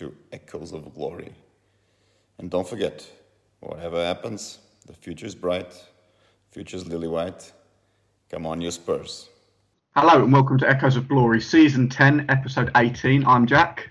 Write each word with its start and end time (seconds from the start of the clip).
I'm 0.00 0.08
André 0.08 0.12
Villas-Boas, 0.12 0.26
listening 0.30 0.32
to 0.32 0.36
Echoes 0.36 0.72
of 0.72 0.94
Glory. 0.94 1.32
And 2.38 2.50
don't 2.50 2.66
forget, 2.66 3.06
whatever 3.60 4.04
happens, 4.04 4.58
the 4.86 4.92
future 4.92 5.26
is 5.26 5.34
bright, 5.34 5.72
future 6.50 6.76
is 6.76 6.86
lily 6.86 7.08
white. 7.08 7.52
Come 8.30 8.46
on, 8.46 8.60
you 8.60 8.70
Spurs. 8.70 9.28
Hello 9.96 10.24
and 10.24 10.32
welcome 10.32 10.58
to 10.58 10.68
Echoes 10.68 10.96
of 10.96 11.08
Glory, 11.08 11.40
Season 11.40 11.88
10, 11.88 12.26
Episode 12.28 12.70
18. 12.76 13.24
I'm 13.26 13.46
Jack. 13.46 13.90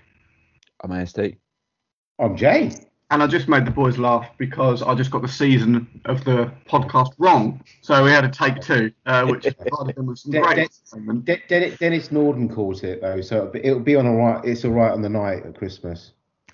I'm 0.82 0.90
ASD. 0.90 1.38
I'm 2.18 2.36
Jay. 2.36 2.72
And 3.10 3.22
I 3.22 3.26
just 3.26 3.48
made 3.48 3.66
the 3.66 3.70
boys 3.70 3.98
laugh 3.98 4.28
because 4.38 4.82
I 4.82 4.94
just 4.94 5.10
got 5.10 5.22
the 5.22 5.28
season 5.28 6.00
of 6.06 6.24
the 6.24 6.50
podcast 6.66 7.12
wrong. 7.18 7.62
So 7.82 8.02
we 8.02 8.10
had 8.10 8.24
a 8.24 8.30
take 8.30 8.60
two, 8.60 8.92
uh, 9.06 9.26
which 9.26 9.46
provided 9.58 9.96
them 9.96 10.06
with 10.06 10.18
some 10.18 10.32
De- 10.32 10.40
great 10.40 10.56
De- 10.56 10.60
entertainment. 10.62 11.24
De- 11.26 11.42
Dennis, 11.48 11.78
Denis 11.78 12.12
Norden 12.12 12.48
calls 12.48 12.82
it 12.82 13.02
though, 13.02 13.20
so 13.20 13.36
it'll 13.36 13.50
be, 13.50 13.64
it'll 13.64 13.80
be 13.80 13.96
on 13.96 14.06
all 14.06 14.16
right. 14.16 14.44
It's 14.44 14.64
all 14.64 14.72
right 14.72 14.90
on 14.90 15.02
the 15.02 15.08
night 15.10 15.44
at 15.44 15.54
Christmas. 15.56 16.12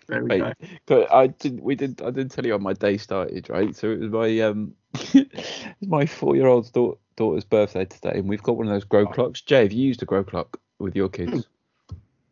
There 0.09 0.25
we. 0.25 0.43
Wait, 0.43 0.55
but 0.87 1.13
I 1.13 1.29
did. 1.29 1.61
We 1.61 1.77
did. 1.77 2.03
I 2.03 2.07
didn't 2.11 2.31
tell 2.31 2.45
you 2.45 2.53
how 2.53 2.59
my 2.59 2.73
day 2.73 2.97
started, 2.97 3.48
right? 3.48 3.75
So 3.77 3.91
it 3.92 4.01
was 4.01 4.11
my 4.11 4.41
um, 4.41 4.75
it 5.14 5.33
was 5.33 5.64
my 5.89 6.05
four-year-old 6.05 6.73
daughter, 6.73 6.98
daughter's 7.17 7.45
birthday 7.45 7.85
today, 7.85 8.14
and 8.19 8.29
we've 8.29 8.42
got 8.42 8.57
one 8.57 8.67
of 8.67 8.73
those 8.73 8.85
grow 8.85 9.07
clocks. 9.07 9.41
Jay, 9.41 9.62
have 9.62 9.73
you 9.73 9.87
used 9.87 10.03
a 10.03 10.05
grow 10.05 10.25
clock 10.25 10.59
with 10.81 10.97
your 10.97 11.09
kids? 11.09 11.47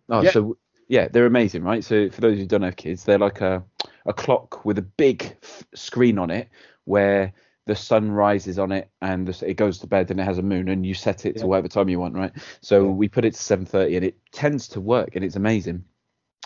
Oh, 0.09 0.23
Yeah. 0.23 0.31
so 0.33 0.57
yeah, 0.89 1.07
they're 1.07 1.27
amazing, 1.27 1.63
right? 1.63 1.85
So 1.85 2.11
for 2.11 2.21
those 2.21 2.37
who 2.39 2.47
don't 2.47 2.63
have 2.63 2.75
kids, 2.77 3.05
they're 3.05 3.19
like 3.19 3.41
a 3.43 3.63
a 4.09 4.13
clock 4.13 4.65
with 4.65 4.79
a 4.79 4.83
big 4.83 5.37
f- 5.43 5.65
screen 5.75 6.19
on 6.19 6.31
it 6.31 6.49
where 6.85 7.33
the 7.67 7.77
sun 7.77 8.11
rises 8.11 8.59
on 8.59 8.73
it 8.73 8.91
and 9.03 9.29
the, 9.29 9.49
it 9.49 9.55
goes 9.55 9.79
to 9.79 9.87
bed 9.87 10.11
and 10.11 10.19
it 10.19 10.25
has 10.25 10.39
a 10.39 10.43
moon 10.43 10.69
and 10.69 10.87
you 10.87 10.95
set 10.95 11.27
it 11.27 11.37
Yeah. 11.37 11.43
to 11.43 11.47
whatever 11.47 11.69
time 11.69 11.91
you 11.91 12.01
want, 12.01 12.15
right? 12.15 12.33
So 12.63 12.85
Yeah. 12.85 12.91
we 12.91 13.09
put 13.09 13.27
it 13.27 13.35
to 13.35 13.41
7:30 13.41 13.97
and 13.97 14.05
it 14.07 14.17
tends 14.33 14.69
to 14.69 14.81
work 14.81 15.15
and 15.15 15.25
it's 15.25 15.37
amazing. 15.37 15.85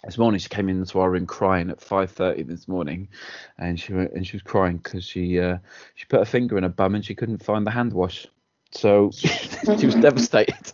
This 0.04 0.18
morning 0.18 0.40
she 0.40 0.48
came 0.48 0.68
into 0.68 0.98
our 0.98 1.08
room 1.08 1.26
crying 1.26 1.70
at 1.70 1.78
5:30 1.80 2.42
this 2.48 2.66
morning, 2.66 3.08
and 3.56 3.78
she 3.78 3.92
and 3.92 4.26
she 4.26 4.34
was 4.34 4.42
crying 4.42 4.78
because 4.78 5.04
she 5.04 5.38
uh, 5.38 5.58
she 5.94 6.06
put 6.06 6.18
her 6.18 6.24
finger 6.24 6.56
in 6.56 6.64
her 6.64 6.68
bum 6.68 6.96
and 6.96 7.04
she 7.04 7.14
couldn't 7.14 7.44
find 7.44 7.64
the 7.64 7.70
hand 7.70 7.92
wash, 7.92 8.26
so 8.72 9.12
she 9.12 9.86
was 9.86 9.94
devastated. 9.94 10.72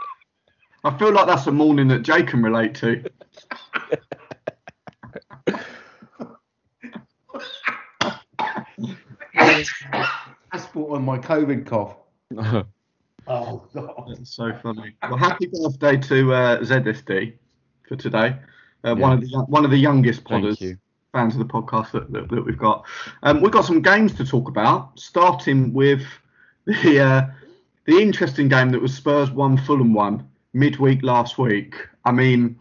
I 0.84 0.96
feel 0.96 1.10
like 1.10 1.26
that's 1.26 1.48
a 1.48 1.52
morning 1.52 1.88
that 1.88 2.02
Jay 2.02 2.22
can 2.22 2.40
relate 2.40 2.76
to. 2.76 3.02
That's 10.56 10.68
brought 10.72 10.96
on 10.96 11.04
my 11.04 11.18
COVID 11.18 11.66
cough. 11.66 11.96
Oh 13.28 13.66
God. 13.74 14.04
That's 14.06 14.36
so 14.36 14.52
funny. 14.62 14.94
Well, 15.02 15.16
happy 15.16 15.48
birthday 15.52 15.96
to 15.96 16.32
uh, 16.32 16.60
ZSD 16.60 17.32
for 17.88 17.96
today. 17.96 18.36
Uh, 18.84 18.94
One 18.94 19.14
of 19.14 19.20
the 19.20 19.44
one 19.48 19.64
of 19.64 19.72
the 19.72 19.76
youngest 19.76 20.22
podders. 20.22 20.60
you. 20.60 20.78
fans 21.12 21.34
of 21.34 21.40
the 21.40 21.52
podcast 21.52 21.90
that, 21.90 22.12
that, 22.12 22.28
that 22.28 22.46
we've 22.46 22.56
got. 22.56 22.86
Um, 23.24 23.40
we've 23.40 23.50
got 23.50 23.64
some 23.64 23.82
games 23.82 24.14
to 24.14 24.24
talk 24.24 24.48
about, 24.48 24.96
starting 24.96 25.72
with 25.72 26.04
the 26.66 27.00
uh, 27.00 27.26
the 27.86 27.98
interesting 27.98 28.46
game 28.48 28.70
that 28.70 28.80
was 28.80 28.94
Spurs 28.94 29.32
one, 29.32 29.58
Fulham 29.58 29.92
one 29.92 30.24
midweek 30.52 31.02
last 31.02 31.36
week. 31.36 31.74
I 32.04 32.12
mean, 32.12 32.56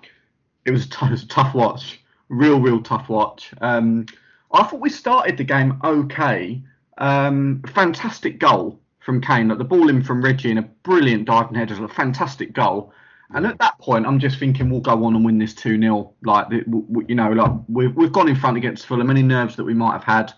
it 0.66 0.72
was, 0.72 0.88
t- 0.88 0.98
it 1.06 1.12
was 1.12 1.22
a 1.22 1.28
tough 1.28 1.54
watch, 1.54 2.02
real, 2.30 2.60
real 2.60 2.82
tough 2.82 3.08
watch. 3.08 3.54
Um, 3.62 4.08
I 4.52 4.64
thought 4.64 4.80
we 4.80 4.90
started 4.90 5.38
the 5.38 5.44
game 5.44 5.80
okay. 5.84 6.64
Um, 6.98 7.62
fantastic 7.68 8.40
goal 8.40 8.80
from 9.00 9.22
Kane, 9.22 9.50
like 9.50 9.60
the 9.60 9.64
ball 9.64 9.90
in 9.90 10.04
from 10.04 10.24
Reggie 10.24 10.50
and 10.50 10.60
a 10.60 10.64
brilliant 10.84 11.26
diving 11.26 11.56
header, 11.56 11.84
a 11.84 11.88
fantastic 11.88 12.54
goal. 12.54 12.92
And 13.32 13.46
at 13.46 13.58
that 13.60 13.78
point, 13.80 14.06
I'm 14.06 14.20
just 14.20 14.40
thinking 14.40 14.70
we'll 14.70 14.82
go 14.82 15.04
on 15.04 15.16
and 15.16 15.26
win 15.26 15.38
this 15.38 15.54
2 15.54 15.80
0. 15.80 16.14
Like, 16.24 16.48
you 16.52 17.16
know, 17.16 17.32
like 17.32 17.52
we've, 17.68 17.96
we've 17.96 18.12
gone 18.12 18.30
in 18.30 18.36
front 18.36 18.58
against 18.58 18.86
Fulham. 18.86 19.10
Any 19.10 19.24
nerves 19.24 19.56
that 19.56 19.64
we 19.64 19.74
might 19.74 19.94
have 19.94 20.04
had, 20.04 20.34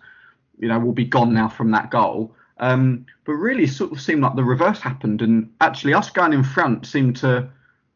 you 0.57 0.67
know, 0.67 0.79
will 0.79 0.93
be 0.93 1.05
gone 1.05 1.33
now 1.33 1.49
from 1.49 1.71
that 1.71 1.91
goal. 1.91 2.33
Um, 2.59 3.05
but 3.25 3.33
really, 3.33 3.67
sort 3.67 3.91
of 3.91 4.01
seemed 4.01 4.21
like 4.21 4.35
the 4.35 4.43
reverse 4.43 4.79
happened. 4.79 5.21
And 5.21 5.51
actually, 5.61 5.93
us 5.93 6.09
going 6.09 6.33
in 6.33 6.43
front 6.43 6.85
seemed 6.85 7.17
to 7.17 7.49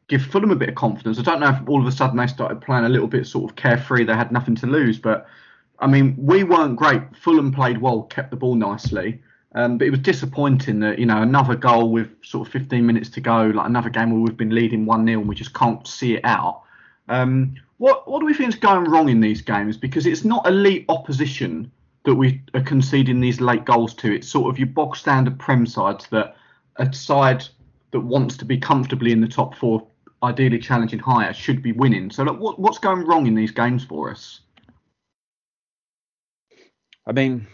give 0.08 0.24
Fulham 0.24 0.52
a 0.52 0.56
bit 0.56 0.70
of 0.70 0.76
confidence. 0.76 1.18
I 1.18 1.24
don't 1.24 1.40
know 1.40 1.50
if 1.50 1.68
all 1.68 1.82
of 1.82 1.88
a 1.88 1.92
sudden 1.92 2.18
they 2.18 2.28
started 2.28 2.62
playing 2.62 2.86
a 2.86 2.90
little 2.90 3.08
bit 3.08 3.26
sort 3.26 3.50
of 3.50 3.56
carefree. 3.56 4.04
They 4.04 4.14
had 4.14 4.32
nothing 4.32 4.56
to 4.58 4.68
lose. 4.68 5.00
But 5.00 5.26
I 5.82 5.88
mean, 5.88 6.16
we 6.18 6.44
weren't 6.44 6.76
great. 6.76 7.02
Fulham 7.16 7.52
played 7.52 7.80
well, 7.80 8.04
kept 8.04 8.30
the 8.30 8.38
ball 8.38 8.56
nicely. 8.56 9.22
Um, 9.54 9.78
but 9.78 9.88
it 9.88 9.90
was 9.90 10.00
disappointing 10.00 10.80
that 10.80 10.98
you 10.98 11.06
know 11.06 11.22
another 11.22 11.56
goal 11.56 11.92
with 11.92 12.10
sort 12.24 12.48
of 12.48 12.54
15 12.54 12.86
minutes 12.86 13.10
to 13.10 13.22
go, 13.22 13.48
like 13.48 13.68
another 13.68 13.90
game 13.90 14.12
where 14.12 14.22
we've 14.22 14.38
been 14.38 14.56
leading 14.56 14.86
one 14.86 15.06
0 15.06 15.20
and 15.20 15.28
we 15.28 15.36
just 15.36 15.54
can't 15.54 15.86
see 15.86 16.16
it 16.16 16.24
out. 16.24 16.62
Um, 17.10 17.56
what 17.78 18.08
what 18.08 18.20
do 18.20 18.26
we 18.26 18.34
think 18.34 18.50
is 18.50 18.60
going 18.60 18.86
wrong 18.86 19.10
in 19.10 19.20
these 19.20 19.42
games? 19.42 19.76
Because 19.76 20.06
it's 20.06 20.24
not 20.24 20.48
elite 20.48 20.86
opposition 20.88 21.70
that 22.06 22.16
we 22.16 22.42
are 22.54 22.62
conceding 22.62 23.20
these 23.20 23.42
late 23.42 23.66
goals 23.66 23.94
to. 23.96 24.14
It's 24.14 24.28
sort 24.28 24.50
of 24.50 24.58
your 24.58 24.68
bog 24.68 24.96
standard 24.96 25.38
prem 25.38 25.66
sides 25.66 26.08
that 26.12 26.38
a 26.78 26.92
side 26.94 27.46
that 27.92 28.00
wants 28.00 28.38
to 28.38 28.46
be 28.46 28.58
comfortably 28.58 29.12
in 29.12 29.20
the 29.20 29.28
top 29.28 29.56
four, 29.56 29.86
ideally 30.24 30.60
challenging 30.60 31.00
higher, 31.00 31.34
should 31.34 31.62
be 31.62 31.74
winning. 31.74 32.10
So 32.10 32.24
like, 32.24 32.40
what 32.40 32.58
what's 32.58 32.78
going 32.78 33.06
wrong 33.06 33.28
in 33.28 33.36
these 33.36 33.52
games 33.52 33.84
for 33.84 34.12
us? 34.12 34.40
I 37.06 37.12
mean, 37.14 37.48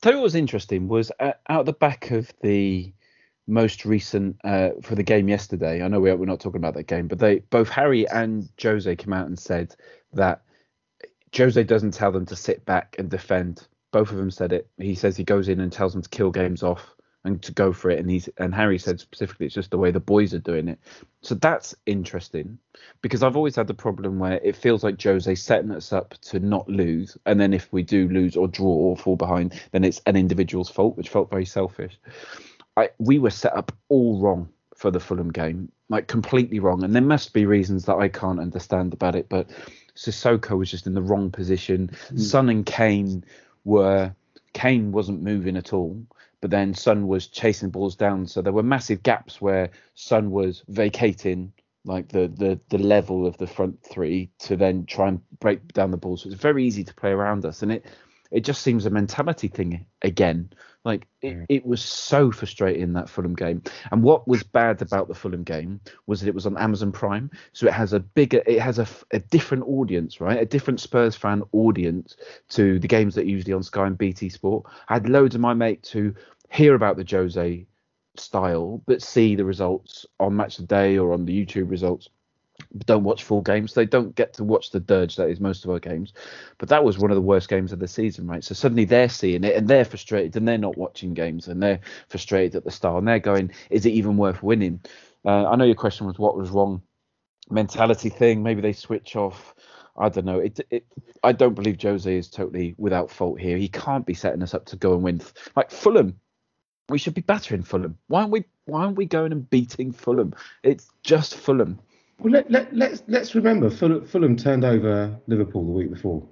tell 0.00 0.12
you 0.12 0.18
what 0.18 0.24
was 0.24 0.34
interesting 0.34 0.88
was 0.88 1.12
uh, 1.20 1.32
out 1.48 1.66
the 1.66 1.72
back 1.72 2.10
of 2.10 2.32
the 2.42 2.92
most 3.46 3.84
recent 3.84 4.36
uh, 4.44 4.70
for 4.82 4.94
the 4.94 5.02
game 5.02 5.28
yesterday. 5.28 5.82
I 5.82 5.88
know 5.88 6.00
we're, 6.00 6.16
we're 6.16 6.26
not 6.26 6.40
talking 6.40 6.60
about 6.60 6.74
that 6.74 6.86
game, 6.86 7.08
but 7.08 7.18
they 7.18 7.40
both 7.50 7.68
Harry 7.68 8.08
and 8.08 8.48
Jose 8.62 8.96
came 8.96 9.12
out 9.12 9.26
and 9.26 9.38
said 9.38 9.74
that 10.12 10.42
Jose 11.36 11.62
doesn't 11.64 11.94
tell 11.94 12.12
them 12.12 12.26
to 12.26 12.36
sit 12.36 12.64
back 12.64 12.96
and 12.98 13.10
defend. 13.10 13.66
Both 13.90 14.10
of 14.10 14.16
them 14.16 14.30
said 14.30 14.52
it. 14.52 14.68
He 14.78 14.94
says 14.94 15.16
he 15.16 15.24
goes 15.24 15.48
in 15.48 15.60
and 15.60 15.72
tells 15.72 15.92
them 15.92 16.02
to 16.02 16.08
kill 16.08 16.30
games 16.30 16.62
off 16.62 16.94
and 17.24 17.42
to 17.42 17.52
go 17.52 17.72
for 17.72 17.90
it. 17.90 17.98
And 17.98 18.10
he's 18.10 18.28
and 18.38 18.54
Harry 18.54 18.78
said 18.78 19.00
specifically 19.00 19.46
it's 19.46 19.54
just 19.54 19.70
the 19.70 19.78
way 19.78 19.90
the 19.90 20.00
boys 20.00 20.34
are 20.34 20.38
doing 20.38 20.68
it. 20.68 20.78
So 21.20 21.34
that's 21.34 21.74
interesting 21.86 22.58
because 23.00 23.22
I've 23.22 23.36
always 23.36 23.56
had 23.56 23.66
the 23.66 23.74
problem 23.74 24.18
where 24.18 24.40
it 24.42 24.56
feels 24.56 24.82
like 24.82 25.02
Jose 25.02 25.34
setting 25.36 25.70
us 25.70 25.92
up 25.92 26.14
to 26.22 26.40
not 26.40 26.68
lose, 26.68 27.16
and 27.26 27.40
then 27.40 27.52
if 27.52 27.72
we 27.72 27.82
do 27.82 28.08
lose 28.08 28.36
or 28.36 28.48
draw 28.48 28.66
or 28.66 28.96
fall 28.96 29.16
behind, 29.16 29.60
then 29.72 29.84
it's 29.84 30.02
an 30.06 30.16
individual's 30.16 30.70
fault, 30.70 30.96
which 30.96 31.08
felt 31.08 31.30
very 31.30 31.46
selfish. 31.46 31.98
I, 32.76 32.90
we 32.98 33.18
were 33.18 33.30
set 33.30 33.54
up 33.56 33.72
all 33.88 34.18
wrong 34.20 34.48
for 34.74 34.90
the 34.90 35.00
Fulham 35.00 35.30
game, 35.30 35.70
like 35.88 36.08
completely 36.08 36.58
wrong, 36.58 36.82
and 36.82 36.94
there 36.94 37.02
must 37.02 37.32
be 37.32 37.46
reasons 37.46 37.84
that 37.84 37.96
I 37.96 38.08
can't 38.08 38.40
understand 38.40 38.94
about 38.94 39.14
it. 39.14 39.28
But 39.28 39.50
Sissoko 39.94 40.58
was 40.58 40.70
just 40.70 40.86
in 40.86 40.94
the 40.94 41.02
wrong 41.02 41.30
position. 41.30 41.90
Mm. 42.10 42.20
Son 42.20 42.48
and 42.48 42.66
Kane 42.66 43.24
were 43.64 44.14
Kane 44.54 44.92
wasn't 44.92 45.22
moving 45.22 45.56
at 45.56 45.72
all, 45.72 46.02
but 46.42 46.50
then 46.50 46.74
Son 46.74 47.06
was 47.06 47.28
chasing 47.28 47.70
balls 47.70 47.96
down. 47.96 48.26
So 48.26 48.42
there 48.42 48.52
were 48.52 48.64
massive 48.64 49.02
gaps 49.02 49.40
where 49.40 49.70
Son 49.94 50.30
was 50.30 50.62
vacating 50.68 51.52
like 51.84 52.08
the 52.08 52.28
the 52.36 52.60
the 52.68 52.78
level 52.78 53.26
of 53.26 53.38
the 53.38 53.46
front 53.46 53.82
three 53.82 54.30
to 54.40 54.56
then 54.56 54.84
try 54.84 55.08
and 55.08 55.20
break 55.40 55.72
down 55.72 55.90
the 55.90 55.96
ball. 55.96 56.16
So 56.16 56.28
it's 56.28 56.40
very 56.40 56.64
easy 56.64 56.84
to 56.84 56.94
play 56.94 57.10
around 57.10 57.46
us, 57.46 57.62
and 57.62 57.72
it 57.72 57.86
it 58.30 58.40
just 58.40 58.62
seems 58.62 58.86
a 58.86 58.90
mentality 58.90 59.48
thing 59.48 59.86
again. 60.02 60.50
Like 60.84 61.06
it, 61.20 61.46
it 61.48 61.66
was 61.66 61.80
so 61.80 62.32
frustrating 62.32 62.94
that 62.94 63.08
Fulham 63.08 63.34
game. 63.34 63.62
And 63.92 64.02
what 64.02 64.26
was 64.26 64.42
bad 64.42 64.82
about 64.82 65.06
the 65.06 65.14
Fulham 65.14 65.44
game 65.44 65.80
was 66.06 66.20
that 66.20 66.28
it 66.28 66.34
was 66.34 66.46
on 66.46 66.58
Amazon 66.58 66.90
Prime, 66.90 67.30
so 67.52 67.66
it 67.66 67.72
has 67.72 67.92
a 67.92 68.00
bigger, 68.00 68.42
it 68.46 68.58
has 68.58 68.80
a, 68.80 68.88
a 69.12 69.20
different 69.20 69.62
audience, 69.68 70.20
right? 70.20 70.40
A 70.40 70.46
different 70.46 70.80
Spurs 70.80 71.14
fan 71.14 71.42
audience 71.52 72.16
to 72.48 72.80
the 72.80 72.88
games 72.88 73.14
that 73.14 73.26
are 73.26 73.30
usually 73.30 73.52
on 73.52 73.62
Sky 73.62 73.86
and 73.86 73.96
BT 73.96 74.28
Sport. 74.28 74.66
I 74.88 74.94
had 74.94 75.08
loads 75.08 75.36
of 75.36 75.40
my 75.40 75.54
mates 75.54 75.90
who 75.90 76.14
hear 76.52 76.74
about 76.74 76.96
the 76.96 77.06
Jose 77.08 77.66
style, 78.16 78.82
but 78.86 79.02
see 79.02 79.34
the 79.34 79.44
results 79.44 80.04
on 80.20 80.36
Match 80.36 80.58
of 80.58 80.68
the 80.68 80.74
Day 80.74 80.98
or 80.98 81.14
on 81.14 81.24
the 81.24 81.46
YouTube 81.46 81.70
results. 81.70 82.10
but 82.72 82.86
Don't 82.86 83.04
watch 83.04 83.24
full 83.24 83.40
games. 83.40 83.72
They 83.72 83.86
don't 83.86 84.14
get 84.14 84.34
to 84.34 84.44
watch 84.44 84.70
the 84.70 84.80
dirge 84.80 85.16
that 85.16 85.30
is 85.30 85.40
most 85.40 85.64
of 85.64 85.70
our 85.70 85.78
games. 85.78 86.12
But 86.58 86.68
that 86.68 86.84
was 86.84 86.98
one 86.98 87.10
of 87.10 87.14
the 87.14 87.22
worst 87.22 87.48
games 87.48 87.72
of 87.72 87.78
the 87.78 87.88
season, 87.88 88.26
right? 88.26 88.44
So 88.44 88.54
suddenly 88.54 88.84
they're 88.84 89.08
seeing 89.08 89.44
it 89.44 89.56
and 89.56 89.66
they're 89.66 89.86
frustrated 89.86 90.36
and 90.36 90.46
they're 90.46 90.58
not 90.58 90.76
watching 90.76 91.14
games 91.14 91.48
and 91.48 91.62
they're 91.62 91.80
frustrated 92.08 92.56
at 92.56 92.64
the 92.64 92.70
start 92.70 92.98
and 92.98 93.08
they're 93.08 93.18
going, 93.18 93.50
is 93.70 93.86
it 93.86 93.92
even 93.92 94.18
worth 94.18 94.42
winning? 94.42 94.80
Uh, 95.24 95.48
I 95.48 95.56
know 95.56 95.64
your 95.64 95.74
question 95.74 96.06
was 96.06 96.18
what 96.18 96.36
was 96.36 96.50
wrong, 96.50 96.82
mentality 97.50 98.10
thing. 98.10 98.42
Maybe 98.42 98.60
they 98.60 98.74
switch 98.74 99.16
off. 99.16 99.54
I 99.96 100.10
don't 100.10 100.26
know. 100.26 100.40
It, 100.40 100.60
it, 100.70 100.86
I 101.22 101.32
don't 101.32 101.54
believe 101.54 101.80
Jose 101.80 102.14
is 102.14 102.28
totally 102.28 102.74
without 102.76 103.10
fault 103.10 103.40
here. 103.40 103.56
He 103.56 103.68
can't 103.68 104.04
be 104.04 104.14
setting 104.14 104.42
us 104.42 104.52
up 104.54 104.66
to 104.66 104.76
go 104.76 104.94
and 104.94 105.02
win. 105.02 105.22
Like 105.54 105.70
Fulham, 105.70 106.18
we 106.88 106.98
should 106.98 107.14
be 107.14 107.20
battering 107.22 107.62
Fulham. 107.62 107.96
Why 108.08 108.20
aren't 108.20 108.32
we? 108.32 108.44
Why 108.66 108.84
aren't 108.84 108.96
we 108.96 109.06
going 109.06 109.32
and 109.32 109.48
beating 109.50 109.92
Fulham? 109.92 110.34
It's 110.62 110.88
just 111.02 111.34
Fulham. 111.36 111.78
Well, 112.18 112.32
let, 112.32 112.50
let, 112.50 112.74
let's 112.74 113.02
let's 113.08 113.34
remember 113.34 113.70
Fulham, 113.70 114.06
Fulham 114.06 114.36
turned 114.36 114.64
over 114.64 115.18
Liverpool 115.26 115.64
the 115.64 115.72
week 115.72 115.90
before, 115.90 116.26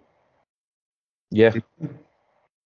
Yeah, 1.31 1.53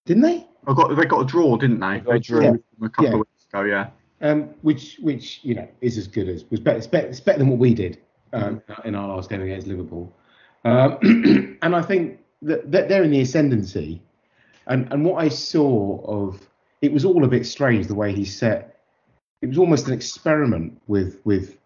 didn't 0.06 0.24
they? 0.24 0.48
I 0.68 0.74
got 0.74 0.96
they 0.96 1.06
got 1.06 1.22
a 1.22 1.26
draw, 1.26 1.56
didn't 1.58 1.80
they? 1.80 2.00
got 2.00 2.10
a 2.10 2.14
They 2.14 2.20
drew 2.20 2.40
draw. 2.42 2.52
them 2.52 2.64
a 2.82 2.90
couple 2.90 3.06
Yeah. 3.06 3.12
of 3.14 3.20
weeks 3.20 3.46
ago. 3.52 3.62
Yeah. 3.64 3.90
Um, 4.22 4.50
which 4.62 4.98
which 5.02 5.40
you 5.44 5.56
know 5.56 5.68
is 5.82 5.98
as 5.98 6.08
good 6.08 6.30
as 6.30 6.46
was 6.50 6.60
better. 6.60 6.78
It's 6.78 6.88
better, 6.88 7.08
it's 7.08 7.20
better 7.20 7.40
than 7.40 7.50
what 7.50 7.60
we 7.60 7.74
did. 7.74 8.00
um, 8.34 8.62
in 8.84 8.96
our 8.96 9.08
last 9.10 9.30
game 9.30 9.44
against 9.44 9.68
Liverpool. 9.68 10.12
Um, 10.66 10.98
and 11.62 11.76
I 11.76 11.82
think 11.84 12.20
that, 12.42 12.72
that 12.72 12.90
they're 12.90 13.04
in 13.04 13.12
the 13.12 13.22
ascendancy. 13.22 14.02
And, 14.66 14.92
and 14.92 15.06
what 15.06 15.24
I 15.24 15.28
saw 15.30 16.02
of 16.06 16.40
it 16.84 16.92
was 16.92 17.06
all 17.06 17.24
a 17.24 17.28
bit 17.30 17.46
strange 17.46 17.88
the 17.88 17.96
way 17.96 18.14
he 18.14 18.26
set. 18.26 18.82
It 19.42 19.48
was 19.48 19.58
almost 19.58 19.88
an 19.88 19.94
experiment 19.94 20.82
with 20.88 21.22
with 21.24 21.58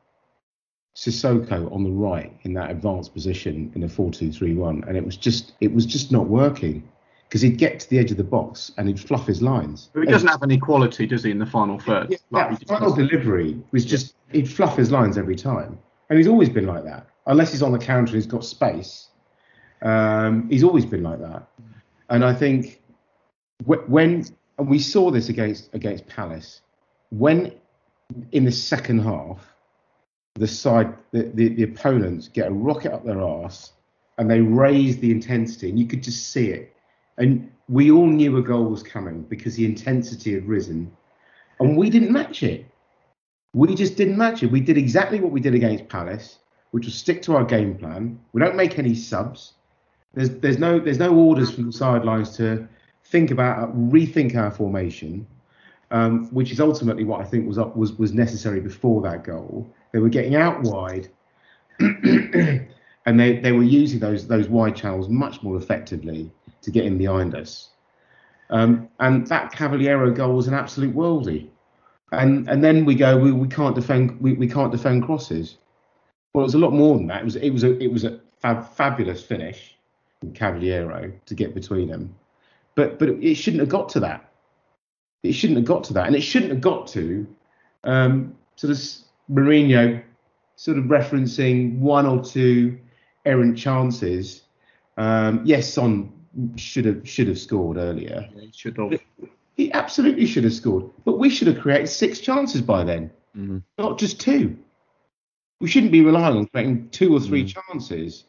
Sissoko 0.96 1.72
on 1.74 1.84
the 1.84 1.90
right 1.90 2.32
in 2.44 2.54
that 2.54 2.70
advanced 2.70 3.14
position 3.14 3.72
in 3.76 3.84
a 3.84 3.88
4-2-3-1, 3.88 4.88
and 4.88 4.96
it 4.96 5.04
was 5.04 5.18
just 5.18 5.54
it 5.60 5.74
was 5.74 5.88
just 5.88 6.12
not 6.12 6.28
working 6.28 6.88
because 7.28 7.42
he'd 7.42 7.58
get 7.58 7.80
to 7.80 7.90
the 7.90 8.00
edge 8.00 8.12
of 8.12 8.18
the 8.18 8.24
box 8.24 8.72
and 8.78 8.88
he'd 8.88 9.00
fluff 9.00 9.26
his 9.26 9.42
lines. 9.42 9.90
But 9.92 10.02
he 10.02 10.06
doesn't 10.06 10.30
have 10.30 10.44
any 10.44 10.58
quality, 10.58 11.08
does 11.08 11.24
he, 11.24 11.32
in 11.32 11.40
the 11.40 11.46
final 11.46 11.80
third? 11.80 12.12
Yeah, 12.12 12.18
like, 12.30 12.60
that 12.60 12.68
final 12.68 12.94
delivery 12.94 13.60
was 13.72 13.86
just 13.86 14.14
he'd 14.32 14.50
fluff 14.50 14.78
his 14.78 14.92
lines 14.92 15.18
every 15.18 15.36
time, 15.36 15.80
and 16.10 16.18
he's 16.18 16.28
always 16.28 16.50
been 16.50 16.68
like 16.68 16.84
that. 16.84 17.08
Unless 17.26 17.54
he's 17.54 17.64
on 17.64 17.72
the 17.72 17.80
counter 17.80 18.12
and 18.14 18.22
he's 18.22 18.28
got 18.28 18.46
space, 18.46 19.10
um, 19.82 20.48
he's 20.48 20.64
always 20.64 20.86
been 20.86 21.02
like 21.02 21.20
that. 21.20 21.48
And 22.10 22.24
I 22.24 22.34
think 22.34 22.82
when 23.66 24.24
and 24.58 24.68
we 24.68 24.80
saw 24.80 25.12
this 25.12 25.30
against 25.30 25.74
against 25.74 26.08
Palace, 26.08 26.62
when 27.10 27.54
in 28.32 28.46
the 28.46 28.52
second 28.52 29.00
half 29.00 29.46
the 30.38 30.48
side, 30.48 30.94
the, 31.12 31.24
the, 31.34 31.50
the 31.50 31.64
opponents 31.64 32.28
get 32.28 32.48
a 32.48 32.52
rocket 32.52 32.94
up 32.94 33.04
their 33.04 33.22
arse 33.22 33.74
and 34.18 34.30
they 34.30 34.42
raise 34.42 34.98
the 34.98 35.12
intensity, 35.12 35.70
and 35.70 35.80
you 35.80 35.86
could 35.86 36.02
just 36.02 36.32
see 36.32 36.50
it. 36.50 36.76
And 37.18 37.52
we 37.70 37.92
all 37.92 38.08
knew 38.08 38.38
a 38.38 38.42
goal 38.42 38.66
was 38.66 38.84
coming 38.84 39.24
because 39.24 39.56
the 39.56 39.66
intensity 39.66 40.34
had 40.34 40.48
risen, 40.48 40.92
and 41.60 41.78
we 41.78 41.90
didn't 41.90 42.12
match 42.12 42.44
it. 42.44 42.66
We 43.54 43.74
just 43.76 43.96
didn't 43.96 44.18
match 44.18 44.44
it. 44.44 44.52
We 44.52 44.60
did 44.60 44.78
exactly 44.78 45.20
what 45.20 45.32
we 45.32 45.40
did 45.40 45.56
against 45.56 45.88
Palace, 45.90 46.40
which 46.72 46.86
was 46.86 46.96
stick 46.96 47.22
to 47.24 47.36
our 47.36 47.44
game 47.44 47.76
plan. 47.78 48.20
We 48.34 48.42
don't 48.42 48.56
make 48.56 48.78
any 48.78 48.96
subs. 48.96 49.54
There's 50.14 50.30
there's 50.30 50.58
no 50.58 50.80
there's 50.80 51.00
no 51.00 51.16
orders 51.16 51.52
from 51.52 51.68
the 51.68 51.72
sidelines 51.72 52.36
to 52.38 52.68
think 53.10 53.32
about 53.32 53.76
rethink 53.76 54.36
our 54.36 54.52
formation, 54.52 55.26
um, 55.92 56.28
which 56.34 56.52
is 56.52 56.60
ultimately 56.60 57.04
what 57.04 57.22
I 57.22 57.24
think 57.24 57.48
was 57.48 57.58
was 57.76 57.94
was 57.94 58.14
necessary 58.14 58.60
before 58.60 59.02
that 59.04 59.24
goal. 59.24 59.74
They 59.92 60.00
were 60.00 60.10
getting 60.10 60.36
out 60.36 60.62
wide, 60.64 61.10
and 61.80 63.20
they, 63.20 63.40
they 63.40 63.52
were 63.52 63.64
using 63.64 64.00
those 64.00 64.28
those 64.28 64.50
wide 64.50 64.76
channels 64.76 65.10
much 65.10 65.42
more 65.44 65.58
effectively 65.58 66.32
to 66.62 66.72
get 66.72 66.86
in 66.86 66.98
behind 66.98 67.36
us. 67.36 67.70
Um, 68.50 68.90
and 69.00 69.28
that 69.28 69.52
Cavaleiro 69.52 70.12
goal 70.12 70.36
was 70.36 70.48
an 70.48 70.54
absolute 70.54 70.96
worldie. 70.96 71.50
And 72.12 72.48
and 72.50 72.64
then 72.64 72.86
we 72.86 72.96
go, 72.96 73.18
we, 73.18 73.32
we 73.32 73.48
can't 73.48 73.76
defend 73.76 74.20
we, 74.22 74.34
we 74.34 74.48
can't 74.48 74.72
defend 74.72 75.04
crosses. 75.04 75.58
Well, 76.34 76.44
it 76.44 76.48
was 76.48 76.54
a 76.56 76.60
lot 76.60 76.74
more 76.74 76.98
than 76.98 77.08
that. 77.08 77.22
It 77.22 77.26
was 77.26 77.36
it 77.36 77.50
was 77.50 77.64
a 77.64 77.78
it 77.80 77.92
was 77.92 78.04
a 78.04 78.20
fab, 78.40 78.70
fabulous 78.74 79.24
finish 79.24 79.78
from 80.20 80.34
Cavaleiro 80.34 81.12
to 81.26 81.36
get 81.36 81.54
between 81.54 81.90
them, 81.90 82.16
but 82.78 83.00
but 83.00 83.10
it 83.10 83.36
shouldn't 83.36 83.60
have 83.60 83.70
got 83.70 83.90
to 83.90 84.00
that. 84.00 84.32
It 85.24 85.34
shouldn't 85.34 85.58
have 85.58 85.66
got 85.66 85.84
to 85.86 85.94
that, 85.94 86.06
and 86.06 86.16
it 86.16 86.22
shouldn't 86.22 86.52
have 86.52 86.62
got 86.62 86.88
to 86.90 87.28
um, 87.84 88.38
sort 88.56 88.72
of 88.72 88.78
Mourinho 89.30 90.02
sort 90.56 90.78
of 90.78 90.86
referencing 90.86 91.80
one 91.80 92.06
or 92.06 92.24
two 92.24 92.78
errant 93.26 93.58
chances. 93.58 94.44
Um, 94.96 95.42
yes, 95.44 95.74
Son 95.74 96.14
should 96.56 96.86
have 96.86 97.10
should 97.10 97.28
have 97.28 97.40
scored 97.40 97.78
earlier. 97.78 98.30
Yeah, 98.34 98.42
he 98.42 98.52
should 98.56 98.78
have. 98.78 99.02
He 99.56 99.74
absolutely 99.74 100.28
should 100.28 100.44
have 100.44 100.54
scored, 100.54 100.86
but 101.04 101.18
we 101.18 101.32
should 101.32 101.48
have 101.48 101.60
created 101.60 101.88
six 101.88 102.20
chances 102.20 102.62
by 102.62 102.84
then, 102.84 103.10
mm-hmm. 103.36 103.58
not 103.80 103.98
just 103.98 104.22
two. 104.22 104.56
We 105.60 105.68
shouldn't 105.68 105.92
be 105.92 106.02
relying 106.02 106.38
on 106.38 106.46
creating 106.46 106.90
two 106.90 107.12
or 107.16 107.20
three 107.20 107.44
mm. 107.44 107.56
chances, 107.56 108.26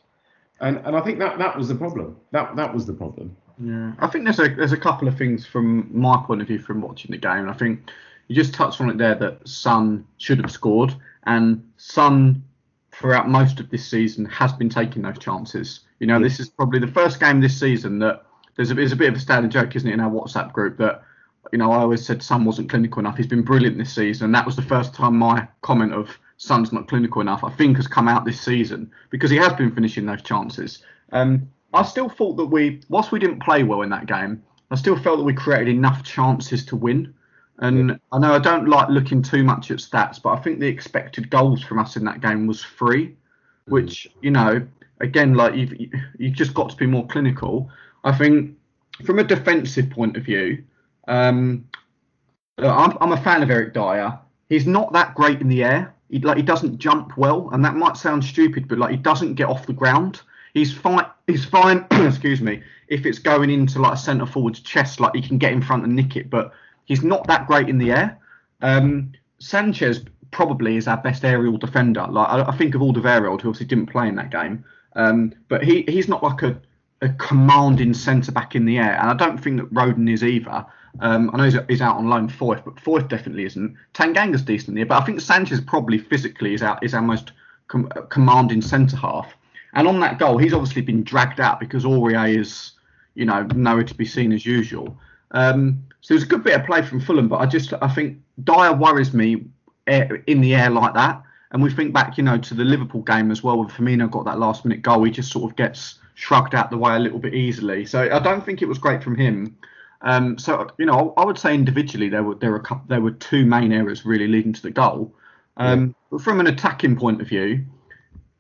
and 0.61 0.79
and 0.87 0.97
I 0.97 1.03
think 1.03 1.19
that 1.19 1.39
that 1.39 1.55
was 1.55 1.69
the 1.69 1.75
problem. 1.75 2.17
That 2.31 2.57
that 2.57 2.73
was 2.75 2.87
the 2.87 2.95
problem. 2.95 3.37
Yeah, 3.61 3.93
I 3.99 4.07
think 4.07 4.25
there's 4.25 4.39
a 4.39 4.49
there's 4.55 4.73
a 4.73 4.77
couple 4.77 5.09
of 5.09 5.19
things 5.19 5.47
from 5.47 5.91
my 5.93 6.23
point 6.27 6.41
of 6.41 6.47
view 6.47 6.59
from 6.59 6.81
watching 6.81 7.11
the 7.11 7.19
game. 7.19 7.49
I 7.49 7.53
think 7.53 7.91
you 8.29 8.35
just 8.35 8.55
touched 8.55 8.81
on 8.81 8.91
it 8.91 8.99
there 8.99 9.15
that 9.17 9.47
Son 9.49 10.07
should 10.19 10.39
have 10.41 10.51
scored, 10.51 10.95
and 11.25 11.69
Son 11.77 12.45
throughout 12.93 13.29
most 13.29 13.61
of 13.61 13.71
this 13.71 13.89
season 13.89 14.25
has 14.27 14.53
been 14.53 14.69
taking 14.69 15.03
those 15.03 15.19
chances. 15.19 15.81
You 16.01 16.07
know, 16.07 16.21
this 16.21 16.41
is 16.41 16.49
probably 16.49 16.81
the 16.81 16.89
first 16.89 17.21
game 17.21 17.41
this 17.41 17.59
season 17.59 17.99
that 18.01 18.25
there's 18.57 18.71
a, 18.71 18.75
there's 18.75 18.93
a 18.93 18.97
bit 18.97 19.09
of 19.09 19.15
a 19.15 19.21
standing 19.21 19.51
joke, 19.51 19.75
isn't 19.77 19.89
it, 19.89 19.95
in 19.95 20.01
our 20.01 20.11
WhatsApp 20.11 20.53
group 20.53 20.77
that 20.79 21.03
you 21.53 21.59
know 21.59 21.73
I 21.73 21.79
always 21.79 22.05
said 22.05 22.23
Son 22.23 22.45
wasn't 22.45 22.71
clinical 22.71 23.01
enough. 23.01 23.17
He's 23.17 23.27
been 23.27 23.43
brilliant 23.43 23.79
this 23.79 23.95
season, 23.95 24.27
and 24.27 24.35
that 24.35 24.47
was 24.47 24.57
the 24.57 24.63
first 24.63 24.95
time 24.95 25.17
my 25.17 25.49
comment 25.63 25.95
of 25.95 26.19
Son's 26.37 26.73
not 26.73 26.87
clinical 26.87 27.21
enough 27.21 27.43
I 27.43 27.51
think 27.51 27.77
has 27.77 27.89
come 27.89 28.07
out 28.07 28.25
this 28.25 28.41
season 28.41 28.93
because 29.11 29.31
he 29.31 29.37
has 29.39 29.53
been 29.55 29.75
finishing 29.75 30.07
those 30.07 30.23
chances. 30.23 30.83
Um, 31.11 31.51
I 31.73 31.83
still 31.83 32.09
thought 32.09 32.37
that 32.37 32.47
we, 32.47 32.81
whilst 32.89 33.13
we 33.13 33.19
didn't 33.19 33.43
play 33.43 33.63
well 33.63 33.83
in 33.83 33.91
that 33.91 34.07
game, 34.07 34.43
I 34.71 34.77
still 34.77 34.99
felt 34.99 35.19
that 35.19 35.25
we 35.25 35.35
created 35.35 35.69
enough 35.69 36.03
chances 36.03 36.65
to 36.67 36.77
win. 36.77 37.15
And 37.59 37.91
yeah. 37.91 37.97
I 38.13 38.19
know 38.19 38.33
I 38.35 38.39
don't 38.39 38.69
like 38.69 38.89
looking 38.89 39.23
too 39.23 39.43
much 39.43 39.71
at 39.71 39.79
stats, 39.79 40.23
but 40.23 40.31
I 40.31 40.37
think 40.41 40.61
the 40.61 40.67
expected 40.67 41.31
goals 41.31 41.63
from 41.63 41.79
us 41.79 41.97
in 41.97 42.05
that 42.05 42.21
game 42.21 42.47
was 42.47 42.65
three, 42.65 43.09
mm-hmm. 43.09 43.73
which 43.73 44.09
you 44.23 44.31
know, 44.31 44.67
again, 45.01 45.35
like 45.35 45.55
you've 45.55 45.75
you've 46.19 46.35
just 46.35 46.55
got 46.55 46.71
to 46.71 46.77
be 46.77 46.87
more 46.87 47.07
clinical. 47.07 47.71
I 48.05 48.17
think 48.17 48.57
from 49.05 49.19
a 49.19 49.25
defensive 49.25 49.91
point 49.91 50.17
of 50.17 50.25
view, 50.25 50.63
um, 51.09 51.69
I'm, 52.59 52.97
I'm 53.01 53.13
a 53.13 53.21
fan 53.21 53.43
of 53.43 53.51
Eric 53.51 53.75
Dier. 53.75 54.19
He's 54.49 54.67
not 54.67 54.93
that 54.93 55.15
great 55.15 55.41
in 55.41 55.49
the 55.49 55.65
air. 55.65 55.95
He 56.11 56.21
like 56.21 56.37
he 56.37 56.43
doesn't 56.43 56.79
jump 56.79 57.17
well, 57.19 57.51
and 57.53 57.65
that 57.65 57.75
might 57.75 57.97
sound 57.97 58.25
stupid, 58.25 58.69
but 58.69 58.79
like 58.79 58.93
he 58.93 58.97
doesn't 58.97 59.35
get 59.35 59.49
off 59.49 59.67
the 59.67 59.73
ground. 59.73 60.23
He's 60.55 60.73
fine. 60.73 61.07
He's 61.27 61.45
fine. 61.45 61.87
excuse 61.91 62.41
me. 62.41 62.63
If 62.89 63.05
it's 63.05 63.19
going 63.19 63.51
into 63.51 63.81
like 63.81 63.95
a 63.95 63.97
centre 63.99 64.27
forward's 64.27 64.61
chest, 64.61 65.01
like 65.01 65.15
he 65.15 65.23
can 65.23 65.39
get 65.39 65.53
in 65.53 65.61
front 65.61 65.85
and 65.85 65.95
nick 65.95 66.17
it, 66.17 66.31
but 66.31 66.53
He's 66.89 67.03
not 67.05 67.27
that 67.27 67.47
great 67.47 67.69
in 67.69 67.79
the 67.79 67.93
air. 67.93 68.19
Um, 68.63 69.13
Sanchez 69.39 70.05
probably 70.31 70.77
is 70.77 70.89
our 70.89 70.97
best 70.97 71.23
aerial 71.23 71.59
defender. 71.59 72.07
Like 72.09 72.29
I, 72.29 72.43
I 72.49 72.57
think 72.57 72.75
of 72.75 72.81
Alderweireld, 72.81 73.43
who 73.43 73.51
obviously 73.51 73.67
didn't 73.67 73.87
play 73.91 74.09
in 74.09 74.17
that 74.17 74.31
game, 74.31 74.65
um, 74.97 75.35
but 75.49 75.63
he 75.63 75.85
he's 75.87 76.09
not 76.09 76.23
like 76.23 76.43
a, 76.43 76.59
a 77.03 77.11
commanding 77.11 77.93
centre 77.93 78.33
back 78.33 78.55
in 78.55 78.65
the 78.65 78.79
air, 78.79 78.99
and 78.99 79.11
I 79.11 79.15
don't 79.15 79.39
think 79.39 79.59
that 79.59 79.73
Rodon 79.73 80.11
is 80.11 80.25
either. 80.25 80.65
Um, 81.01 81.31
I 81.33 81.37
know 81.37 81.45
he's, 81.45 81.57
he's, 81.69 81.83
out 81.83 81.99
on 81.99 82.09
loan 82.09 82.29
Foyth, 82.29 82.65
but 82.65 82.77
Foyth 82.77 83.09
definitely 83.09 83.45
isn't. 83.45 83.77
Tanganga's 83.93 84.43
decent 84.43 84.75
there, 84.75 84.87
but 84.87 85.01
I 85.01 85.05
think 85.05 85.21
Sanchez 85.21 85.61
probably 85.61 85.99
physically 85.99 86.55
is 86.55 86.63
our 86.63 86.79
is 86.83 86.95
our 86.95 87.03
most 87.03 87.33
com- 87.69 87.91
commanding 88.09 88.63
centre 88.63 88.97
half. 88.97 89.35
And 89.75 89.87
on 89.87 90.01
that 90.01 90.19
goal, 90.19 90.39
he's 90.39 90.55
obviously 90.55 90.83
been 90.83 91.05
dragged 91.05 91.41
out 91.41 91.61
because 91.61 91.85
Aurier 91.85 92.39
is, 92.39 92.73
you 93.15 93.25
know, 93.25 93.43
nowhere 93.55 93.85
to 93.85 93.95
be 93.95 94.05
seen 94.05 94.33
as 94.33 94.47
usual. 94.47 94.99
Um, 95.33 95.85
so 96.01 96.13
it 96.13 96.17
was 96.17 96.25
a 96.25 96.29
good 96.29 96.45
bit 96.45 96.59
of 96.59 96.67
play 96.67 96.83
from 96.83 97.01
Fulham, 97.01 97.29
but 97.29 97.39
I 97.39 97.47
just 97.47 97.73
I 97.83 97.89
think 97.89 98.19
Dier 98.45 98.73
worries 98.73 99.13
me 99.13 99.45
in 99.87 100.41
the 100.41 100.55
air 100.55 100.71
like 100.71 100.95
that. 100.95 101.23
And 101.51 101.63
we 101.63 101.71
think 101.71 101.95
back, 101.95 102.19
you 102.19 102.25
know, 102.25 102.39
to 102.39 102.55
the 102.55 102.65
Liverpool 102.65 103.03
game 103.03 103.31
as 103.31 103.43
well, 103.43 103.59
when 103.59 103.69
Firmino 103.69 104.11
got 104.11 104.27
that 104.27 104.39
last 104.39 104.65
minute 104.65 104.83
goal, 104.83 105.05
he 105.05 105.11
just 105.11 105.33
sort 105.33 105.51
of 105.51 105.57
gets 105.57 105.99
shrugged 106.15 106.55
out 106.55 106.71
the 106.71 106.77
way 106.77 106.95
a 106.95 106.99
little 106.99 107.19
bit 107.19 107.35
easily. 107.35 107.87
So 107.87 108.03
I 108.13 108.19
don't 108.19 108.45
think 108.45 108.61
it 108.61 108.69
was 108.69 108.79
great 108.79 109.03
from 109.03 109.17
him. 109.17 109.57
Um, 110.03 110.39
so 110.39 110.69
you 110.79 110.87
know, 110.87 111.15
I 111.17 111.25
would 111.25 111.39
say 111.39 111.55
individually 111.55 112.09
there 112.09 112.23
were 112.23 112.35
there 112.35 112.53
were 112.53 112.61
couple, 112.61 112.85
there 112.89 113.01
were 113.01 113.13
two 113.13 113.45
main 113.47 113.73
errors 113.73 114.05
really 114.05 114.29
leading 114.29 114.53
to 114.53 114.63
the 114.63 114.71
goal. 114.71 115.13
Um, 115.57 115.87
yeah. 115.87 115.93
But 116.11 116.21
from 116.23 116.41
an 116.41 116.47
attacking 116.47 116.97
point 116.97 117.21
of 117.21 117.29
view, 117.29 117.65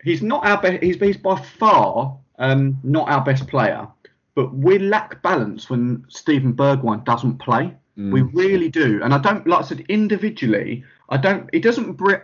he's 0.09 0.23
not 0.23 0.47
our 0.47 0.61
best. 0.61 0.83
He's, 0.83 0.97
he's 0.97 1.17
by 1.17 1.37
far 1.59 2.19
um, 2.39 2.79
not 2.83 3.09
our 3.09 3.25
best 3.25 3.47
player. 3.47 3.87
But 4.35 4.55
we 4.55 4.79
lack 4.79 5.21
balance 5.23 5.69
when 5.69 6.05
Steven 6.09 6.55
Bergwijn 6.55 7.05
doesn't 7.05 7.39
play. 7.39 7.75
Mm. 7.99 8.13
We 8.13 8.23
really 8.23 8.69
do. 8.69 9.01
And 9.03 9.13
I 9.13 9.19
don't, 9.19 9.47
like 9.47 9.65
I 9.65 9.69
said, 9.69 9.85
individually, 9.89 10.85
I 11.09 11.17
don't, 11.17 11.53
he 11.53 11.59
doesn't 11.61 11.95
bring, 11.95 12.21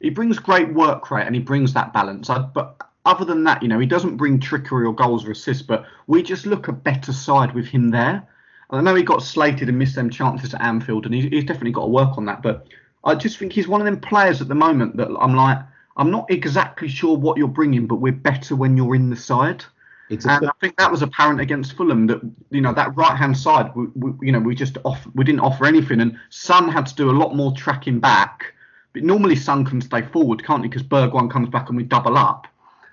he 0.00 0.10
brings 0.10 0.38
great 0.38 0.72
work 0.72 1.10
rate 1.10 1.26
and 1.26 1.34
he 1.34 1.40
brings 1.40 1.72
that 1.74 1.92
balance. 1.92 2.30
I, 2.30 2.38
but 2.38 2.80
other 3.04 3.24
than 3.24 3.42
that, 3.44 3.62
you 3.62 3.68
know, 3.68 3.80
he 3.80 3.86
doesn't 3.86 4.16
bring 4.16 4.38
trickery 4.38 4.86
or 4.86 4.94
goals 4.94 5.26
or 5.26 5.32
assists, 5.32 5.62
but 5.62 5.86
we 6.06 6.22
just 6.22 6.46
look 6.46 6.68
a 6.68 6.72
better 6.72 7.12
side 7.12 7.54
with 7.54 7.66
him 7.66 7.90
there. 7.90 8.26
And 8.70 8.78
I 8.78 8.80
know 8.82 8.94
he 8.94 9.02
got 9.02 9.22
slated 9.22 9.68
and 9.68 9.78
missed 9.78 9.94
them 9.94 10.10
chances 10.10 10.54
at 10.54 10.60
Anfield, 10.60 11.06
and 11.06 11.14
he's, 11.14 11.24
he's 11.24 11.44
definitely 11.44 11.72
got 11.72 11.82
to 11.82 11.88
work 11.88 12.18
on 12.18 12.26
that. 12.26 12.42
But 12.42 12.68
I 13.02 13.14
just 13.14 13.38
think 13.38 13.52
he's 13.52 13.66
one 13.66 13.80
of 13.80 13.86
them 13.86 13.98
players 13.98 14.40
at 14.40 14.48
the 14.48 14.54
moment 14.54 14.96
that 14.98 15.08
I'm 15.18 15.34
like, 15.34 15.58
I'm 15.98 16.10
not 16.10 16.30
exactly 16.30 16.88
sure 16.88 17.16
what 17.16 17.36
you're 17.36 17.48
bringing, 17.48 17.86
but 17.86 17.96
we're 17.96 18.12
better 18.12 18.54
when 18.54 18.76
you're 18.76 18.94
in 18.94 19.10
the 19.10 19.16
side. 19.16 19.64
And 20.10 20.48
I 20.48 20.52
think 20.60 20.76
that 20.78 20.90
was 20.90 21.02
apparent 21.02 21.40
against 21.40 21.74
Fulham 21.74 22.06
that 22.06 22.20
you 22.50 22.62
know 22.62 22.72
that 22.72 22.96
right 22.96 23.16
hand 23.16 23.36
side, 23.36 23.74
we, 23.74 23.86
we, 23.94 24.26
you 24.28 24.32
know, 24.32 24.38
we 24.38 24.54
just 24.54 24.78
off 24.84 25.06
we 25.14 25.24
didn't 25.24 25.40
offer 25.40 25.66
anything, 25.66 26.00
and 26.00 26.16
Son 26.30 26.68
had 26.68 26.86
to 26.86 26.94
do 26.94 27.10
a 27.10 27.12
lot 27.12 27.36
more 27.36 27.52
tracking 27.52 28.00
back. 28.00 28.54
But 28.94 29.02
normally 29.02 29.36
Son 29.36 29.66
can 29.66 29.82
stay 29.82 30.00
forward, 30.00 30.42
can't 30.42 30.62
he? 30.62 30.68
Because 30.68 30.82
Bergwijn 30.82 31.30
comes 31.30 31.50
back 31.50 31.68
and 31.68 31.76
we 31.76 31.84
double 31.84 32.16
up. 32.16 32.46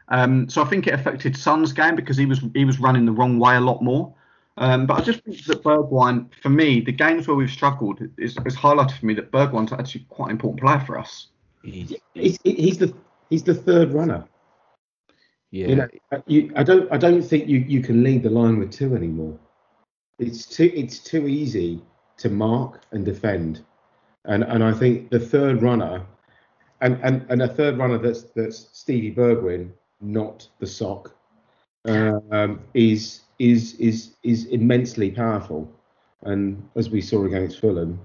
Um, 0.10 0.50
so 0.50 0.62
I 0.62 0.66
think 0.66 0.88
it 0.88 0.94
affected 0.94 1.38
Son's 1.38 1.72
game 1.72 1.96
because 1.96 2.18
he 2.18 2.26
was 2.26 2.42
he 2.54 2.66
was 2.66 2.80
running 2.80 3.06
the 3.06 3.14
wrong 3.14 3.40
way 3.40 3.56
a 3.56 3.62
lot 3.62 3.82
more. 3.82 4.14
Um, 4.58 4.86
but 4.86 5.00
I 5.00 5.02
just 5.02 5.22
think 5.24 5.44
that 5.46 5.64
Bergwijn, 5.64 6.30
for 6.42 6.50
me, 6.50 6.82
the 6.82 6.92
games 6.92 7.28
where 7.28 7.36
we've 7.36 7.50
struggled 7.50 8.00
is, 8.18 8.38
is 8.46 8.56
highlighted 8.56 8.98
for 8.98 9.06
me 9.06 9.14
that 9.16 9.32
Bergwijn's 9.32 9.74
actually 9.74 10.06
quite 10.10 10.28
an 10.28 10.32
important 10.32 10.62
player 10.62 10.80
for 10.80 10.98
us. 10.98 11.28
He's, 11.66 11.96
he's, 12.14 12.40
he's 12.44 12.78
the 12.78 12.94
He's 13.30 13.44
the 13.44 13.54
third 13.54 13.92
runner. 13.92 14.26
Yeah, 15.52 15.68
You 15.68 15.76
know, 15.76 15.88
you, 16.28 16.52
I 16.56 16.64
don't 16.64 16.92
I 16.92 16.98
don't 16.98 17.22
think 17.22 17.48
you, 17.48 17.60
you 17.60 17.82
can 17.82 18.04
lead 18.04 18.24
the 18.24 18.30
line 18.30 18.60
with 18.60 18.72
two 18.72 18.96
anymore. 18.96 19.38
It's 20.20 20.46
too 20.46 20.72
it's 20.76 21.00
too 21.00 21.28
easy 21.28 21.82
to 22.18 22.30
mark 22.30 22.82
and 22.92 23.06
defend, 23.06 23.64
and 24.26 24.44
and 24.44 24.64
I 24.64 24.74
think 24.74 25.10
the 25.10 25.20
third 25.20 25.62
runner, 25.62 26.06
and 26.82 27.00
and, 27.04 27.26
and 27.30 27.42
a 27.42 27.48
third 27.48 27.78
runner 27.78 27.98
that's 27.98 28.24
that's 28.36 28.70
Stevie 28.74 29.14
Bergwijn, 29.14 29.72
not 30.02 30.48
the 30.60 30.68
sock, 30.68 31.16
um, 31.86 32.60
is 32.74 33.22
is 33.40 33.76
is 33.76 34.16
is 34.24 34.46
immensely 34.48 35.12
powerful, 35.12 35.72
and 36.24 36.68
as 36.76 36.90
we 36.90 37.02
saw 37.02 37.26
against 37.26 37.60
Fulham, 37.60 38.00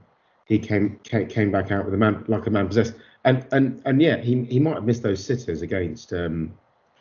he 0.46 0.58
came 0.58 0.98
came, 1.04 1.26
came 1.26 1.50
back 1.50 1.72
out 1.72 1.84
with 1.84 1.94
a 1.94 1.98
man 1.98 2.24
like 2.28 2.46
a 2.46 2.50
man 2.50 2.68
possessed, 2.68 2.94
and 3.24 3.46
and 3.52 3.82
and 3.84 4.00
yeah, 4.00 4.16
he 4.18 4.44
he 4.44 4.58
might 4.58 4.74
have 4.74 4.84
missed 4.84 5.02
those 5.02 5.24
sitters 5.24 5.62
against. 5.62 6.12
Um, 6.12 6.52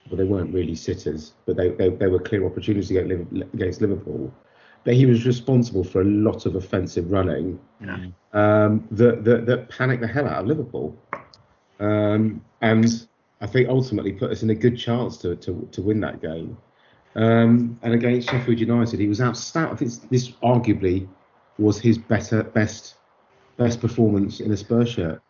well, 0.09 0.17
they 0.17 0.23
weren't 0.23 0.53
really 0.53 0.73
sitters, 0.75 1.33
but 1.45 1.55
they, 1.55 1.69
they, 1.69 1.89
they 1.89 2.07
were 2.07 2.19
clear 2.19 2.43
opportunities 2.43 2.89
against 2.89 3.79
Liverpool. 3.79 4.33
But 4.83 4.95
he 4.95 5.05
was 5.05 5.25
responsible 5.25 5.83
for 5.83 6.01
a 6.01 6.05
lot 6.05 6.47
of 6.47 6.55
offensive 6.55 7.11
running 7.11 7.59
Yeah. 7.79 8.07
um, 8.33 8.87
that, 8.91 9.23
that 9.25 9.45
that 9.45 9.69
panicked 9.69 10.01
the 10.01 10.07
hell 10.07 10.27
out 10.27 10.41
of 10.41 10.47
Liverpool, 10.47 10.97
um, 11.79 12.41
and 12.61 12.85
I 13.41 13.47
think 13.47 13.69
ultimately 13.69 14.13
put 14.13 14.31
us 14.31 14.41
in 14.41 14.49
a 14.49 14.55
good 14.55 14.77
chance 14.77 15.17
to 15.17 15.35
to, 15.35 15.67
to 15.71 15.81
win 15.81 15.99
that 16.01 16.21
game. 16.21 16.57
Um, 17.15 17.77
and 17.81 17.93
against 17.93 18.29
Sheffield 18.29 18.59
United, 18.59 18.99
he 18.99 19.07
was 19.07 19.21
outstanding. 19.21 19.73
I 19.73 19.75
think 19.77 19.91
this, 19.91 19.99
this 20.27 20.31
arguably 20.43 21.07
was 21.57 21.79
his 21.79 21.97
better 21.97 22.43
best 22.43 22.95
best 23.57 23.81
performance 23.81 24.39
in 24.39 24.51
a 24.51 24.57
Spurs 24.57 24.89
shirt. 24.89 25.21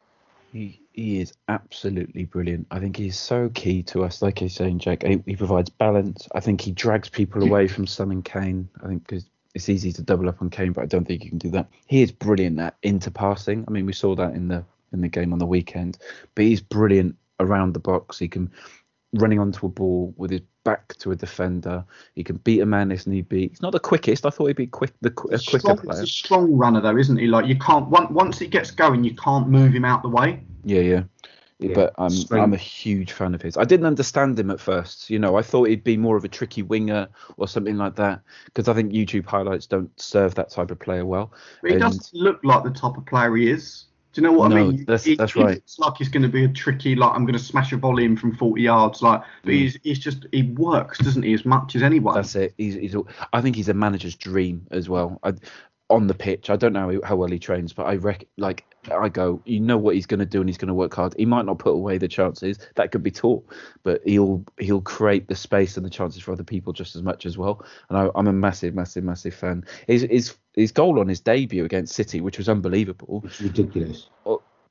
He, 0.52 0.82
he 0.94 1.20
is 1.20 1.34
absolutely 1.48 2.26
brilliant. 2.26 2.68
I 2.72 2.80
think 2.80 2.98
he's 2.98 3.18
so 3.18 3.50
key 3.50 3.84
to 3.84 4.04
us. 4.04 4.22
Like 4.22 4.42
you're 4.42 4.50
saying, 4.50 4.80
Jake, 4.80 5.04
he, 5.04 5.22
he 5.26 5.36
provides 5.36 5.70
balance. 5.70 6.28
I 6.34 6.40
think 6.40 6.62
he 6.62 6.72
drags 6.72 7.10
people 7.10 7.44
away 7.44 7.68
from 7.68 7.86
and 8.12 8.26
Kane. 8.26 8.70
I 8.84 8.88
think 8.88 9.08
because 9.08 9.30
it's 9.54 9.70
easy 9.70 9.92
to 9.94 10.02
double 10.02 10.30
up 10.30 10.42
on 10.42 10.50
Kane, 10.50 10.74
but 10.74 10.84
I 10.84 10.88
don't 10.88 11.06
think 11.06 11.24
you 11.24 11.30
can 11.30 11.40
do 11.40 11.52
that. 11.52 11.68
He 11.88 12.02
is 12.02 12.12
brilliant 12.12 12.60
at 12.60 12.82
interpassing. 12.82 13.66
I 13.68 13.72
mean, 13.72 13.86
we 13.86 13.94
saw 13.94 14.16
that 14.16 14.34
in 14.34 14.48
the 14.48 14.64
in 14.92 15.02
the 15.02 15.08
game 15.08 15.34
on 15.34 15.40
the 15.40 15.46
weekend. 15.46 15.98
But 16.36 16.46
he's 16.46 16.62
brilliant 16.62 17.16
around 17.40 17.74
the 17.74 17.80
box. 17.80 18.18
He 18.18 18.28
can 18.28 18.52
running 19.14 19.40
onto 19.40 19.66
a 19.66 19.70
ball 19.70 20.14
with 20.18 20.32
his 20.32 20.42
back 20.64 20.96
to 20.98 21.12
a 21.12 21.16
defender. 21.16 21.84
He 22.14 22.24
can 22.24 22.38
beat 22.38 22.60
a 22.60 22.66
man 22.66 22.92
if 22.92 23.08
need 23.08 23.28
be. 23.30 23.48
He's 23.48 23.62
not 23.62 23.72
the 23.72 23.80
quickest. 23.80 24.26
I 24.26 24.30
thought 24.30 24.48
he'd 24.48 24.56
be 24.56 24.68
quick, 24.68 24.92
the 25.02 25.10
qu- 25.10 25.30
a 25.30 25.40
quicker 25.40 25.60
strong, 25.60 25.78
player. 25.78 26.00
He's 26.00 26.10
a 26.10 26.12
strong 26.12 26.52
runner 26.56 26.82
though, 26.82 26.98
isn't 26.98 27.18
he? 27.18 27.28
Like 27.28 27.48
you 27.48 27.58
can't 27.58 27.88
once 27.90 28.12
once 28.12 28.40
he 28.40 28.48
gets 28.48 28.72
going, 28.72 29.04
you 29.04 29.16
can't 29.16 29.48
move 29.48 29.74
him 29.74 29.86
out 29.86 30.02
the 30.04 30.10
way. 30.10 30.44
Yeah, 30.64 30.82
yeah. 30.82 31.04
Yeah, 31.62 31.74
But 31.76 31.94
I'm 31.98 32.10
strength. 32.10 32.42
I'm 32.42 32.54
a 32.54 32.58
huge 32.58 33.12
fan 33.12 33.36
of 33.36 33.42
his. 33.42 33.58
I 33.58 33.66
didn't 33.66 33.86
understand 33.86 34.40
him 34.40 34.50
at 34.50 34.62
first. 34.62 35.10
You 35.10 35.20
know, 35.20 35.36
I 35.36 35.42
thought 35.42 35.68
he'd 35.68 35.84
be 35.84 35.98
more 35.98 36.16
of 36.16 36.24
a 36.24 36.30
tricky 36.30 36.62
winger 36.62 37.10
or 37.36 37.50
something 37.50 37.76
like 37.76 37.98
that 37.98 38.22
because 38.46 38.70
I 38.70 38.74
think 38.74 38.94
YouTube 38.94 39.26
highlights 39.26 39.66
don't 39.68 39.92
serve 40.00 40.36
that 40.36 40.52
type 40.52 40.72
of 40.72 40.80
player 40.80 41.06
well. 41.06 41.34
But 41.62 41.72
he 41.72 41.74
And- 41.76 41.82
doesn't 41.84 42.14
look 42.14 42.40
like 42.46 42.64
the 42.64 42.70
type 42.70 42.96
of 42.96 43.06
player 43.06 43.36
he 43.36 43.50
is. 43.50 43.88
Do 44.12 44.22
you 44.22 44.28
know 44.28 44.34
what 44.34 44.52
I 44.52 44.64
mean? 44.64 44.78
that's- 44.86 45.04
He- 45.04 45.16
that's 45.16 45.34
he 45.34 45.42
right. 45.44 45.56
looks 45.56 45.78
like 45.78 45.94
he's 45.98 46.10
going 46.10 46.24
to 46.24 46.30
be 46.30 46.44
a 46.44 46.48
tricky, 46.48 46.96
like 46.96 47.12
I'm 47.16 47.26
going 47.26 47.38
to 47.38 47.44
smash 47.44 47.72
a 47.74 47.78
volley 47.78 48.06
in 48.06 48.18
from 48.18 48.36
40 48.36 48.62
yards. 48.62 49.02
Like, 49.04 49.22
but 49.44 49.52
Mm. 49.52 49.58
he's 49.60 49.78
he's 49.84 50.00
just 50.00 50.26
he 50.32 50.44
works, 50.44 50.98
doesn't 50.98 51.22
he, 51.24 51.34
as 51.34 51.46
much 51.46 51.76
as 51.76 51.84
anyone? 51.84 52.16
That's 52.16 52.36
it. 52.36 52.54
He's, 52.58 52.74
he's 52.74 52.96
I 53.34 53.42
think 53.42 53.56
he's 53.56 53.70
a 53.70 53.74
manager's 53.76 54.16
dream 54.16 54.66
as 54.72 54.90
well. 54.90 55.20
I, 55.24 55.34
on 55.90 56.08
the 56.08 56.14
pitch, 56.14 56.50
I 56.50 56.56
don't 56.56 56.74
know 56.74 57.00
how 57.04 57.16
well 57.16 57.30
he 57.30 57.40
trains, 57.40 57.74
but 57.74 57.84
I 57.88 57.96
reckon, 57.96 58.28
like, 58.38 58.66
I 58.92 59.10
go, 59.10 59.42
you 59.46 59.60
know 59.60 59.78
what 59.78 59.96
he's 59.96 60.06
going 60.06 60.20
to 60.20 60.26
do, 60.26 60.40
and 60.40 60.48
he's 60.50 60.58
going 60.58 60.68
to 60.70 60.74
work 60.74 60.94
hard. 60.94 61.14
He 61.18 61.26
might 61.26 61.46
not 61.46 61.60
put 61.60 61.72
away 61.72 61.98
the 61.98 62.08
chances 62.08 62.60
that 62.76 62.92
could 62.92 63.04
be 63.04 63.12
taught, 63.12 63.46
but 63.84 64.02
he'll 64.06 64.44
he'll 64.60 64.82
create 64.82 65.28
the 65.28 65.36
space 65.36 65.76
and 65.78 65.86
the 65.86 65.90
chances 65.90 66.22
for 66.22 66.32
other 66.32 66.44
people 66.44 66.72
just 66.74 66.96
as 66.96 67.02
much 67.04 67.26
as 67.26 67.38
well. 67.38 67.66
And 67.90 67.98
I, 67.98 68.10
I'm 68.16 68.28
a 68.28 68.34
massive, 68.34 68.76
massive, 68.76 69.04
massive 69.04 69.34
fan. 69.34 69.66
His 69.88 70.04
his 70.04 70.36
his 70.54 70.72
goal 70.72 71.00
on 71.00 71.08
his 71.08 71.20
debut 71.20 71.66
against 71.66 71.94
City, 71.96 72.22
which 72.22 72.38
was 72.38 72.48
unbelievable, 72.50 73.22
It's 73.26 73.42
ridiculous. 73.42 74.08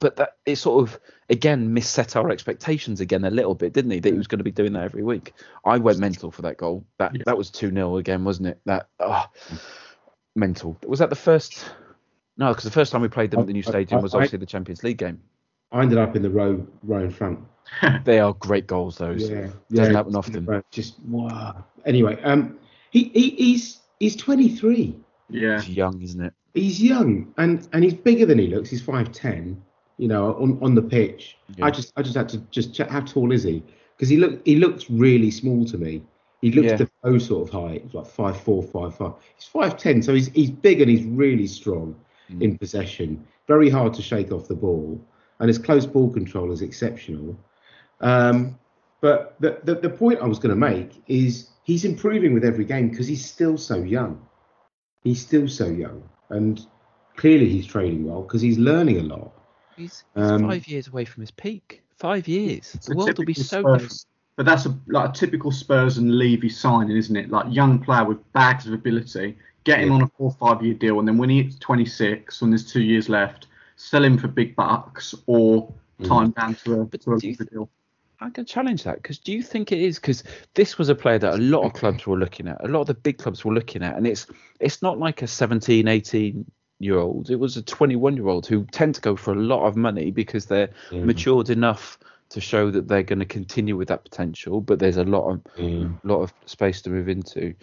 but 0.00 0.16
that 0.16 0.37
it 0.46 0.56
sort 0.56 0.88
of 0.88 0.98
again 1.28 1.75
misset 1.75 2.16
our 2.16 2.30
expectations 2.30 3.00
again 3.00 3.25
a 3.25 3.30
little 3.30 3.54
bit, 3.54 3.72
didn't 3.75 3.90
he? 3.90 4.00
That 4.00 4.12
he 4.12 4.18
was 4.18 4.26
going 4.28 4.38
to 4.38 4.44
be 4.44 4.50
doing 4.52 4.72
that 4.72 4.84
every 4.84 5.02
week. 5.02 5.34
I 5.64 5.76
went 5.78 5.98
mental 5.98 6.30
for 6.30 6.42
that 6.42 6.56
goal. 6.56 6.87
That 6.98 7.14
Yeah. 7.14 7.22
that 7.26 7.37
was 7.37 7.50
two 7.50 7.70
0 7.70 7.96
again, 7.98 8.25
wasn't 8.25 8.48
it? 8.48 8.60
That 8.64 8.88
ah, 9.00 9.28
mental. 10.38 10.78
Was 10.87 10.99
that 11.00 11.11
the 11.11 11.16
first? 11.16 11.71
No, 12.37 12.49
because 12.49 12.64
the 12.64 12.71
first 12.71 12.92
time 12.92 13.02
we 13.02 13.09
played 13.09 13.30
them 13.30 13.40
at 13.40 13.47
the 13.47 13.52
new 13.52 13.62
stadium 13.62 14.00
was 14.00 14.14
obviously 14.14 14.38
the 14.38 14.47
Champions 14.47 14.83
League 14.85 14.99
game. 14.99 15.21
I 15.73 15.83
ended 15.83 15.99
up 15.99 16.16
in 16.16 16.23
the 16.23 16.30
row 16.30 16.66
row 16.83 17.02
in 17.02 17.11
front. 17.11 17.40
They 18.04 18.18
are 18.18 18.33
great 18.33 18.66
goals, 18.66 18.97
those. 18.97 19.28
Yeah, 19.28 19.49
Doesn't 19.71 19.92
yeah, 19.92 19.92
happen 19.92 20.16
often. 20.16 20.64
Just 20.71 20.99
wow. 21.00 21.64
Anyway, 21.85 22.18
um, 22.23 22.59
he, 22.90 23.11
he 23.12 23.30
he's 23.30 23.80
he's 24.00 24.16
23. 24.16 24.97
yeah. 25.28 25.57
It's 25.57 25.68
young, 25.68 26.00
isn't 26.00 26.23
it? 26.23 26.33
He's 26.54 26.83
young 26.83 27.35
and 27.37 27.68
and 27.75 27.85
he's 27.85 27.92
bigger 27.92 28.25
than 28.25 28.38
he 28.38 28.47
looks. 28.47 28.71
He's 28.71 28.83
5'10. 28.83 29.57
You 29.99 30.09
know, 30.09 30.35
on, 30.37 30.59
on 30.62 30.75
the 30.75 30.83
pitch. 30.83 31.37
Yeah. 31.57 31.66
I 31.66 31.71
just 31.71 31.92
I 31.97 32.02
just 32.02 32.16
had 32.16 32.28
to 32.30 32.38
just 32.50 32.73
check 32.73 32.88
how 32.88 33.00
tall 33.00 33.33
is 33.33 33.42
he? 33.42 33.62
Because 33.97 34.09
he 34.09 34.16
looked 34.16 34.47
he 34.47 34.57
looks 34.57 34.88
really 34.88 35.30
small 35.30 35.66
to 35.66 35.76
me. 35.76 36.02
He 36.40 36.52
looks 36.52 36.68
Yeah. 36.71 36.76
the 36.76 36.90
O 37.04 37.18
sort 37.18 37.49
of 37.49 37.52
height. 37.52 37.83
He's 37.85 37.95
like 37.95 38.07
five 38.07 38.37
four, 38.40 38.62
five 38.62 38.95
five. 38.97 39.12
He's 39.37 39.45
five 39.47 39.76
ten, 39.76 40.02
so 40.02 40.14
he's 40.14 40.28
he's 40.28 40.50
big 40.50 40.80
and 40.80 40.90
he's 40.90 41.04
really 41.04 41.47
strong 41.47 41.97
Mm. 42.30 42.42
in 42.42 42.59
possession. 42.59 43.25
Very 43.47 43.71
hard 43.71 43.95
to 43.95 44.02
shake 44.02 44.30
off 44.33 44.49
the 44.49 44.54
ball, 44.54 45.00
and 45.40 45.49
his 45.49 45.59
close 45.59 45.87
ball 45.87 46.11
control 46.11 46.52
is 46.52 46.61
exceptional. 46.62 47.37
Um, 48.00 48.59
but 49.00 49.37
the, 49.40 49.61
the 49.64 49.75
the 49.76 49.90
point 49.90 50.21
I 50.21 50.26
was 50.26 50.38
going 50.38 50.50
to 50.50 50.57
make 50.57 51.02
is 51.07 51.50
he's 51.64 51.85
improving 51.85 52.35
with 52.35 52.45
every 52.45 52.64
game 52.64 52.90
because 52.90 53.07
he's 53.07 53.25
still 53.25 53.57
so 53.59 53.76
young. 53.83 54.21
He's 55.02 55.21
still 55.21 55.49
so 55.49 55.66
young, 55.66 56.02
and 56.30 56.64
clearly 57.16 57.49
he's 57.49 57.66
training 57.66 58.04
well 58.04 58.23
because 58.23 58.42
he's 58.42 58.59
learning 58.59 58.99
a 58.99 59.02
lot. 59.02 59.33
He's, 59.76 60.04
Um, 60.16 60.42
five 60.42 60.66
years 60.68 60.88
away 60.88 61.04
from 61.04 61.21
his 61.23 61.30
peak. 61.30 61.83
Five 61.97 62.28
years. 62.28 62.73
The 62.87 62.95
world 62.97 63.16
will 63.18 63.25
be 63.25 63.35
so 63.35 63.61
Spurs- 63.62 63.73
different. 63.83 64.04
But 64.38 64.47
that's 64.47 64.66
a 64.66 64.78
like 64.87 65.11
a 65.11 65.12
typical 65.12 65.50
Spurs 65.50 65.99
and 65.99 66.16
Levy 66.16 66.49
signing, 66.49 66.97
isn't 66.97 67.16
it? 67.16 67.28
Like 67.28 67.52
young 67.52 67.80
player 67.80 68.04
with 68.04 68.33
bags 68.33 68.68
of 68.68 68.73
ability, 68.73 69.37
get 69.64 69.80
him 69.80 69.88
Yeah. 69.88 69.95
on 69.97 70.02
a 70.02 70.07
four 70.16 70.28
or 70.30 70.54
five 70.54 70.64
year 70.64 70.75
deal, 70.75 71.00
and 71.00 71.09
then 71.09 71.18
when 71.18 71.28
he's 71.28 71.59
26, 71.59 72.40
when 72.40 72.52
there's 72.52 72.64
two 72.64 72.83
years 72.83 73.09
left, 73.09 73.49
sell 73.75 74.04
him 74.04 74.16
for 74.16 74.28
big 74.28 74.54
bucks 74.54 75.12
or 75.26 75.68
mm. 76.00 76.07
time 76.07 76.30
down 76.30 76.54
to 76.54 76.83
a, 76.83 76.85
But 76.85 77.00
to 77.00 77.14
a 77.14 77.18
do 77.18 77.26
you 77.26 77.37
bigger 77.37 77.50
deal. 77.50 77.71
I 78.21 78.30
can 78.30 78.45
challenge 78.45 78.85
that 78.85 79.02
because 79.02 79.18
do 79.18 79.33
you 79.33 79.42
think 79.42 79.73
it 79.73 79.80
is? 79.80 79.99
Because 79.99 80.23
this 80.54 80.78
was 80.78 80.88
a 80.88 80.95
player 80.95 81.18
that 81.18 81.35
a 81.35 81.38
lot 81.38 81.64
of 81.64 81.73
clubs 81.73 82.07
were 82.07 82.16
looking 82.16 82.47
at, 82.47 82.64
a 82.64 82.68
lot 82.68 82.83
of 82.83 82.87
the 82.87 82.95
big 82.95 83.18
clubs 83.18 83.45
were 83.45 83.52
looking 83.52 83.83
at, 83.83 83.97
and 83.97 84.07
it's 84.07 84.28
it's 84.61 84.83
not 84.83 85.00
like 85.00 85.21
a 85.23 85.26
17, 85.26 85.88
18 85.88 86.45
year 86.78 86.97
old. 86.97 87.28
It 87.28 87.40
was 87.40 87.57
a 87.57 87.62
21 87.62 88.14
year 88.16 88.28
old 88.28 88.47
who 88.47 88.64
tend 88.66 88.95
to 88.95 89.00
go 89.00 89.16
for 89.16 89.33
a 89.33 89.37
lot 89.40 89.66
of 89.66 89.75
money 89.75 90.12
because 90.12 90.47
they're 90.47 90.71
Yeah. 90.92 91.02
matured 91.02 91.50
enough 91.50 91.99
to 92.30 92.40
show 92.40 92.70
that 92.70 92.88
they're 92.88 93.02
going 93.02 93.18
to 93.20 93.25
continue 93.25 93.76
with 93.76 93.88
that 93.88 94.04
potential. 94.04 94.61
But 94.61 94.78
there's 94.78 94.99
a 94.99 95.04
lot 95.04 95.30
of 95.30 95.40
Yeah. 95.56 95.88
lot 96.04 96.20
of 96.23 96.32
space 96.47 96.82
to 96.82 96.90
move 96.90 97.08
into. 97.08 97.54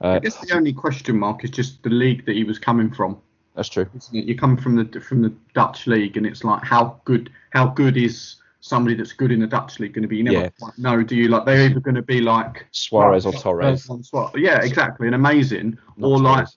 I 0.00 0.06
Uh, 0.16 0.18
guess 0.18 0.38
the 0.40 0.54
only 0.54 0.72
question 0.72 1.18
mark 1.18 1.44
is 1.44 1.50
just 1.50 1.82
the 1.82 1.90
league 1.90 2.26
that 2.26 2.34
he 2.36 2.44
was 2.44 2.58
coming 2.58 2.90
from. 2.92 3.16
that's 3.54 3.68
true. 3.68 3.86
Isn't 3.94 4.16
it? 4.16 4.24
You're 4.24 4.36
coming 4.38 4.56
from 4.56 4.76
the 4.76 5.00
from 5.00 5.20
the 5.22 5.32
Dutch 5.54 5.86
league, 5.86 6.16
and 6.16 6.26
it's 6.26 6.42
like 6.44 6.62
how 6.64 7.00
good 7.04 7.30
how 7.50 7.66
good 7.66 7.96
is 7.96 8.36
somebody 8.60 8.94
that's 8.94 9.12
good 9.12 9.32
in 9.32 9.40
the 9.40 9.46
Dutch 9.46 9.80
league 9.80 9.92
going 9.92 10.02
to 10.02 10.08
be? 10.08 10.16
You 10.18 10.22
never 10.24 10.40
Yeah. 10.42 10.48
quite 10.60 10.78
know, 10.78 11.02
do 11.02 11.16
you? 11.16 11.28
Like 11.28 11.44
they're 11.46 11.66
either 11.68 11.80
going 11.80 11.96
to 11.96 12.02
be 12.02 12.20
like 12.20 12.66
Suarez 12.70 13.26
or 13.26 13.32
Torres. 13.32 13.88
Yeah, 14.36 14.60
exactly, 14.62 15.06
and 15.08 15.14
amazing. 15.14 15.76
Not 15.96 16.06
or 16.06 16.18
like 16.18 16.36
Torres. 16.46 16.56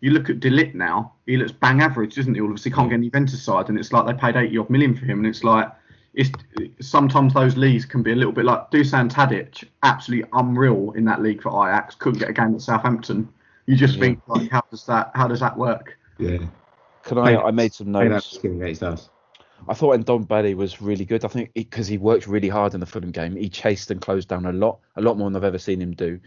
you 0.00 0.10
look 0.10 0.28
at 0.28 0.40
De 0.40 0.50
Ligt 0.50 0.74
now, 0.74 1.12
he 1.26 1.36
looks 1.36 1.52
bang 1.52 1.80
average, 1.80 2.16
doesn't 2.16 2.34
he? 2.34 2.40
Obviously, 2.40 2.70
can't 2.70 2.88
get 2.90 2.96
any 2.96 3.06
Juventus 3.06 3.42
side, 3.42 3.68
and 3.68 3.78
it's 3.78 3.92
like 3.92 4.06
they 4.06 4.12
paid 4.14 4.36
eighty 4.36 4.58
odd 4.58 4.68
million 4.70 4.94
for 4.94 5.04
him, 5.06 5.18
and 5.18 5.26
it's 5.26 5.42
like 5.44 5.70
it's 6.16 6.30
sometimes 6.80 7.34
those 7.34 7.56
leagues 7.56 7.84
can 7.84 8.02
be 8.02 8.12
a 8.12 8.16
little 8.16 8.32
bit 8.32 8.46
like 8.46 8.70
Dusan 8.70 9.10
Tadic, 9.10 9.64
absolutely 9.82 10.28
unreal 10.32 10.92
in 10.92 11.04
that 11.04 11.22
league 11.22 11.42
for 11.42 11.50
Ajax, 11.50 11.94
couldn't 11.94 12.18
get 12.18 12.30
a 12.30 12.32
game 12.32 12.54
at 12.54 12.62
Southampton. 12.62 13.28
You 13.66 13.76
just 13.76 13.94
Yeah. 13.96 14.00
think 14.00 14.22
like, 14.26 14.50
how 14.50 14.62
does 14.70 14.86
that 14.86 15.10
how 15.14 15.28
does 15.28 15.40
that 15.40 15.56
work? 15.56 15.98
Yeah. 16.18 16.38
Can 17.02 17.18
I? 17.18 17.36
I 17.36 17.50
made 17.50 17.72
some 17.72 17.92
notes. 17.92 18.26
skin 18.26 18.60
against 18.60 18.82
us. 18.82 19.10
I 19.68 19.74
thought 19.74 19.98
Ndombele 19.98 20.54
was 20.54 20.80
really 20.82 21.04
good. 21.04 21.24
I 21.24 21.28
think 21.28 21.52
because 21.54 21.86
he 21.86 21.98
worked 21.98 22.26
really 22.26 22.48
hard 22.48 22.74
in 22.74 22.80
the 22.80 22.86
Fulham 22.86 23.10
game, 23.10 23.36
he 23.36 23.48
chased 23.48 23.90
and 23.90 24.00
closed 24.00 24.28
down 24.28 24.46
a 24.46 24.52
lot, 24.52 24.80
a 24.96 25.00
lot 25.00 25.16
more 25.16 25.30
than 25.30 25.36
I've 25.36 25.44
ever 25.44 25.58
seen 25.58 25.80
him 25.80 25.92
do. 25.92 26.20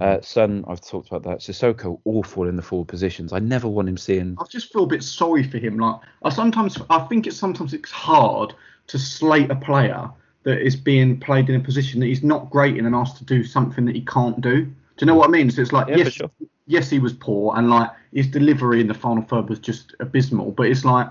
Uh, 0.00 0.20
Son, 0.22 0.64
I've 0.66 0.80
talked 0.80 1.08
about 1.08 1.22
that. 1.24 1.40
Sissoko, 1.40 2.00
awful 2.04 2.48
in 2.48 2.56
the 2.56 2.62
forward 2.62 2.88
positions. 2.88 3.32
I 3.32 3.40
never 3.40 3.68
want 3.68 3.88
him 3.88 3.98
seeing. 3.98 4.36
I 4.40 4.44
just 4.48 4.72
feel 4.72 4.84
a 4.84 4.86
bit 4.86 5.02
sorry 5.02 5.42
for 5.42 5.58
him. 5.58 5.78
Like 5.78 5.96
I 6.22 6.30
sometimes 6.30 6.78
I 6.88 7.00
think 7.00 7.26
it's 7.26 7.36
sometimes 7.36 7.74
it's 7.74 7.90
hard 7.90 8.54
to 8.88 8.98
slate 8.98 9.50
a 9.50 9.56
player 9.56 10.10
that 10.44 10.60
is 10.60 10.74
being 10.76 11.18
played 11.20 11.48
in 11.48 11.54
a 11.54 11.60
position 11.60 12.00
that 12.00 12.06
he's 12.06 12.22
not 12.22 12.50
great 12.50 12.76
in 12.76 12.86
and 12.86 12.94
asked 12.94 13.16
to 13.18 13.24
do 13.24 13.44
something 13.44 13.84
that 13.84 13.94
he 13.94 14.02
can't 14.02 14.40
do. 14.40 14.64
Do 14.64 14.74
you 15.00 15.06
know 15.06 15.14
what 15.14 15.28
I 15.28 15.30
mean? 15.30 15.50
So 15.50 15.62
it's 15.62 15.72
like 15.72 15.88
Yeah, 15.88 15.98
yes, 15.98 16.12
sure. 16.12 16.30
yes, 16.66 16.90
he 16.90 16.98
was 16.98 17.12
poor 17.12 17.56
and 17.56 17.70
like 17.70 17.90
his 18.12 18.26
delivery 18.26 18.80
in 18.80 18.88
the 18.88 18.94
final 18.94 19.22
third 19.22 19.48
was 19.48 19.58
just 19.58 19.94
abysmal. 20.00 20.50
But 20.52 20.66
it's 20.66 20.84
like 20.84 21.08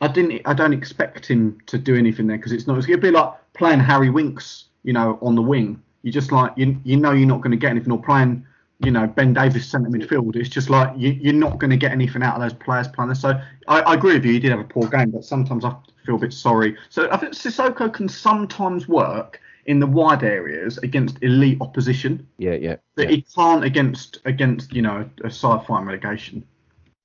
I 0.00 0.08
didn't. 0.08 0.42
I 0.44 0.52
don't 0.52 0.72
expect 0.74 1.26
him 1.26 1.58
to 1.66 1.78
do 1.78 1.96
anything 1.96 2.26
there 2.26 2.36
because 2.36 2.52
it's 2.52 2.66
not. 2.66 2.76
It's 2.76 2.86
gonna 2.86 2.98
be 2.98 3.10
like 3.10 3.32
playing 3.54 3.80
Harry 3.80 4.10
Winks, 4.10 4.66
you 4.82 4.92
know, 4.92 5.18
on 5.22 5.34
the 5.34 5.42
wing. 5.42 5.80
You 6.02 6.12
just 6.12 6.32
like 6.32 6.52
you. 6.56 6.78
You 6.84 6.96
know 6.98 7.12
you're 7.12 7.26
not 7.28 7.40
going 7.40 7.52
to 7.52 7.56
get 7.56 7.70
anything. 7.70 7.90
Or 7.90 8.02
playing, 8.02 8.44
you 8.80 8.90
know, 8.90 9.06
Ben 9.06 9.32
Davies 9.32 9.66
centre 9.66 9.88
midfield. 9.88 10.36
It's 10.36 10.50
just 10.50 10.68
like 10.68 10.92
you, 10.96 11.12
you're 11.12 11.32
not 11.32 11.58
going 11.58 11.70
to 11.70 11.76
get 11.78 11.92
anything 11.92 12.22
out 12.22 12.34
of 12.34 12.42
those 12.42 12.52
players 12.52 12.88
playing. 12.88 13.14
So 13.14 13.40
I, 13.68 13.80
I 13.80 13.94
agree 13.94 14.12
with 14.14 14.24
you. 14.26 14.32
He 14.32 14.38
did 14.38 14.50
have 14.50 14.60
a 14.60 14.64
poor 14.64 14.86
game, 14.88 15.10
but 15.10 15.24
sometimes 15.24 15.64
I 15.64 15.74
feel 16.06 16.14
a 16.16 16.18
bit 16.18 16.32
sorry. 16.32 16.76
So 16.88 17.10
I 17.10 17.16
think 17.18 17.34
Sissoko 17.34 17.92
can 17.92 18.08
sometimes 18.08 18.88
work 18.88 19.40
in 19.66 19.80
the 19.80 19.86
wide 19.86 20.22
areas 20.22 20.78
against 20.78 21.18
elite 21.22 21.58
opposition, 21.60 22.26
Yeah, 22.38 22.54
yeah. 22.54 22.76
but 22.94 23.10
yeah. 23.10 23.16
he 23.16 23.22
can't 23.34 23.64
against 23.64 24.20
against 24.24 24.72
you 24.72 24.80
know 24.82 25.08
a 25.24 25.30
side 25.30 25.66
fighting 25.66 25.86
relegation. 25.88 26.44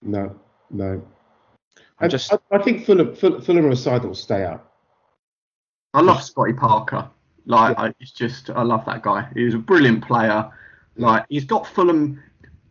No, 0.01 0.35
no. 0.69 1.01
I'm 1.99 2.09
just- 2.09 2.31
I, 2.31 2.37
I 2.51 2.59
think 2.61 2.85
Fulham, 2.85 3.15
Fulham, 3.15 3.41
Fulham 3.41 3.65
are 3.65 3.71
a 3.71 3.75
side 3.75 4.01
that 4.03 4.07
will 4.07 4.15
stay 4.15 4.43
up. 4.43 4.71
I 5.93 6.01
love 6.01 6.23
Scotty 6.23 6.53
Parker. 6.53 7.09
Like, 7.45 7.77
I, 7.77 7.93
it's 7.99 8.11
just, 8.11 8.49
I 8.49 8.61
love 8.63 8.85
that 8.85 9.01
guy. 9.03 9.27
He's 9.35 9.53
a 9.53 9.57
brilliant 9.59 10.03
player. 10.05 10.49
Like, 10.95 11.25
he's 11.29 11.45
got 11.45 11.67
Fulham. 11.67 12.21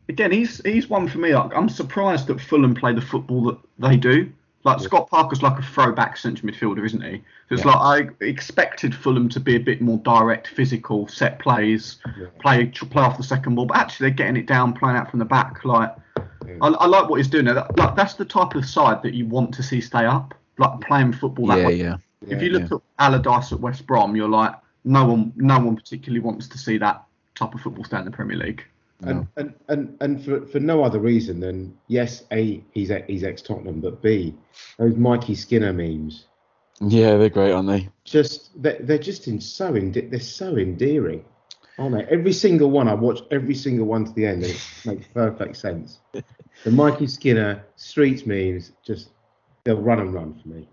Again, 0.09 0.33
he's 0.33 0.61
he's 0.65 0.89
one 0.89 1.07
for 1.07 1.19
me. 1.19 1.35
Like, 1.35 1.55
I'm 1.55 1.69
surprised 1.69 2.27
that 2.29 2.41
Fulham 2.41 2.75
play 2.75 2.93
the 2.93 3.01
football 3.01 3.43
that 3.45 3.59
they 3.79 3.97
do. 3.97 4.33
Like 4.63 4.81
Scott 4.81 5.09
Parker's 5.09 5.43
like 5.43 5.59
a 5.59 5.63
throwback 5.63 6.19
central 6.19 6.53
midfielder, 6.53 6.85
isn't 6.85 7.01
he? 7.03 7.23
So 7.49 7.55
it's 7.55 7.65
Yeah. 7.65 7.73
like 7.73 8.11
I 8.21 8.25
expected 8.25 8.95
Fulham 8.95 9.29
to 9.31 9.41
be 9.41 9.57
a 9.57 9.61
bit 9.61 9.81
more 9.81 9.97
direct, 9.99 10.49
physical, 10.49 11.09
set 11.09 11.39
plays, 11.39 11.97
play 12.41 12.67
tr- 12.67 12.85
play 12.85 13.03
off 13.03 13.17
the 13.17 13.23
second 13.23 13.55
ball, 13.55 13.65
but 13.65 13.79
actually 13.79 14.09
they're 14.09 14.17
getting 14.17 14.37
it 14.37 14.47
down, 14.47 14.75
playing 14.75 14.97
out 14.99 15.11
from 15.11 15.19
the 15.19 15.25
back. 15.25 15.65
Like 15.65 15.95
I, 16.61 16.69
I 16.69 16.87
like 16.87 17.09
what 17.09 17.17
he's 17.17 17.29
doing. 17.29 17.47
there. 17.47 17.55
That, 17.55 17.77
like 17.79 17.97
that's 17.97 18.15
the 18.15 18.25
type 18.27 18.55
of 18.55 18.67
side 18.67 19.03
that 19.03 19.15
you 19.15 19.25
want 19.27 19.55
to 19.55 19.63
see 19.63 19.81
stay 19.81 20.05
up, 20.05 20.35
like 20.59 20.79
playing 20.83 21.15
football 21.15 21.47
that 21.47 21.61
yeah, 21.61 21.67
way. 21.67 21.75
yeah. 21.77 21.97
If 22.29 22.43
you 22.43 22.51
look 22.51 22.71
at 22.71 22.81
Allardyce 22.99 23.53
at 23.53 23.61
West 23.61 23.87
Brom, 23.87 24.15
you're 24.15 24.29
like, 24.29 24.55
no 24.85 25.07
one, 25.07 25.33
no 25.37 25.59
one 25.59 25.75
particularly 25.75 26.21
wants 26.21 26.49
to 26.49 26.59
see 26.59 26.77
that 26.77 27.03
type 27.35 27.55
of 27.55 27.63
football 27.63 27.85
stay 27.85 27.99
in 27.99 28.05
the 28.05 28.11
Premier 28.11 28.37
League. 28.37 28.63
And, 29.03 29.27
and, 29.37 29.55
and, 29.69 29.97
and 30.01 30.25
for, 30.25 30.47
for 30.47 30.61
no 30.61 30.85
other 30.85 30.99
reason 30.99 31.41
than 31.41 31.77
yes, 31.89 32.25
a 32.33 32.63
he's 32.73 32.91
he's 33.07 33.23
ex 33.23 33.41
Tottenham, 33.43 33.81
but 33.81 34.03
b 34.03 34.35
those 34.79 34.97
Mikey 34.97 35.35
Skinner 35.35 35.73
memes 35.73 36.27
Yeah, 36.81 37.17
they're 37.17 37.31
great, 37.31 37.53
aren't 37.53 37.69
they? 37.69 37.89
just 38.05 38.51
they're, 38.63 38.79
they're 38.81 38.99
just 38.99 39.27
in 39.29 39.41
so 39.41 39.75
ende- 39.75 40.11
they're 40.11 40.21
so 40.21 40.57
endearing, 40.57 41.25
aren't 41.79 41.95
they? 41.97 42.05
Every 42.15 42.33
single 42.33 42.71
one 42.71 42.89
I 42.89 42.95
watch 42.95 43.21
every 43.31 43.55
single 43.55 43.87
one 43.87 44.05
to 44.05 44.13
the 44.13 44.27
end, 44.27 44.43
and 44.45 44.53
it 44.53 44.63
makes 44.85 45.07
perfect 45.09 45.57
sense. 45.57 46.01
The 46.65 46.71
Mikey 46.71 47.07
Skinner 47.07 47.65
streets 47.77 48.27
memes 48.27 48.73
just 48.85 49.11
they'll 49.65 49.81
run 49.81 50.01
and 50.01 50.13
run 50.13 50.35
for 50.35 50.49
me. 50.49 50.69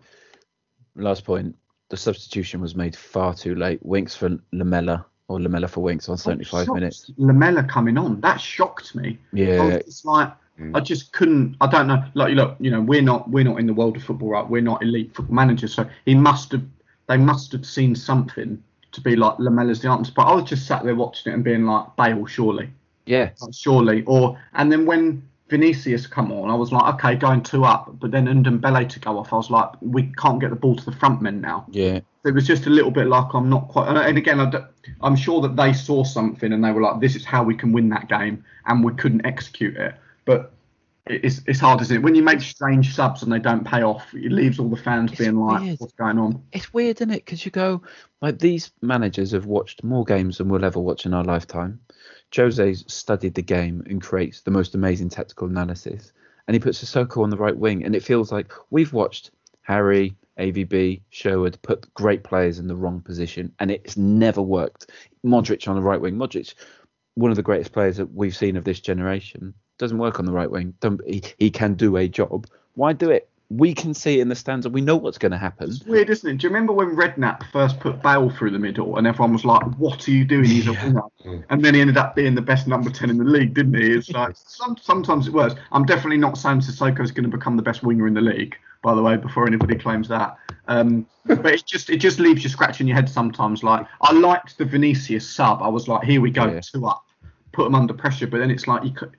Last 0.96 1.24
point. 1.24 1.56
The 1.90 1.96
substitution 1.96 2.60
was 2.60 2.76
made 2.76 2.94
far 2.94 3.34
too 3.34 3.56
late. 3.56 3.80
Winks 3.86 4.14
for 4.16 4.38
Lamela 4.52 5.06
or 5.28 5.42
Lamela 5.42 5.68
for 5.68 5.82
Winks 5.82 6.08
on 6.10 6.18
75 6.18 6.70
minutes. 6.70 7.12
Lamela 7.18 7.64
coming 7.64 7.98
on, 7.98 8.22
that 8.22 8.40
shocked 8.40 8.96
me. 8.96 9.18
Yeah, 9.34 9.68
It's 9.68 9.86
just 9.86 10.06
like, 10.06 10.32
mm. 10.60 10.76
I 10.76 10.80
just 10.80 11.12
couldn't. 11.12 11.58
I 11.60 11.68
don't 11.68 11.88
know. 11.88 12.04
Like, 12.14 12.34
look, 12.34 12.56
you 12.60 12.72
know, 12.72 12.82
we're 12.82 13.02
not 13.02 13.30
we're 13.30 13.44
not 13.44 13.60
in 13.60 13.68
the 13.68 13.74
world 13.74 13.98
of 13.98 14.04
football, 14.04 14.30
right? 14.30 14.50
We're 14.50 14.62
not 14.62 14.82
elite 14.82 15.14
football 15.14 15.36
managers, 15.36 15.74
so 15.74 15.88
he 16.06 16.16
must 16.16 16.52
have 16.54 16.64
they 17.08 17.18
must 17.18 17.52
have 17.52 17.66
seen 17.66 17.96
something 17.96 18.62
to 18.94 19.02
be 19.02 19.16
like 19.16 19.38
Lamela's 19.38 19.82
the 19.82 19.90
answer. 19.90 20.14
But 20.16 20.24
I 20.24 20.36
was 20.36 20.46
just 20.46 20.66
sat 20.66 20.84
there 20.84 20.96
watching 20.96 21.32
it 21.32 21.36
and 21.36 21.44
being 21.44 21.66
like, 21.66 21.96
Bale, 21.98 22.26
surely. 22.26 22.70
yeah, 23.06 23.32
surely. 23.52 24.04
Or 24.06 24.40
and 24.54 24.72
then 24.72 24.86
when 24.86 25.28
Vinicius 25.50 26.08
come 26.08 26.32
on, 26.32 26.50
I 26.50 26.56
was 26.56 26.72
like, 26.72 26.94
okay, 26.96 27.16
going 27.16 27.42
two 27.42 27.64
up. 27.64 27.98
But 28.00 28.12
then 28.12 28.26
Ndombele 28.28 28.90
to 28.90 29.00
go 29.00 29.18
off, 29.18 29.32
I 29.32 29.38
was 29.38 29.50
like, 29.50 29.70
we 29.82 30.04
can't 30.18 30.40
get 30.40 30.50
the 30.50 30.56
ball 30.56 30.76
to 30.76 30.86
the 30.86 30.92
front 30.92 31.22
men 31.22 31.42
now. 31.42 31.66
yeah. 31.72 32.00
It 32.26 32.34
was 32.34 32.46
just 32.46 32.66
a 32.66 32.70
little 32.70 32.92
bit 32.92 33.08
like 33.08 33.34
I'm 33.34 33.50
not 33.50 33.70
quite. 33.70 33.88
and- 33.88 33.98
And 33.98 34.18
again, 34.18 34.42
I 34.42 34.62
am 35.08 35.16
sure 35.16 35.40
that 35.42 35.56
they 35.56 35.72
saw 35.72 36.04
something 36.04 36.52
and 36.52 36.62
they 36.62 36.74
were 36.74 36.82
like, 36.82 37.00
this 37.00 37.16
is 37.16 37.24
how 37.24 37.42
we 37.44 37.56
can 37.56 37.72
win 37.72 37.88
that 37.90 38.10
game, 38.10 38.44
and 38.66 38.84
we 38.84 38.94
couldn't 38.96 39.26
execute 39.26 39.78
it. 39.78 39.96
But 40.26 40.52
it's 41.06 41.40
it's 41.48 41.62
hard, 41.62 41.80
isn't 41.84 41.96
it? 41.96 42.04
When 42.04 42.16
you 42.16 42.24
make 42.24 42.42
strange 42.42 42.94
subs 42.94 43.24
and 43.24 43.32
they 43.32 43.40
don't 43.40 43.64
pay 43.64 43.82
off, 43.82 44.14
it 44.14 44.30
leaves 44.30 44.60
all 44.60 44.68
the 44.68 44.76
fans 44.76 45.12
It's 45.12 45.20
being 45.22 45.38
like, 45.38 45.80
what's 45.80 45.94
going 45.94 46.18
on? 46.20 46.44
It's 46.52 46.74
weird, 46.74 46.98
isn't 46.98 47.12
it? 47.12 47.24
Because 47.24 47.46
you 47.46 47.52
go, 47.52 47.82
like, 48.22 48.40
these 48.40 48.72
managers 48.82 49.32
have 49.32 49.46
watched 49.46 49.86
more 49.86 50.04
games 50.04 50.40
than 50.40 50.50
we'll 50.50 50.66
ever 50.66 50.82
watch 50.82 51.06
in 51.06 51.14
our 51.14 51.24
lifetime. 51.24 51.80
Jose's 52.36 52.84
studied 52.88 53.36
the 53.36 53.42
game 53.42 53.84
and 53.90 54.02
creates 54.02 54.42
the 54.42 54.52
most 54.52 54.76
amazing 54.76 55.10
tactical 55.10 55.48
analysis. 55.48 56.12
And 56.48 56.56
he 56.56 56.60
puts 56.60 56.82
a 56.82 56.86
Sissoko 56.86 57.24
on 57.24 57.30
the 57.30 57.38
right 57.38 57.58
wing. 57.58 57.84
And 57.84 57.96
it 57.96 58.04
feels 58.04 58.32
like 58.32 58.52
we've 58.70 58.94
watched 58.94 59.32
Harry, 59.62 60.16
AVB, 60.40 61.02
Sherwood 61.10 61.58
put 61.62 61.94
great 61.94 62.24
players 62.24 62.60
in 62.60 62.68
the 62.68 62.76
wrong 62.76 63.02
position. 63.02 63.52
And 63.60 63.72
it's 63.72 63.98
never 63.98 64.42
worked. 64.42 64.90
Modric 65.26 65.68
on 65.68 65.76
the 65.76 65.82
right 65.82 66.00
wing. 66.00 66.16
Modric, 66.16 66.54
one 67.16 67.32
of 67.32 67.38
the 67.38 67.44
greatest 67.44 67.72
players 67.72 67.98
that 67.98 68.14
we've 68.14 68.36
seen 68.36 68.56
of 68.56 68.64
this 68.64 68.80
generation, 68.80 69.54
doesn't 69.78 69.98
work 69.98 70.20
on 70.20 70.26
the 70.26 70.32
right 70.32 70.50
wing. 70.50 70.74
Don't, 70.80 71.02
he, 71.08 71.24
he 71.38 71.50
can 71.50 71.76
do 71.76 71.98
a 71.98 72.08
job. 72.08 72.48
Why 72.76 72.94
do 72.94 73.10
it? 73.10 73.30
We 73.50 73.74
can 73.74 73.94
see 73.94 74.20
it 74.20 74.22
in 74.22 74.28
the 74.28 74.36
stands 74.36 74.66
and 74.66 74.76
we 74.76 74.82
know 74.82 74.98
what's 74.98 75.18
going 75.18 75.32
to 75.32 75.38
happen. 75.38 75.70
It's 75.70 75.86
weird, 75.86 76.10
isn't 76.10 76.30
it? 76.30 76.38
Do 76.38 76.48
you 76.48 76.50
remember 76.50 76.74
when 76.74 76.98
Redknapp 76.98 77.44
first 77.54 77.80
put 77.80 78.02
Bale 78.02 78.30
through 78.30 78.52
the 78.52 78.60
middle 78.60 78.98
and 78.98 79.08
everyone 79.08 79.32
was 79.32 79.46
like, 79.46 79.64
what 79.78 80.06
are 80.06 80.12
you 80.12 80.26
doing? 80.26 80.44
He's 80.46 80.68
a 80.68 80.74
winger. 80.74 81.02
And 81.50 81.64
then 81.64 81.74
he 81.74 81.80
ended 81.80 81.96
up 81.96 82.14
being 82.14 82.36
the 82.36 82.42
best 82.42 82.68
number 82.68 82.90
10 82.90 83.10
in 83.10 83.18
the 83.18 83.24
league, 83.24 83.54
didn't 83.54 83.76
he? 83.76 83.92
It's 83.94 84.10
like, 84.12 84.36
some, 84.46 84.76
sometimes 84.76 85.28
it 85.28 85.34
works. 85.34 85.56
I'm 85.72 85.86
definitely 85.86 86.18
not 86.18 86.38
saying 86.38 86.60
Sissoko's 86.60 87.12
going 87.12 87.30
to 87.30 87.38
become 87.38 87.56
the 87.56 87.64
best 87.64 87.84
winger 87.84 88.06
in 88.06 88.14
the 88.14 88.22
league, 88.22 88.58
by 88.84 88.94
the 88.94 89.02
way, 89.02 89.16
before 89.16 89.48
anybody 89.48 89.76
claims 89.76 90.10
that. 90.10 90.36
Um, 90.68 91.08
but 91.26 91.46
it 91.46 91.66
just 91.66 91.90
it 91.90 91.98
just 91.98 92.20
leaves 92.20 92.44
you 92.44 92.50
scratching 92.50 92.86
your 92.86 92.96
head 92.96 93.10
sometimes. 93.10 93.64
Like, 93.64 93.88
I 94.02 94.12
liked 94.12 94.58
the 94.58 94.66
Vinicius 94.66 95.28
sub. 95.28 95.62
I 95.62 95.70
was 95.70 95.88
like, 95.88 96.04
here 96.04 96.20
we 96.20 96.32
go, 96.32 96.48
Yeah. 96.48 96.60
two 96.60 96.86
up, 96.86 97.06
put 97.54 97.64
them 97.64 97.76
under 97.76 97.94
pressure. 97.94 98.28
But 98.28 98.40
then 98.40 98.52
it's 98.52 98.68
like, 98.68 98.84
you, 98.84 98.92
could, 98.92 99.16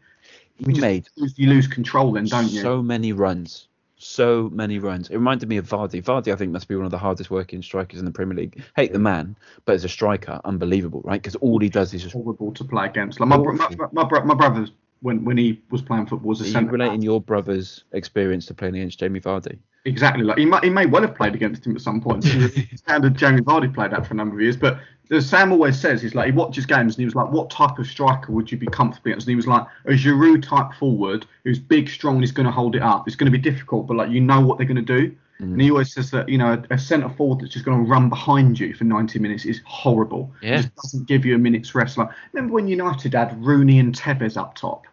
you, 0.58 0.66
just 0.66 0.80
made 0.82 1.06
you 1.36 1.48
lose 1.48 1.66
control 1.66 2.12
then, 2.12 2.26
don't 2.26 2.50
you? 2.50 2.60
so 2.60 2.82
many 2.82 3.14
runs. 3.14 3.67
So 3.98 4.48
many 4.52 4.78
runs. 4.78 5.10
It 5.10 5.16
reminded 5.16 5.48
me 5.48 5.56
of 5.56 5.68
Vardy. 5.68 6.00
Vardy, 6.02 6.32
I 6.32 6.36
think, 6.36 6.52
must 6.52 6.68
be 6.68 6.76
one 6.76 6.84
of 6.84 6.92
the 6.92 6.98
hardest 6.98 7.30
working 7.30 7.62
strikers 7.62 7.98
in 7.98 8.04
the 8.04 8.12
Premier 8.12 8.36
League. 8.36 8.62
Hate 8.76 8.92
the 8.92 8.98
man, 9.00 9.36
but 9.64 9.74
as 9.74 9.84
a 9.84 9.88
striker, 9.88 10.40
unbelievable, 10.44 11.02
right? 11.04 11.20
Because 11.20 11.34
all 11.36 11.58
he 11.58 11.68
does 11.68 11.92
is 11.92 12.02
just. 12.02 12.14
horrible 12.14 12.52
to 12.54 12.64
play 12.64 12.86
against. 12.86 13.18
Like 13.18 13.28
my 13.28 13.36
my, 13.36 13.52
my, 13.52 13.86
my, 13.92 14.04
bro- 14.04 14.24
my 14.24 14.34
brother 14.34 14.66
when 15.00 15.24
when 15.24 15.36
he 15.38 15.60
was 15.70 15.82
playing 15.82 16.06
football 16.06 16.28
was 16.30 16.40
a 16.40 16.44
Are 16.44 16.46
you 16.46 16.52
centre 16.52 16.72
relating 16.72 17.02
your 17.02 17.20
brother's 17.20 17.84
experience 17.92 18.46
to 18.46 18.54
playing 18.54 18.76
against 18.76 18.98
Jamie 18.98 19.20
Vardy? 19.20 19.58
exactly 19.84 20.22
like 20.22 20.36
he 20.36 20.44
might 20.44 20.62
he 20.62 20.68
may 20.68 20.84
well 20.84 21.00
have 21.00 21.14
played 21.14 21.34
against 21.34 21.64
him 21.66 21.74
at 21.74 21.80
some 21.80 22.00
point. 22.00 22.22
Standard 22.74 23.14
Jamie 23.16 23.40
Vardy 23.40 23.72
played 23.72 23.92
that 23.92 24.06
for 24.06 24.12
a 24.14 24.16
number 24.16 24.34
of 24.34 24.40
years, 24.42 24.56
but 24.56 24.78
as 25.10 25.26
Sam 25.26 25.52
always 25.52 25.78
says, 25.80 26.02
he's 26.02 26.14
like 26.14 26.26
he 26.26 26.32
watches 26.32 26.66
games 26.66 26.94
and 26.94 26.98
he 27.00 27.04
was 27.06 27.14
like, 27.14 27.30
what 27.30 27.48
type 27.48 27.78
of 27.78 27.86
striker 27.86 28.30
would 28.32 28.52
you 28.52 28.58
be 28.58 28.66
comfortable 28.66 29.10
against? 29.10 29.26
And 29.26 29.30
he 29.32 29.36
was 29.36 29.46
like 29.46 29.66
a 29.86 29.92
Giroud 29.92 30.42
type 30.46 30.76
forward 30.78 31.24
who's 31.44 31.58
big, 31.58 31.88
strong, 31.88 32.16
and 32.16 32.22
he's 32.22 32.32
going 32.32 32.44
to 32.44 32.52
hold 32.52 32.76
it 32.76 32.82
up. 32.82 33.06
It's 33.06 33.16
going 33.16 33.32
to 33.32 33.38
be 33.38 33.42
difficult, 33.42 33.86
but 33.86 33.96
like 33.96 34.10
you 34.10 34.20
know 34.20 34.40
what 34.40 34.58
they're 34.58 34.66
going 34.66 34.84
to 34.84 35.00
do. 35.00 35.10
Mm. 35.40 35.52
And 35.52 35.62
he 35.62 35.70
always 35.70 35.94
says 35.94 36.10
that 36.10 36.28
you 36.28 36.36
know 36.36 36.52
a, 36.70 36.74
a 36.74 36.78
centre 36.78 37.08
forward 37.08 37.40
that's 37.40 37.54
just 37.54 37.64
going 37.64 37.82
to 37.82 37.88
run 37.90 38.10
behind 38.10 38.58
you 38.60 38.74
for 38.74 38.84
90 38.84 39.18
minutes 39.20 39.46
is 39.46 39.62
horrible. 39.64 40.30
It 40.42 40.48
Yeah. 40.48 40.56
just 40.58 40.74
doesn't 40.74 41.06
give 41.08 41.24
you 41.24 41.34
a 41.36 41.38
minute's 41.38 41.74
rest. 41.74 41.96
Like 41.96 42.10
remember 42.34 42.52
when 42.52 42.68
United 42.68 43.14
had 43.14 43.42
Rooney 43.42 43.78
and 43.78 43.94
Tevez 43.96 44.36
up 44.36 44.56
top? 44.56 44.86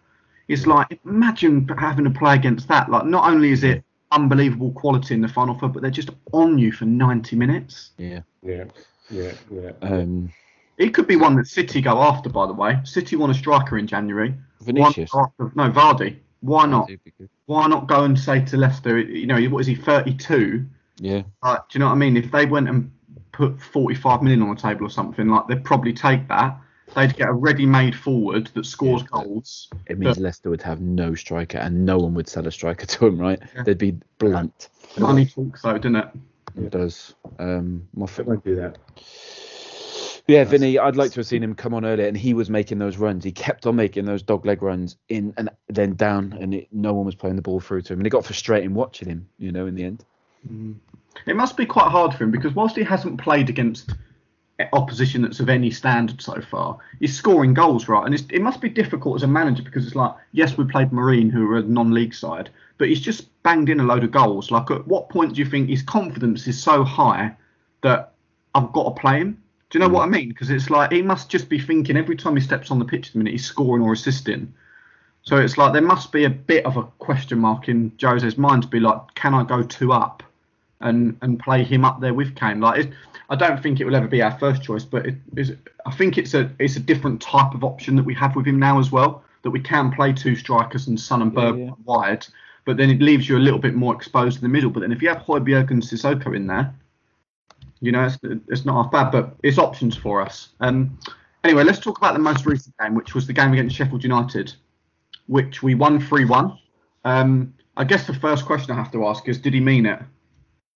It's 0.48 0.68
like 0.68 1.00
imagine 1.06 1.68
having 1.78 2.06
to 2.06 2.12
play 2.12 2.36
against 2.36 2.68
that. 2.68 2.90
Like 2.90 3.06
not 3.06 3.30
only 3.30 3.52
is 3.52 3.64
it 3.64 3.84
unbelievable 4.12 4.72
quality 4.72 5.14
in 5.14 5.22
the 5.22 5.28
final 5.28 5.56
third, 5.56 5.74
but 5.74 5.82
they're 5.82 5.92
just 5.92 6.10
on 6.32 6.58
you 6.58 6.72
for 6.72 6.86
90 6.86 7.36
minutes. 7.36 7.92
Yeah. 7.98 8.22
Yeah, 8.44 8.66
yeah, 9.10 9.34
yeah. 9.52 9.72
Um, 9.82 10.32
It 10.78 10.94
could 10.94 11.08
be 11.08 11.16
one 11.16 11.36
that 11.38 11.48
City 11.48 11.82
go 11.82 12.02
after, 12.02 12.30
by 12.30 12.46
the 12.48 12.54
way. 12.54 12.80
City 12.84 13.16
want 13.16 13.32
a 13.32 13.36
striker 13.36 13.78
in 13.78 13.88
January. 13.88 14.36
Vinicius. 14.62 15.12
After- 15.16 15.52
no, 15.56 15.72
Vardy. 15.72 16.18
Why 16.42 16.66
not? 16.66 16.88
Vardy 16.88 16.92
would 16.92 17.04
be 17.04 17.14
good. 17.18 17.30
Why 17.48 17.68
not 17.68 17.88
go 17.88 18.04
and 18.04 18.18
say 18.20 18.44
to 18.46 18.58
Leicester, 18.58 19.00
you 19.00 19.26
know, 19.26 19.42
what 19.46 19.60
is 19.60 19.68
he, 19.68 19.76
32? 19.76 20.66
Yeah. 20.98 21.24
Uh, 21.42 21.56
do 21.56 21.62
you 21.72 21.80
know 21.80 21.88
what 21.88 21.94
I 21.94 21.96
mean? 21.96 22.18
If 22.18 22.32
they 22.32 22.46
went 22.46 22.70
and 22.70 22.92
put 23.32 23.60
45 23.60 24.22
million 24.22 24.42
on 24.42 24.56
the 24.56 24.62
table 24.62 24.86
or 24.86 24.90
something, 24.90 25.28
like 25.28 25.48
they'd 25.48 25.64
probably 25.64 25.94
take 25.94 26.28
that. 26.28 26.58
They'd 26.94 27.16
get 27.16 27.30
a 27.30 27.34
ready-made 27.34 27.96
forward 27.96 28.48
that 28.54 28.66
scores 28.66 29.02
Yeah, 29.02 29.08
goals. 29.24 29.70
It 29.88 29.98
means 29.98 30.20
Leicester 30.20 30.50
would 30.50 30.62
have 30.62 30.82
no 30.82 31.16
striker 31.16 31.58
and 31.58 31.86
no 31.86 31.98
one 31.98 32.14
would 32.14 32.30
sell 32.30 32.48
a 32.48 32.52
striker 32.52 32.86
to 32.86 33.08
him, 33.08 33.20
right? 33.20 33.40
They'd 33.66 33.78
be 33.78 33.98
blunt. 34.18 34.70
Money 34.98 35.26
talks, 35.26 35.64
though, 35.64 35.74
didn't 35.74 35.96
it? 35.98 36.08
It 36.58 36.70
does. 36.70 37.16
Um, 37.40 37.88
my 37.94 38.08
I 38.18 38.22
won't 38.22 38.44
do 38.44 38.56
that. 38.56 38.78
Yeah, 40.28 40.44
Vinny, 40.44 40.80
I'd 40.80 40.96
like 40.96 41.12
to 41.12 41.20
have 41.20 41.28
seen 41.28 41.44
him 41.44 41.54
come 41.54 41.74
on 41.74 41.86
earlier, 41.86 42.08
and 42.08 42.18
he 42.18 42.34
was 42.34 42.50
making 42.50 42.80
those 42.80 42.98
runs. 42.98 43.24
He 43.24 43.32
kept 43.32 43.66
on 43.66 43.76
making 43.76 44.06
those 44.06 44.24
dog 44.24 44.46
leg 44.46 44.62
runs 44.62 44.98
in 45.10 45.34
and 45.38 45.50
then 45.68 45.96
down, 45.96 46.38
and 46.40 46.54
it, 46.54 46.68
no 46.72 46.94
one 46.94 47.06
was 47.06 47.16
playing 47.16 47.36
the 47.36 47.42
ball 47.42 47.60
through 47.60 47.82
to 47.84 47.94
him, 47.94 48.00
and 48.00 48.08
it 48.08 48.12
got 48.12 48.26
frustrating 48.26 48.74
watching 48.74 49.10
him. 49.10 49.28
You 49.38 49.52
know, 49.52 49.68
in 49.68 49.76
the 49.76 49.84
end. 49.84 50.06
It 51.26 51.36
must 51.36 51.58
be 51.58 51.66
quite 51.66 51.90
hard 51.90 52.14
for 52.14 52.24
him 52.24 52.32
because 52.32 52.54
whilst 52.54 52.76
he 52.76 52.84
hasn't 52.84 53.20
played 53.20 53.50
against 53.50 53.92
opposition 54.74 55.22
that's 55.22 55.40
of 55.40 55.50
any 55.50 55.70
standard 55.70 56.22
so 56.22 56.42
far. 56.42 56.78
He's 57.00 57.16
scoring 57.16 57.54
goals, 57.54 57.88
right? 57.88 58.06
And 58.06 58.16
it 58.32 58.42
must 58.42 58.62
be 58.62 58.70
difficult 58.70 59.18
as 59.18 59.24
a 59.24 59.28
manager 59.28 59.64
because 59.64 59.86
it's 59.86 59.96
like, 59.96 60.14
yes, 60.32 60.58
we 60.58 60.66
played 60.66 60.94
Marine, 60.94 61.30
who 61.30 61.50
are 61.52 61.58
a 61.58 61.64
non-league 61.64 62.14
side, 62.14 62.50
but 62.78 62.88
he's 62.88 63.02
just 63.02 63.28
banged 63.44 63.70
in 63.70 63.80
a 63.80 63.84
load 63.84 64.04
of 64.04 64.12
goals. 64.12 64.52
Like, 64.52 64.72
at 64.72 64.88
what 64.88 65.10
point 65.10 65.34
do 65.34 65.40
you 65.40 65.46
think 65.46 65.70
his 65.70 65.84
confidence 65.84 66.48
is 66.48 66.62
so 66.62 66.84
high 66.84 67.36
that 67.82 68.14
I've 68.54 68.72
got 68.72 68.84
to 68.86 69.02
play 69.02 69.20
him? 69.20 69.42
Do 69.70 69.78
you 69.78 69.86
know 69.86 69.94
what 69.94 70.04
I 70.04 70.08
mean? 70.08 70.30
Because 70.30 70.50
it's 70.50 70.70
like 70.70 70.92
he 70.94 71.02
must 71.02 71.30
just 71.30 71.50
be 71.50 71.60
thinking 71.60 71.98
every 71.98 72.16
time 72.16 72.36
he 72.38 72.42
steps 72.42 72.72
on 72.72 72.80
the 72.80 72.86
pitch 72.86 73.12
the 73.12 73.18
minute 73.18 73.32
he's 73.32 73.46
scoring 73.46 73.84
or 73.84 73.92
assisting. 73.92 74.54
So 75.24 75.38
it's 75.38 75.58
like 75.58 75.74
there 75.74 75.82
must 75.82 76.12
be 76.12 76.24
a 76.24 76.30
bit 76.30 76.66
of 76.66 76.78
a 76.78 76.84
question 76.84 77.40
mark 77.40 77.68
in 77.68 77.92
Jose's 78.00 78.38
mind 78.38 78.62
to 78.62 78.70
be 78.70 78.80
like, 78.80 79.16
can 79.16 79.34
I 79.34 79.44
go 79.44 79.64
two 79.64 79.92
up 79.92 80.24
and 80.86 81.18
and 81.22 81.40
play 81.40 81.64
him 81.64 81.84
up 81.84 82.00
there 82.00 82.14
with 82.14 82.36
Kane? 82.36 82.62
Like, 82.62 82.86
it, 82.86 82.94
I 83.30 83.36
don't 83.36 83.62
think 83.62 83.80
it 83.80 83.86
will 83.86 83.96
ever 83.96 84.08
be 84.08 84.22
our 84.22 84.38
first 84.40 84.64
choice, 84.64 84.86
but 84.86 85.06
it 85.06 85.16
is. 85.36 85.54
I 85.86 85.92
think 85.92 86.18
it's 86.18 86.34
a 86.34 86.50
it's 86.60 86.78
a 86.78 86.80
different 86.80 87.22
type 87.22 87.54
of 87.54 87.64
option 87.64 87.96
that 87.98 88.04
we 88.04 88.14
have 88.16 88.36
with 88.36 88.46
him 88.46 88.60
now 88.60 88.80
as 88.80 88.92
well. 88.92 89.24
That 89.42 89.52
we 89.52 89.60
can 89.60 89.92
play 89.92 90.14
two 90.14 90.36
strikers 90.36 90.88
and 90.88 91.00
Son 91.00 91.22
and 91.22 91.34
Berg 91.34 91.58
yeah. 91.58 91.72
wide, 91.84 92.26
but 92.66 92.78
then 92.78 92.90
it 92.90 93.02
leaves 93.02 93.28
you 93.28 93.38
a 93.38 93.40
little 93.40 93.60
bit 93.60 93.76
more 93.76 93.94
exposed 93.94 94.38
in 94.38 94.44
the 94.44 94.50
middle. 94.50 94.70
But 94.70 94.82
then 94.82 94.92
if 94.92 95.02
you 95.02 95.10
have 95.10 95.20
Højbjerg 95.20 95.70
and 95.70 95.84
Sissoko 95.84 96.36
in 96.36 96.48
there, 96.48 96.74
you 97.80 97.92
know, 97.92 98.06
it's, 98.06 98.18
it's 98.48 98.66
not 98.66 98.84
half 98.84 98.92
bad, 98.92 99.12
but 99.12 99.36
it's 99.44 99.60
options 99.60 99.96
for 99.96 100.22
us. 100.22 100.50
Um, 100.62 100.98
anyway, 101.44 101.64
let's 101.64 101.80
talk 101.80 101.98
about 101.98 102.14
the 102.14 102.20
most 102.20 102.46
recent 102.46 102.76
game, 102.80 102.96
which 102.96 103.14
was 103.14 103.28
the 103.28 103.34
game 103.34 103.54
against 103.54 103.76
Sheffield 103.76 104.04
United, 104.04 104.54
which 105.28 105.62
we 105.62 105.76
won 105.76 106.00
3 106.00 106.26
1. 106.26 106.58
Um, 107.06 107.54
I 107.78 107.84
guess 107.84 108.08
the 108.08 108.14
first 108.14 108.46
question 108.46 108.72
I 108.72 108.76
have 108.76 108.92
to 108.94 109.06
ask 109.06 109.28
is 109.28 109.38
did 109.38 109.54
he 109.54 109.60
mean 109.60 109.86
it? 109.86 110.00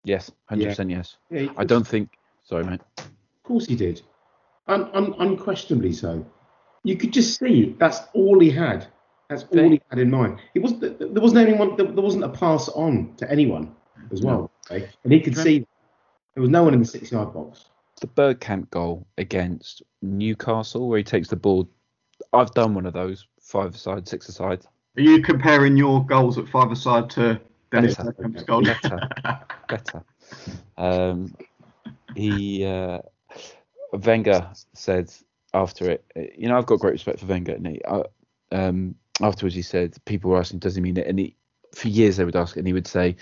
Yes, 0.03 0.31
hundred 0.45 0.69
percent. 0.69 0.89
Yes. 0.89 1.17
Yeah, 1.29 1.47
I 1.57 1.63
don't 1.65 1.87
think. 1.87 2.09
Sorry, 2.43 2.63
mate. 2.63 2.81
Of 2.97 3.09
course 3.43 3.65
he 3.65 3.75
did. 3.75 4.01
Un- 4.67 4.89
un- 4.93 5.15
unquestionably 5.19 5.93
so. 5.93 6.25
You 6.83 6.95
could 6.95 7.11
just 7.11 7.37
see 7.39 7.75
that's 7.79 7.99
all 8.13 8.39
he 8.39 8.49
had. 8.49 8.87
That's 9.29 9.43
all 9.43 9.49
They- 9.51 9.69
he 9.69 9.81
had 9.89 9.99
in 9.99 10.09
mind. 10.09 10.39
It 10.53 10.59
was 10.61 10.79
there 10.79 10.95
wasn't 11.09 11.47
anyone. 11.47 11.75
There 11.75 11.85
there 11.85 12.03
wasn't 12.03 12.23
a 12.23 12.29
pass 12.29 12.69
on 12.69 13.13
to 13.17 13.29
anyone 13.29 13.75
as 14.11 14.21
well. 14.21 14.49
okay? 14.71 14.89
And 15.03 15.11
he 15.13 15.19
could 15.19 15.33
Trent- 15.33 15.45
see 15.47 15.67
there 16.35 16.41
was 16.41 16.49
no 16.49 16.63
one 16.63 16.73
in 16.73 16.79
the 16.79 16.85
six-yard 16.85 17.33
box. 17.33 17.65
The 18.01 18.07
Bergkamp 18.07 18.69
goal 18.69 19.05
against 19.17 19.83
Newcastle, 20.01 20.87
where 20.87 20.99
he 20.99 21.03
takes 21.03 21.27
the 21.27 21.35
ball. 21.35 21.67
I've 22.31 22.51
done 22.53 22.73
one 22.73 22.85
of 22.85 22.93
those, 22.93 23.27
five 23.41 23.75
aside, 23.75 24.07
six 24.07 24.29
aside. 24.29 24.65
Are 24.95 25.01
you 25.01 25.21
comparing 25.21 25.75
your 25.75 26.05
goals 26.05 26.37
at 26.37 26.47
five 26.47 26.71
aside 26.71 27.09
to 27.11 27.39
Better. 27.71 28.09
Better, 28.65 29.03
better. 29.69 30.03
Um, 30.77 31.35
he 32.15 32.65
uh, 32.65 32.99
Wenger 33.93 34.49
said 34.73 35.11
after 35.53 35.89
it, 35.91 36.05
you 36.37 36.47
know, 36.47 36.57
I've 36.57 36.65
got 36.65 36.79
great 36.79 36.93
respect 36.93 37.19
for 37.19 37.25
Wenger, 37.25 37.53
and 37.53 37.67
he, 37.67 37.81
uh, 37.83 38.03
um, 38.51 38.95
afterwards 39.21 39.55
he 39.55 39.61
said 39.61 39.95
people 40.05 40.31
were 40.31 40.39
asking, 40.39 40.59
does 40.59 40.75
he 40.75 40.81
mean 40.81 40.97
it? 40.97 41.07
And 41.07 41.19
he, 41.19 41.35
for 41.73 41.87
years 41.87 42.17
they 42.17 42.25
would 42.25 42.35
ask, 42.35 42.57
and 42.57 42.67
he 42.67 42.73
would 42.73 42.87
say, 42.87 43.15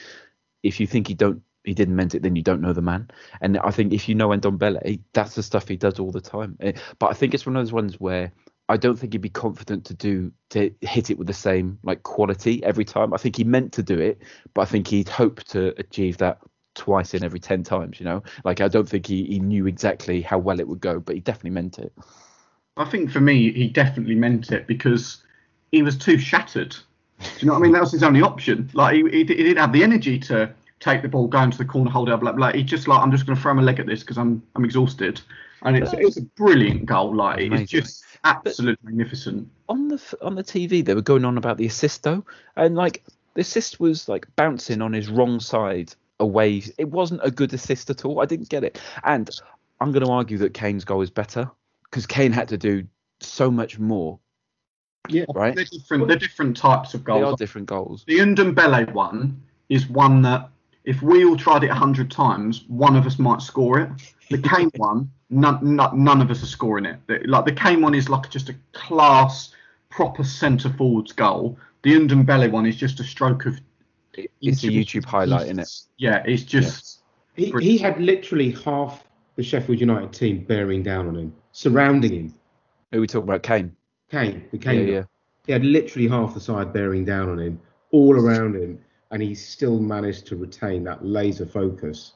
if 0.64 0.80
you 0.80 0.88
think 0.88 1.08
he 1.08 1.14
don't, 1.14 1.42
he 1.64 1.74
didn't 1.74 1.96
meant 1.96 2.16
it, 2.16 2.24
then 2.24 2.36
you 2.36 2.42
don't 2.44 2.62
know 2.62 2.74
the 2.74 2.82
man. 2.82 3.10
And 3.42 3.58
I 3.60 3.72
think 3.72 3.94
if 3.94 4.08
you 4.08 4.16
know 4.16 4.30
Ndombele, 4.30 5.02
that's 5.14 5.36
the 5.36 5.44
stuff 5.44 5.68
he 5.68 5.78
does 5.78 6.00
all 6.00 6.12
the 6.12 6.22
time. 6.22 6.58
Eh, 6.62 6.74
But 7.00 7.12
I 7.12 7.14
think 7.14 7.34
it's 7.34 7.46
one 7.46 7.56
of 7.56 7.62
those 7.62 7.74
ones 7.74 8.00
where 8.00 8.32
I 8.70 8.78
don't 8.78 8.98
think 8.98 9.14
he'd 9.14 9.22
be 9.22 9.30
confident 9.30 9.86
to 9.86 9.94
do 9.94 10.32
to 10.50 10.72
hit 10.82 11.10
it 11.10 11.18
with 11.18 11.28
the 11.28 11.34
same 11.34 11.80
like 11.84 12.04
quality 12.04 12.64
every 12.64 12.86
time. 12.86 13.14
I 13.14 13.18
think 13.18 13.38
he 13.38 13.44
meant 13.44 13.72
to 13.74 13.84
do 13.84 13.98
it, 13.98 14.22
but 14.54 14.62
I 14.62 14.66
think 14.66 14.88
he'd 14.88 15.10
hope 15.10 15.44
to 15.46 15.74
achieve 15.80 16.18
that 16.18 16.40
twice 16.76 17.14
in 17.14 17.24
every 17.24 17.40
ten 17.40 17.64
times. 17.64 18.00
You 18.00 18.06
know, 18.06 18.24
like 18.44 18.60
I 18.60 18.68
don't 18.68 18.88
think 18.88 19.06
he, 19.06 19.24
he 19.24 19.40
knew 19.40 19.68
exactly 19.68 20.22
how 20.22 20.38
well 20.38 20.60
it 20.60 20.68
would 20.68 20.82
go, 20.82 21.00
but 21.00 21.16
he 21.16 21.22
definitely 21.22 21.52
meant 21.52 21.80
it. 21.80 21.94
I 22.76 22.86
think 22.86 23.10
for 23.10 23.22
me, 23.22 23.52
he 23.54 23.68
definitely 23.68 24.16
meant 24.16 24.52
it 24.52 24.68
because 24.68 25.24
he 25.72 25.82
was 25.82 25.98
too 25.98 26.18
shattered. 26.18 26.76
Do 27.20 27.26
you 27.40 27.48
know 27.48 27.54
what 27.54 27.60
I 27.60 27.62
mean? 27.64 27.72
That 27.72 27.82
was 27.82 27.92
his 27.92 28.04
only 28.04 28.22
option. 28.22 28.70
Like 28.74 28.96
he, 28.96 29.02
he, 29.10 29.18
he 29.20 29.24
didn't 29.24 29.58
have 29.58 29.74
the 29.74 29.84
energy 29.84 30.20
to 30.20 30.54
take 30.80 31.02
the 31.02 31.08
ball, 31.08 31.28
go 31.28 31.42
into 31.42 31.58
the 31.58 31.66
corner, 31.66 31.90
hold 31.90 32.10
it 32.10 32.12
up, 32.12 32.20
blah 32.20 32.34
blah. 32.34 32.52
He 32.52 32.64
just 32.64 32.88
like 32.88 33.02
I'm 33.02 33.12
just 33.12 33.26
going 33.26 33.36
to 33.36 33.42
throw 33.42 33.54
my 33.54 33.62
leg 33.62 33.80
at 33.80 33.86
this 33.86 34.02
because 34.02 34.18
I'm 34.18 34.44
I'm 34.56 34.66
exhausted. 34.66 35.22
And 35.64 35.76
it's 35.76 35.94
it's 35.94 36.18
a 36.18 36.22
brilliant 36.22 36.86
goal. 36.86 37.16
Like 37.16 37.40
it's 37.40 37.72
just 37.72 38.04
absolutely 38.24 38.78
magnificent. 38.84 39.50
on 39.70 39.88
the 39.88 40.18
on 40.22 40.36
the 40.36 40.44
TV 40.44 40.84
they 40.84 40.94
were 40.94 41.02
going 41.02 41.26
on 41.26 41.38
about 41.38 41.58
the 41.58 41.66
assist 41.66 42.04
though, 42.04 42.24
and 42.56 42.76
like 42.76 43.04
the 43.36 43.42
assist 43.42 43.80
was 43.80 44.08
like 44.10 44.28
bouncing 44.36 44.82
on 44.82 44.94
his 44.94 45.10
wrong 45.10 45.40
side 45.40 45.94
away. 46.20 46.64
It 46.78 46.90
wasn't 46.90 47.22
a 47.24 47.32
good 47.32 47.54
assist 47.54 47.90
at 47.90 48.06
all. 48.06 48.20
I 48.22 48.26
didn't 48.26 48.50
get 48.50 48.64
it, 48.64 48.82
and 49.04 49.30
I'm 49.80 49.92
going 49.92 50.06
to 50.06 50.12
argue 50.12 50.38
that 50.40 50.54
Kane's 50.54 50.84
goal 50.86 51.02
is 51.02 51.10
better 51.12 51.50
because 51.84 52.06
Kane 52.06 52.32
had 52.32 52.48
to 52.50 52.58
do 52.58 52.86
so 53.20 53.52
much 53.52 53.80
more. 53.80 54.20
Yeah. 55.10 55.26
Right? 55.34 55.56
They're 55.56 55.66
different. 55.66 56.08
They're 56.08 56.18
different 56.18 56.58
types 56.58 56.94
of 56.94 57.06
They 57.06 57.14
are 57.14 57.22
goals. 57.22 57.40
different 57.40 57.68
goals. 57.68 58.04
The 58.08 58.20
Ndombele 58.20 58.92
one 58.94 59.42
is 59.70 59.88
one 59.88 60.22
that 60.24 60.50
if 60.88 61.02
we 61.02 61.26
all 61.26 61.36
tried 61.38 61.64
it 61.64 61.70
a 61.70 61.76
hundred 61.76 62.10
times, 62.10 62.64
one 62.70 62.96
of 62.96 63.06
us 63.06 63.20
might 63.20 63.42
score 63.42 63.80
it. 63.80 63.90
The 64.30 64.38
Kane 64.50 64.72
one, 64.78 65.12
none, 65.30 65.60
none, 65.76 66.04
none 66.04 66.22
of 66.22 66.32
us 66.32 66.42
are 66.42 66.48
scoring 66.48 66.86
it. 66.86 66.98
The- 67.08 67.20
Like 67.28 67.46
the 67.46 67.52
Kane 67.52 67.82
one 67.82 67.94
is 67.94 68.10
like 68.10 68.30
just 68.30 68.50
a 68.50 68.56
class, 68.72 69.54
proper 69.90 70.24
centre 70.24 70.70
forwards 70.74 71.12
goal. 71.12 71.58
The 71.84 71.92
Ndombele 71.94 72.50
one 72.52 72.66
is 72.66 72.76
just 72.78 73.00
a 73.00 73.04
stroke 73.04 73.46
of. 73.46 73.60
It's 74.42 74.64
a 74.64 74.68
YouTube 74.68 75.06
highlight 75.06 75.48
in 75.48 75.60
it. 75.60 75.70
Yeah, 75.98 76.24
it's 76.26 76.44
just. 76.44 77.02
He, 77.36 77.52
he 77.62 77.78
had 77.78 78.00
literally 78.02 78.50
half 78.52 79.04
the 79.36 79.44
Sheffield 79.44 79.80
United 79.80 80.12
team 80.12 80.44
bearing 80.46 80.82
down 80.82 81.08
on 81.08 81.16
him, 81.16 81.34
surrounding 81.52 82.12
him. 82.14 82.34
Who 82.92 82.98
are 82.98 83.02
we 83.02 83.08
talking 83.08 83.30
about? 83.30 83.44
Kane. 83.44 83.76
Kane, 84.10 84.48
the 84.52 84.58
Yeah, 84.58 84.64
Kane. 84.64 84.88
yeah. 84.88 85.04
He 85.46 85.52
had 85.52 85.64
literally 85.64 86.08
half 86.08 86.34
the 86.34 86.40
side 86.40 86.74
bearing 86.74 87.06
down 87.06 87.30
on 87.30 87.40
him, 87.40 87.60
all 87.92 88.16
around 88.16 88.56
him, 88.56 88.80
and 89.12 89.22
he 89.22 89.34
still 89.36 89.80
managed 89.80 90.26
to 90.28 90.36
retain 90.36 90.84
that 90.86 91.06
laser 91.06 91.46
focus. 91.46 92.14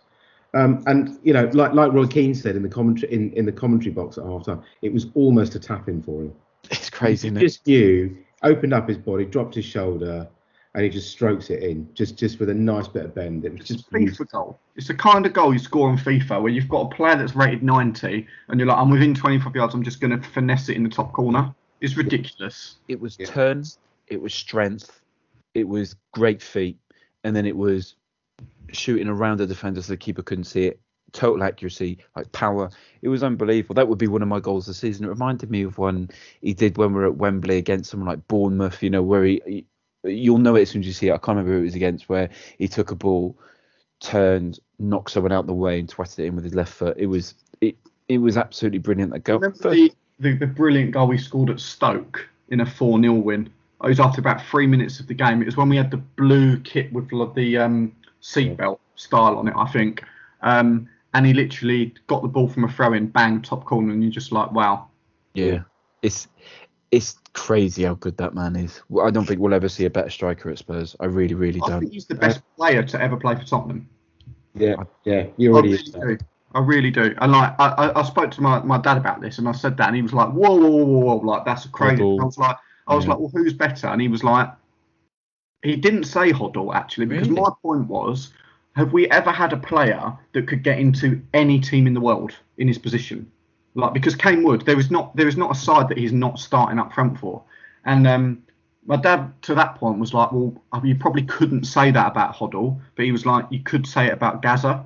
Um, 0.53 0.83
and 0.87 1.17
you 1.23 1.33
know, 1.33 1.49
like 1.53 1.73
like 1.73 1.93
Roy 1.93 2.07
Keane 2.07 2.35
said 2.35 2.55
in 2.55 2.63
the 2.63 2.69
commentary 2.69 3.11
in, 3.13 3.31
in 3.33 3.45
the 3.45 3.51
commentary 3.51 3.91
box 3.91 4.17
at 4.17 4.25
half 4.25 4.45
time, 4.45 4.61
it 4.81 4.91
was 4.91 5.07
almost 5.13 5.55
a 5.55 5.59
tap 5.59 5.87
in 5.87 6.01
for 6.01 6.21
him. 6.23 6.33
It's 6.71 6.89
crazy, 6.89 7.27
he 7.27 7.33
isn't 7.33 7.37
it? 7.37 7.41
just 7.41 7.65
knew, 7.67 8.17
opened 8.43 8.73
up 8.73 8.87
his 8.87 8.97
body, 8.97 9.25
dropped 9.25 9.55
his 9.55 9.65
shoulder, 9.65 10.27
and 10.73 10.83
he 10.83 10.89
just 10.89 11.09
strokes 11.09 11.49
it 11.49 11.63
in, 11.63 11.87
just 11.93 12.17
just 12.17 12.39
with 12.39 12.49
a 12.49 12.53
nice 12.53 12.87
bit 12.87 13.05
of 13.05 13.15
bend. 13.15 13.45
It 13.45 13.53
was 13.53 13.61
It's 13.61 13.71
a 13.71 13.73
just 13.75 13.91
FIFA 13.91 14.29
goal. 14.31 14.59
It's 14.75 14.87
the 14.87 14.93
kind 14.93 15.25
of 15.25 15.33
goal 15.33 15.53
you 15.53 15.59
score 15.59 15.89
on 15.89 15.97
FIFA 15.97 16.41
where 16.41 16.51
you've 16.51 16.69
got 16.69 16.91
a 16.91 16.95
player 16.95 17.15
that's 17.15 17.35
rated 17.35 17.61
90 17.63 18.25
and 18.49 18.59
you're 18.59 18.67
like, 18.67 18.77
I'm 18.77 18.89
within 18.89 19.13
25 19.13 19.55
yards, 19.55 19.73
I'm 19.73 19.83
just 19.83 19.99
going 19.99 20.17
to 20.17 20.27
finesse 20.29 20.69
it 20.69 20.75
in 20.77 20.83
the 20.83 20.89
top 20.89 21.11
corner. 21.13 21.53
It's 21.81 21.97
ridiculous. 21.97 22.77
It 22.87 22.99
was 22.99 23.17
Yeah. 23.19 23.25
turn, 23.27 23.63
it 24.07 24.21
was 24.21 24.33
strength, 24.33 25.00
it 25.53 25.67
was 25.67 25.95
great 26.13 26.41
feet, 26.41 26.77
and 27.23 27.35
then 27.35 27.45
it 27.45 27.55
was 27.55 27.95
shooting 28.71 29.07
around 29.07 29.37
the 29.37 29.47
defender 29.47 29.81
so 29.81 29.93
the 29.93 29.97
keeper 29.97 30.23
couldn't 30.23 30.45
see 30.45 30.65
it. 30.65 30.79
Total 31.11 31.43
accuracy, 31.43 31.97
like 32.15 32.31
power. 32.31 32.69
It 33.01 33.09
was 33.09 33.21
unbelievable. 33.21 33.75
That 33.75 33.89
would 33.89 33.97
be 33.97 34.07
one 34.07 34.21
of 34.21 34.29
my 34.29 34.39
goals 34.39 34.65
this 34.65 34.77
season. 34.77 35.05
It 35.05 35.09
reminded 35.09 35.51
me 35.51 35.63
of 35.63 35.77
one 35.77 36.09
he 36.41 36.53
did 36.53 36.77
when 36.77 36.93
we 36.93 37.01
were 37.01 37.07
at 37.07 37.17
Wembley 37.17 37.57
against 37.57 37.91
someone 37.91 38.07
like 38.07 38.27
Bournemouth, 38.29 38.81
you 38.81 38.89
know, 38.89 39.03
where 39.03 39.25
he, 39.25 39.41
he 39.45 39.65
you'll 40.03 40.37
know 40.37 40.55
it 40.55 40.63
as 40.63 40.69
soon 40.69 40.81
as 40.81 40.87
you 40.87 40.93
see 40.93 41.09
it. 41.09 41.13
I 41.13 41.17
can't 41.17 41.37
remember 41.37 41.51
who 41.51 41.59
it 41.59 41.65
was 41.65 41.75
against, 41.75 42.07
where 42.07 42.29
he 42.57 42.67
took 42.67 42.91
a 42.91 42.95
ball, 42.95 43.37
turned, 43.99 44.59
knocked 44.79 45.11
someone 45.11 45.31
out 45.31 45.47
the 45.47 45.53
way, 45.53 45.79
and 45.79 45.89
twatted 45.89 46.19
it 46.19 46.25
in 46.25 46.35
with 46.35 46.45
his 46.45 46.55
left 46.55 46.73
foot. 46.73 46.97
It 46.97 47.07
was 47.07 47.35
it 47.59 47.75
it 48.07 48.19
was 48.19 48.37
absolutely 48.37 48.79
brilliant. 48.79 49.11
That 49.11 49.23
goal. 49.23 49.39
Remember 49.39 49.69
the, 49.69 49.91
the, 50.19 50.37
the 50.37 50.47
brilliant 50.47 50.91
goal 50.91 51.07
we 51.07 51.17
scored 51.17 51.49
at 51.49 51.59
Stoke 51.59 52.27
in 52.49 52.61
a 52.61 52.65
4 52.65 53.01
0 53.01 53.13
win? 53.15 53.49
It 53.83 53.87
was 53.87 53.99
after 53.99 54.21
about 54.21 54.43
three 54.45 54.67
minutes 54.67 54.99
of 54.99 55.07
the 55.07 55.13
game. 55.13 55.41
It 55.41 55.45
was 55.45 55.57
when 55.57 55.69
we 55.69 55.77
had 55.77 55.91
the 55.91 55.97
blue 55.97 56.59
kit 56.59 56.91
with 56.93 57.09
the 57.09 57.57
um, 57.57 57.95
seatbelt 58.21 58.79
style 58.95 59.37
on 59.37 59.47
it, 59.47 59.53
I 59.57 59.67
think. 59.67 60.03
Um, 60.41 60.87
and 61.13 61.25
he 61.25 61.33
literally 61.33 61.93
got 62.07 62.21
the 62.21 62.27
ball 62.27 62.47
from 62.47 62.63
a 62.63 62.71
throw 62.71 62.93
in, 62.93 63.07
bang, 63.07 63.41
top 63.41 63.65
corner, 63.65 63.91
and 63.91 64.01
you're 64.03 64.11
just 64.11 64.31
like, 64.31 64.51
wow. 64.51 64.87
Yeah, 65.33 65.61
it's 66.01 66.27
it's 66.91 67.17
crazy 67.33 67.83
how 67.83 67.93
good 67.95 68.17
that 68.17 68.33
man 68.33 68.55
is. 68.55 68.81
I 69.01 69.09
don't 69.11 69.25
think 69.25 69.39
we'll 69.39 69.53
ever 69.53 69.69
see 69.69 69.85
a 69.85 69.89
better 69.89 70.09
striker 70.09 70.49
at 70.49 70.57
Spurs. 70.57 70.95
I 70.99 71.05
really, 71.05 71.35
really 71.35 71.61
I 71.63 71.69
don't. 71.69 71.79
think 71.79 71.93
he's 71.93 72.05
the 72.05 72.15
best 72.15 72.41
player 72.57 72.83
to 72.83 73.01
ever 73.01 73.15
play 73.17 73.35
for 73.35 73.45
Tottenham. 73.45 73.89
yeah, 74.53 74.75
yeah. 75.05 75.27
He 75.37 75.47
I 75.47 75.51
already 75.51 75.71
really 75.71 76.17
do. 76.17 76.25
I 76.53 76.59
really 76.59 76.91
do. 76.91 77.15
And 77.19 77.31
like, 77.31 77.55
I, 77.59 77.67
I, 77.67 77.99
I 78.01 78.03
spoke 78.03 78.29
to 78.31 78.41
my, 78.41 78.59
my 78.59 78.77
dad 78.77 78.97
about 78.97 79.21
this, 79.21 79.37
and 79.37 79.47
I 79.47 79.53
said 79.53 79.77
that, 79.77 79.87
and 79.87 79.95
he 79.95 80.01
was 80.01 80.13
like, 80.13 80.29
"Whoa, 80.29 80.55
whoa, 80.55 80.67
whoa, 80.67 80.83
whoa, 80.83 81.15
whoa. 81.15 81.25
like 81.25 81.45
that's 81.45 81.65
crazy." 81.67 82.01
I 82.01 82.23
was 82.23 82.37
like, 82.37 82.57
I 82.87 82.95
was 82.95 83.05
Yeah. 83.05 83.11
like, 83.11 83.19
"Well, 83.19 83.31
who's 83.33 83.53
better?" 83.53 83.87
And 83.87 84.01
he 84.01 84.07
was 84.07 84.23
like, 84.23 84.49
he 85.63 85.75
didn't 85.75 86.05
say 86.05 86.31
Hoddle 86.31 86.73
actually, 86.73 87.05
because 87.05 87.29
Really? 87.29 87.41
my 87.41 87.49
point 87.61 87.87
was, 87.87 88.33
have 88.75 88.93
we 88.93 89.07
ever 89.09 89.31
had 89.31 89.53
a 89.53 89.57
player 89.57 90.11
that 90.33 90.47
could 90.47 90.63
get 90.63 90.79
into 90.79 91.21
any 91.33 91.59
team 91.59 91.85
in 91.87 91.93
the 91.93 92.01
world 92.01 92.33
in 92.57 92.67
his 92.67 92.77
position? 92.79 93.29
Like, 93.75 93.93
because 93.93 94.15
Kane 94.15 94.43
would. 94.43 94.61
There 94.65 94.79
is 94.79 94.89
not 94.91 95.15
there 95.15 95.27
is 95.27 95.37
not 95.37 95.51
a 95.51 95.55
side 95.55 95.87
that 95.89 95.97
he's 95.97 96.11
not 96.13 96.39
starting 96.39 96.79
up 96.79 96.91
front 96.93 97.19
for, 97.19 97.43
and 97.85 98.07
um. 98.07 98.43
My 98.83 98.95
dad, 98.95 99.31
to 99.43 99.53
that 99.53 99.75
point, 99.75 99.99
was 99.99 100.11
like, 100.11 100.31
"Well, 100.31 100.55
you 100.83 100.95
probably 100.95 101.21
couldn't 101.21 101.65
say 101.65 101.91
that 101.91 102.07
about 102.11 102.33
Hoddle, 102.33 102.79
but 102.95 103.05
he 103.05 103.11
was 103.11 103.27
like, 103.27 103.45
you 103.51 103.59
could 103.59 103.85
say 103.85 104.07
it 104.07 104.11
about 104.13 104.41
Gaza, 104.41 104.83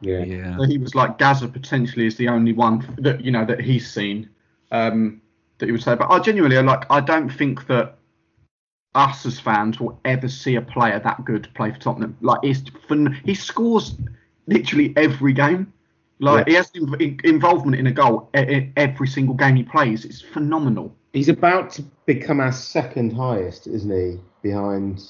Yeah. 0.00 0.24
Yeah. 0.24 0.56
So 0.56 0.64
he 0.64 0.76
was 0.76 0.96
like 0.96 1.18
Gaza 1.18 1.46
potentially 1.46 2.06
is 2.06 2.16
the 2.16 2.28
only 2.28 2.52
one 2.52 2.84
that 2.98 3.20
you 3.24 3.30
know 3.30 3.44
that 3.44 3.60
he's 3.60 3.88
seen 3.88 4.28
um, 4.72 5.20
that 5.58 5.66
he 5.66 5.72
would 5.72 5.82
say. 5.82 5.94
But 5.94 6.10
I 6.10 6.18
genuinely 6.20 6.60
like 6.62 6.84
I 6.90 7.00
don't 7.00 7.28
think 7.28 7.66
that 7.66 7.96
us 8.94 9.26
as 9.26 9.38
fans 9.38 9.78
will 9.78 10.00
ever 10.04 10.28
see 10.28 10.56
a 10.56 10.62
player 10.62 10.98
that 10.98 11.24
good 11.24 11.48
play 11.54 11.70
for 11.72 11.78
Tottenham. 11.78 12.16
Like 12.20 12.40
it's 12.42 12.62
fun. 12.88 13.20
He 13.24 13.34
scores 13.34 13.94
literally 14.46 14.92
every 14.96 15.32
game. 15.32 15.72
Like 16.20 16.48
he 16.48 16.54
has 16.54 16.70
in- 16.74 17.00
in- 17.00 17.20
involvement 17.22 17.78
in 17.78 17.86
a 17.86 17.92
goal 17.92 18.28
every 18.34 19.06
single 19.06 19.34
game 19.34 19.56
he 19.56 19.62
plays. 19.62 20.04
It's 20.04 20.20
phenomenal. 20.20 20.94
He's 21.12 21.28
about 21.28 21.70
to 21.72 21.82
become 22.06 22.40
our 22.40 22.52
second 22.52 23.12
highest, 23.12 23.66
isn't 23.66 23.90
he? 23.90 24.20
Behind 24.42 25.02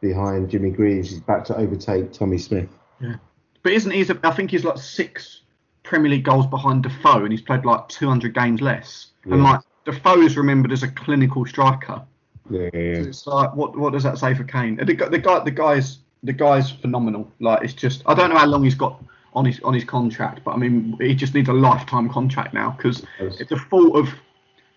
behind 0.00 0.48
Jimmy 0.48 0.70
Greaves. 0.70 1.10
He's 1.10 1.18
about 1.18 1.44
to 1.46 1.56
overtake 1.56 2.12
Tommy 2.12 2.38
Smith. 2.38 2.68
Yeah, 3.00 3.16
but 3.62 3.72
isn't 3.72 3.90
he? 3.90 4.06
I 4.24 4.30
think 4.30 4.50
he's 4.50 4.64
like 4.64 4.78
six 4.78 5.42
Premier 5.82 6.10
League 6.10 6.24
goals 6.24 6.46
behind 6.46 6.82
Defoe, 6.82 7.24
and 7.24 7.32
he's 7.32 7.42
played 7.42 7.64
like 7.64 7.88
200 7.88 8.34
games 8.34 8.60
less. 8.60 9.08
Yeah. 9.26 9.34
And 9.34 9.42
like 9.42 9.60
Defoe 9.90 10.20
is 10.20 10.36
remembered 10.36 10.70
as 10.72 10.82
a 10.82 10.88
clinical 10.88 11.46
striker. 11.46 12.02
Yeah, 12.50 12.68
yeah, 12.74 12.94
So 13.02 13.08
it's 13.08 13.26
like, 13.26 13.54
what 13.54 13.76
what 13.78 13.92
does 13.94 14.02
that 14.02 14.18
say 14.18 14.34
for 14.34 14.44
Kane? 14.44 14.76
The, 14.76 14.92
guy- 14.94 15.08
the 15.08 15.18
guy, 15.18 15.38
the 15.44 15.50
guy's, 15.50 15.98
the 16.22 16.32
guy's 16.32 16.70
phenomenal. 16.70 17.32
Like 17.40 17.62
it's 17.62 17.72
just, 17.74 18.02
I 18.06 18.12
don't 18.14 18.28
know 18.30 18.36
how 18.36 18.46
long 18.46 18.64
he's 18.64 18.74
got 18.74 19.02
on 19.34 19.44
his 19.46 19.60
on 19.60 19.72
his 19.72 19.84
contract, 19.84 20.42
but 20.44 20.52
I 20.52 20.56
mean, 20.56 20.96
he 21.00 21.14
just 21.14 21.34
needs 21.34 21.48
a 21.48 21.52
lifetime 21.54 22.08
contract 22.10 22.52
now 22.52 22.70
because 22.76 23.02
the 23.18 23.56
fault 23.70 23.96
of 23.96 24.08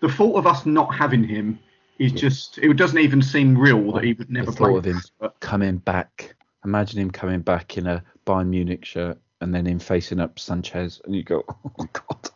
the 0.00 0.08
fault 0.08 0.36
of 0.36 0.46
us 0.46 0.64
not 0.66 0.94
having 0.94 1.24
him 1.24 1.58
is 1.98 2.10
just, 2.12 2.58
it 2.58 2.72
doesn't 2.74 2.98
even 2.98 3.22
seem 3.22 3.56
real 3.56 3.92
that 3.92 4.02
he 4.02 4.14
would 4.14 4.30
never 4.30 4.50
The 4.50 4.56
play. 4.56 4.70
thought 4.70 4.78
of 4.78 4.84
him 4.86 5.00
But 5.20 5.38
coming 5.40 5.76
back. 5.76 6.34
Imagine 6.64 7.00
him 7.00 7.10
coming 7.10 7.40
back 7.40 7.76
in 7.76 7.86
a 7.86 8.02
Bayern 8.26 8.48
Munich 8.48 8.84
shirt 8.84 9.18
and 9.40 9.54
then 9.54 9.66
him 9.66 9.78
facing 9.78 10.20
up 10.20 10.38
Sanchez, 10.38 11.00
and 11.04 11.14
you 11.14 11.22
go, 11.24 11.44
"Oh 11.78 11.88
God." 11.92 12.30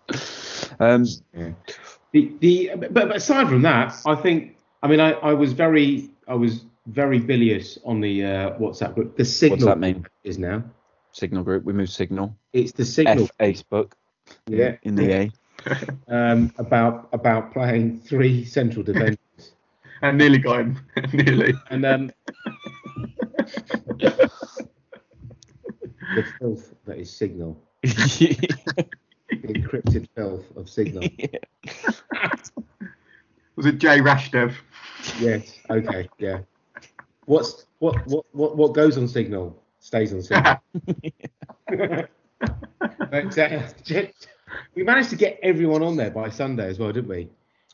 Um, 0.80 1.06
yeah. 1.32 1.50
The 2.16 2.33
the 2.40 2.70
but, 2.79 2.94
but 2.94 3.14
aside 3.14 3.46
from 3.46 3.61
that, 3.62 3.94
I 4.07 4.14
think 4.14 4.57
I 4.83 4.88
mean 4.88 5.00
I, 5.00 5.11
I 5.12 5.35
was 5.35 5.52
very 5.52 6.09
I 6.26 6.35
was 6.35 6.64
very 6.87 7.18
bilious 7.18 7.79
on 7.85 8.00
the 8.00 8.24
uh, 8.24 8.59
WhatsApp 8.59 8.94
group. 8.94 9.18
The 9.18 9.24
signal 9.26 9.57
what's 9.57 9.66
that 9.66 9.79
mean? 9.79 10.07
is 10.24 10.38
now. 10.38 10.64
Signal 11.12 11.42
group. 11.42 11.64
We 11.64 11.74
move 11.74 11.90
Signal. 11.90 12.35
It's 12.55 12.72
the 12.72 12.87
signal. 12.87 13.24
F 13.24 13.37
Facebook. 13.38 13.92
yeah. 14.46 14.76
In 14.83 14.94
the 14.94 15.12
A. 15.12 15.31
um, 16.09 16.50
about 16.57 17.11
about 17.12 17.52
playing 17.52 18.00
three 18.00 18.46
central 18.46 18.83
defenders. 18.83 19.18
and 20.00 20.16
nearly 20.16 20.38
got 20.38 20.61
him, 20.61 20.79
nearly. 21.12 21.52
and 21.68 21.85
um, 21.85 22.11
the 23.98 24.31
filth 26.38 26.74
that 26.87 26.96
is 26.96 27.14
Signal, 27.14 27.62
the 27.83 28.87
encrypted 29.48 30.09
filth 30.14 30.44
of 30.56 30.68
Signal. 30.68 31.02
Was 33.56 33.66
it 33.66 33.78
Jay 33.78 34.00
Rashdev? 34.00 34.54
Yes. 35.18 35.59
Okay. 35.70 36.09
Yeah. 36.18 36.40
What's 37.24 37.66
what 37.78 38.06
what 38.06 38.24
what 38.32 38.56
what 38.56 38.74
goes 38.74 38.98
on 38.98 39.09
Signal 39.09 39.61
stays 39.80 40.12
on 40.12 40.22
Signal. 40.22 40.61
but, 43.11 43.38
uh, 43.38 43.62
we 44.74 44.82
managed 44.82 45.11
to 45.11 45.16
get 45.16 45.38
everyone 45.42 45.82
on 45.82 45.96
there 45.96 46.11
by 46.11 46.28
Sunday 46.30 46.68
as 46.68 46.78
well, 46.78 46.92
didn't 46.92 47.09
we? 47.09 47.28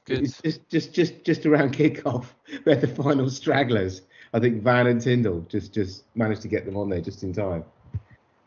Good. 0.05 0.23
It's 0.23 0.41
just 0.41 0.69
just 0.69 0.93
just 0.93 1.25
just 1.25 1.47
around 1.47 1.75
kickoff, 1.75 2.27
we 2.65 2.73
had 2.73 2.81
the 2.81 2.89
final 2.89 3.31
stragglers. 3.31 4.03
I 4.35 4.41
think 4.41 4.63
Van 4.63 4.87
and 4.87 5.01
Tyndall 5.01 5.45
just 5.49 5.73
just 5.73 6.05
managed 6.15 6.43
to 6.43 6.49
get 6.49 6.65
them 6.65 6.77
on 6.77 6.89
there 6.89 7.01
just 7.01 7.23
in 7.23 7.33
time. 7.33 7.65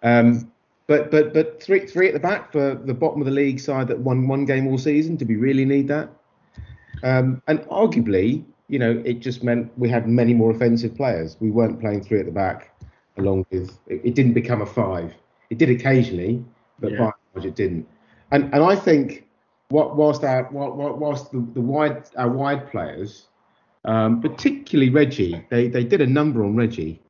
Um, 0.03 0.51
but 0.87 1.11
but 1.11 1.33
but 1.33 1.61
three 1.61 1.85
three 1.87 2.07
at 2.07 2.13
the 2.13 2.19
back 2.19 2.51
for 2.51 2.75
the 2.75 2.93
bottom 2.93 3.21
of 3.21 3.25
the 3.25 3.31
league 3.31 3.59
side 3.59 3.87
that 3.87 3.99
won 3.99 4.27
one 4.27 4.45
game 4.45 4.67
all 4.67 4.77
season. 4.77 5.15
Do 5.15 5.25
we 5.25 5.35
really 5.35 5.65
need 5.65 5.87
that? 5.87 6.09
Um, 7.03 7.41
and 7.47 7.59
arguably, 7.61 8.43
you 8.69 8.79
know, 8.79 9.01
it 9.05 9.19
just 9.19 9.43
meant 9.43 9.71
we 9.77 9.89
had 9.89 10.07
many 10.07 10.33
more 10.33 10.51
offensive 10.51 10.95
players. 10.95 11.37
We 11.39 11.51
weren't 11.51 11.79
playing 11.79 12.03
three 12.03 12.19
at 12.19 12.25
the 12.25 12.31
back, 12.31 12.71
along 13.17 13.45
with 13.51 13.77
it, 13.87 14.01
it 14.03 14.15
didn't 14.15 14.33
become 14.33 14.61
a 14.61 14.65
five. 14.65 15.13
It 15.49 15.57
did 15.57 15.69
occasionally, 15.69 16.43
but 16.79 16.91
Yeah. 16.91 16.97
by 16.97 17.03
and 17.05 17.13
large 17.35 17.45
it 17.45 17.55
didn't. 17.55 17.87
And 18.31 18.53
and 18.53 18.63
I 18.63 18.75
think 18.75 19.25
what 19.69 19.95
whilst 19.95 20.23
our 20.23 20.47
whilst, 20.51 20.97
whilst 20.97 21.31
the, 21.31 21.45
the 21.53 21.61
wide 21.61 22.03
our 22.17 22.29
wide 22.29 22.69
players, 22.69 23.27
um, 23.85 24.21
particularly 24.21 24.91
Reggie, 24.91 25.45
they 25.49 25.67
they 25.67 25.83
did 25.83 26.01
a 26.01 26.07
number 26.07 26.43
on 26.43 26.55
Reggie 26.55 27.01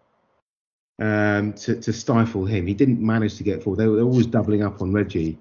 um, 0.99 1.53
to 1.53 1.75
to 1.79 1.91
stifle 1.93 2.45
him. 2.45 2.67
He 2.67 2.73
didn't 2.73 3.01
manage 3.01 3.35
to 3.37 3.43
get 3.43 3.63
forward. 3.63 3.79
They 3.79 3.87
were 3.87 4.01
always 4.01 4.27
doubling 4.27 4.63
up 4.63 4.81
on 4.81 4.91
Reggie, 4.93 5.37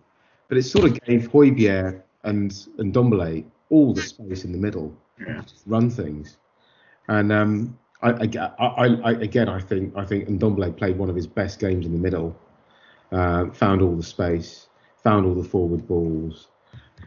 but 0.48 0.58
it 0.58 0.64
sort 0.64 0.84
of 0.86 1.00
gave 1.04 1.28
Højbjerg 1.30 2.02
and 2.24 2.66
and 2.78 2.92
Dombele 2.94 3.44
all 3.70 3.94
the 3.94 4.02
space 4.02 4.44
in 4.44 4.52
the 4.52 4.58
middle 4.58 4.92
Yeah. 5.18 5.42
to 5.42 5.54
run 5.66 5.90
things. 5.90 6.36
And 7.08 7.32
um, 7.32 7.78
I, 8.02 8.10
I, 8.10 8.28
I, 8.58 8.86
I 9.04 9.10
again 9.12 9.48
I 9.48 9.60
think 9.60 9.96
I 9.96 10.04
think 10.04 10.28
Ndombele 10.28 10.76
played 10.76 10.98
one 10.98 11.08
of 11.10 11.16
his 11.16 11.26
best 11.26 11.60
games 11.60 11.86
in 11.86 11.92
the 11.92 11.98
middle. 11.98 12.36
Uh, 13.12 13.50
found 13.50 13.80
all 13.80 13.94
the 13.94 14.02
space, 14.02 14.66
found 15.04 15.24
all 15.24 15.34
the 15.34 15.48
forward 15.48 15.86
balls, 15.86 16.48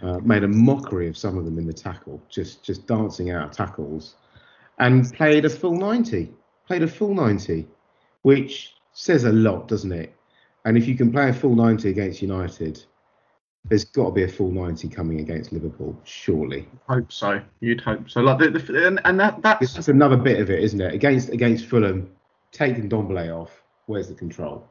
uh, 0.01 0.19
made 0.19 0.43
a 0.43 0.47
mockery 0.47 1.09
of 1.09 1.17
some 1.17 1.37
of 1.37 1.43
them 1.43 1.57
in 1.57 1.65
the 1.67 1.73
tackle, 1.73 2.21
just 2.29 2.63
just 2.63 2.87
dancing 2.87 3.31
out 3.31 3.49
of 3.49 3.51
tackles, 3.51 4.15
and 4.79 5.11
played 5.13 5.43
a 5.43 5.49
full 5.49 5.75
90. 5.75 6.31
Played 6.67 6.83
a 6.83 6.87
full 6.87 7.13
90, 7.13 7.67
which 8.27 8.73
says 8.91 9.23
a 9.23 9.31
lot, 9.31 9.69
doesn't 9.69 9.93
it? 9.93 10.13
And 10.65 10.77
if 10.77 10.85
you 10.85 10.95
can 10.97 11.13
play 11.13 11.29
a 11.29 11.33
full 11.33 11.55
90 11.55 11.87
against 11.87 12.21
United, 12.21 12.83
there's 13.63 13.85
got 13.85 14.07
to 14.07 14.11
be 14.11 14.23
a 14.23 14.27
full 14.27 14.51
90 14.51 14.89
coming 14.89 15.21
against 15.21 15.53
Liverpool, 15.53 15.97
surely. 16.03 16.67
Hope 16.89 17.09
so. 17.09 17.41
You'd 17.61 17.79
hope 17.79 18.09
so. 18.09 18.19
Like 18.19 18.39
the, 18.39 18.49
the 18.49 18.85
and, 18.85 18.99
and 19.05 19.17
that 19.17 19.41
that's 19.41 19.75
That's 19.75 19.87
another 19.87 20.17
bit 20.17 20.41
of 20.41 20.49
it, 20.49 20.61
isn't 20.61 20.81
it? 20.81 20.93
Against 20.93 21.29
against 21.29 21.67
Fulham, 21.67 22.09
taking 22.51 22.89
Dombele 22.89 23.33
off, 23.33 23.63
where's 23.85 24.09
the 24.09 24.13
control? 24.13 24.67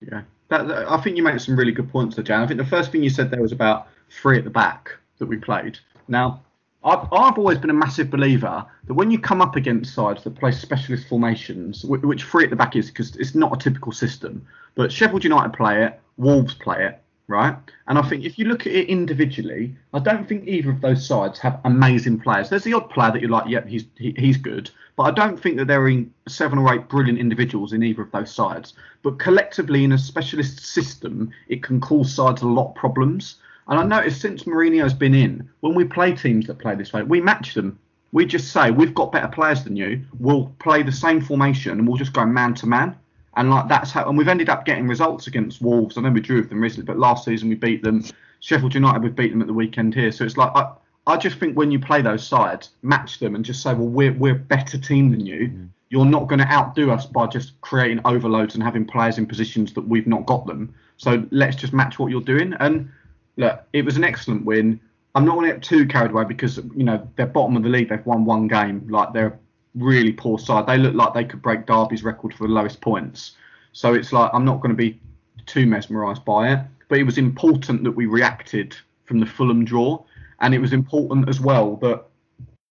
Yeah, 0.00 0.22
that, 0.50 0.68
that- 0.68 0.88
I 0.88 1.00
think 1.00 1.16
you 1.16 1.24
made 1.24 1.40
some 1.40 1.56
really 1.56 1.72
good 1.72 1.90
points 1.90 2.14
there, 2.14 2.22
Jan. 2.22 2.42
I 2.42 2.46
think 2.46 2.58
the 2.58 2.64
first 2.76 2.92
thing 2.92 3.02
you 3.02 3.10
said 3.10 3.28
there 3.28 3.42
was 3.42 3.50
about 3.50 3.88
three 4.08 4.38
at 4.38 4.44
the 4.44 4.50
back 4.50 4.92
that 5.18 5.26
we 5.26 5.36
played. 5.36 5.80
Now, 6.06 6.43
I've, 6.84 7.08
I've 7.12 7.38
always 7.38 7.58
been 7.58 7.70
a 7.70 7.74
massive 7.74 8.10
believer 8.10 8.64
that 8.86 8.94
when 8.94 9.10
you 9.10 9.18
come 9.18 9.40
up 9.40 9.56
against 9.56 9.94
sides 9.94 10.22
that 10.24 10.34
play 10.34 10.52
specialist 10.52 11.08
formations, 11.08 11.84
which, 11.84 12.24
three 12.24 12.44
at 12.44 12.50
the 12.50 12.56
back 12.56 12.76
is 12.76 12.88
because 12.90 13.16
it's 13.16 13.34
not 13.34 13.54
a 13.54 13.58
typical 13.58 13.92
system, 13.92 14.46
but 14.74 14.92
Sheffield 14.92 15.24
United 15.24 15.54
play 15.54 15.84
it, 15.84 15.98
Wolves 16.18 16.54
play 16.54 16.86
it, 16.86 17.00
right? 17.26 17.56
And 17.88 17.98
I 17.98 18.02
think 18.02 18.24
if 18.24 18.38
you 18.38 18.44
look 18.44 18.66
at 18.66 18.72
it 18.72 18.88
individually, 18.88 19.74
I 19.94 19.98
don't 19.98 20.28
think 20.28 20.46
either 20.46 20.70
of 20.70 20.82
those 20.82 21.06
sides 21.06 21.38
have 21.38 21.58
amazing 21.64 22.20
players. 22.20 22.50
There's 22.50 22.64
the 22.64 22.74
odd 22.74 22.90
player 22.90 23.12
that 23.12 23.20
you're 23.20 23.30
like, 23.30 23.48
yep, 23.48 23.66
he's 23.66 23.86
he, 23.96 24.14
he's 24.18 24.36
good, 24.36 24.70
but 24.96 25.04
I 25.04 25.10
don't 25.10 25.40
think 25.40 25.56
that 25.56 25.66
there 25.66 25.86
are 25.86 26.04
seven 26.28 26.58
or 26.58 26.72
eight 26.74 26.88
brilliant 26.88 27.18
individuals 27.18 27.72
in 27.72 27.82
either 27.82 28.02
of 28.02 28.12
those 28.12 28.32
sides. 28.32 28.74
But 29.02 29.18
collectively, 29.18 29.84
in 29.84 29.92
a 29.92 29.98
specialist 29.98 30.60
system, 30.60 31.30
it 31.48 31.62
can 31.62 31.80
cause 31.80 32.12
sides 32.12 32.42
a 32.42 32.46
lot 32.46 32.70
of 32.70 32.74
problems. 32.74 33.36
And 33.68 33.78
I 33.78 33.84
noticed 33.84 34.20
since 34.20 34.44
Mourinho's 34.44 34.94
been 34.94 35.14
in, 35.14 35.48
when 35.60 35.74
we 35.74 35.84
play 35.84 36.14
teams 36.14 36.46
that 36.46 36.58
play 36.58 36.74
this 36.74 36.92
way, 36.92 37.02
we 37.02 37.20
match 37.20 37.54
them. 37.54 37.78
We 38.12 38.26
just 38.26 38.52
say 38.52 38.70
we've 38.70 38.94
got 38.94 39.10
better 39.10 39.28
players 39.28 39.64
than 39.64 39.76
you. 39.76 40.04
We'll 40.18 40.54
play 40.60 40.82
the 40.82 40.92
same 40.92 41.20
formation 41.20 41.72
and 41.72 41.88
we'll 41.88 41.96
just 41.96 42.12
go 42.12 42.24
man 42.24 42.54
to 42.54 42.66
man. 42.66 42.96
And 43.36 43.50
like 43.50 43.68
that's 43.68 43.90
how, 43.90 44.08
and 44.08 44.16
we've 44.16 44.28
ended 44.28 44.48
up 44.48 44.64
getting 44.64 44.86
results 44.86 45.26
against 45.26 45.60
Wolves. 45.60 45.98
I 45.98 46.02
know 46.02 46.10
we 46.10 46.20
drew 46.20 46.36
with 46.36 46.48
them 46.48 46.60
recently, 46.60 46.84
but 46.84 46.98
last 46.98 47.24
season 47.24 47.48
we 47.48 47.56
beat 47.56 47.82
them. 47.82 48.04
Sheffield 48.40 48.74
United, 48.74 49.02
we've 49.02 49.16
beat 49.16 49.32
them 49.32 49.40
at 49.40 49.46
the 49.46 49.54
weekend 49.54 49.94
here. 49.94 50.12
So 50.12 50.24
it's 50.24 50.36
like 50.36 50.52
I, 50.54 50.70
I 51.06 51.16
just 51.16 51.38
think 51.38 51.56
when 51.56 51.70
you 51.70 51.80
play 51.80 52.02
those 52.02 52.26
sides, 52.26 52.70
match 52.82 53.18
them 53.18 53.34
and 53.34 53.44
just 53.44 53.62
say, 53.62 53.74
well, 53.74 53.88
we're 53.88 54.12
we're 54.12 54.36
a 54.36 54.38
better 54.38 54.78
team 54.78 55.10
than 55.10 55.24
you. 55.26 55.48
Mm. 55.48 55.68
You're 55.88 56.04
not 56.04 56.28
going 56.28 56.40
to 56.40 56.50
outdo 56.50 56.90
us 56.90 57.06
by 57.06 57.26
just 57.26 57.60
creating 57.60 58.00
overloads 58.04 58.54
and 58.54 58.62
having 58.62 58.84
players 58.84 59.18
in 59.18 59.26
positions 59.26 59.72
that 59.74 59.86
we've 59.86 60.06
not 60.06 60.26
got 60.26 60.46
them. 60.46 60.74
So 60.96 61.26
let's 61.30 61.56
just 61.56 61.72
match 61.72 61.98
what 61.98 62.10
you're 62.10 62.20
doing. 62.20 62.54
And 62.60 62.90
look, 63.36 63.62
it 63.72 63.84
was 63.84 63.96
an 63.96 64.04
excellent 64.04 64.44
win. 64.44 64.80
I'm 65.14 65.24
not 65.24 65.34
going 65.34 65.46
to 65.48 65.54
get 65.54 65.62
too 65.62 65.86
carried 65.86 66.10
away 66.10 66.24
because 66.24 66.56
you 66.74 66.84
know 66.84 67.06
they're 67.16 67.26
bottom 67.26 67.56
of 67.56 67.62
the 67.62 67.68
league. 67.68 67.88
They've 67.88 68.04
won 68.04 68.24
one 68.24 68.48
game. 68.48 68.86
Like 68.88 69.12
they're 69.12 69.28
a 69.28 69.38
really 69.74 70.12
poor 70.12 70.38
side. 70.38 70.66
They 70.66 70.78
look 70.78 70.94
like 70.94 71.14
they 71.14 71.24
could 71.24 71.42
break 71.42 71.66
Derby's 71.66 72.02
record 72.02 72.34
for 72.34 72.46
the 72.46 72.52
lowest 72.52 72.80
points. 72.80 73.32
So 73.72 73.94
it's 73.94 74.12
like 74.12 74.30
I'm 74.34 74.44
not 74.44 74.60
going 74.60 74.70
to 74.70 74.76
be 74.76 75.00
too 75.46 75.66
mesmerised 75.66 76.24
by 76.24 76.52
it. 76.52 76.60
But 76.88 76.98
it 76.98 77.04
was 77.04 77.18
important 77.18 77.84
that 77.84 77.92
we 77.92 78.06
reacted 78.06 78.76
from 79.04 79.20
the 79.20 79.26
Fulham 79.26 79.64
draw, 79.64 80.02
and 80.40 80.54
it 80.54 80.58
was 80.58 80.72
important 80.72 81.28
as 81.28 81.40
well 81.40 81.76
that 81.76 82.04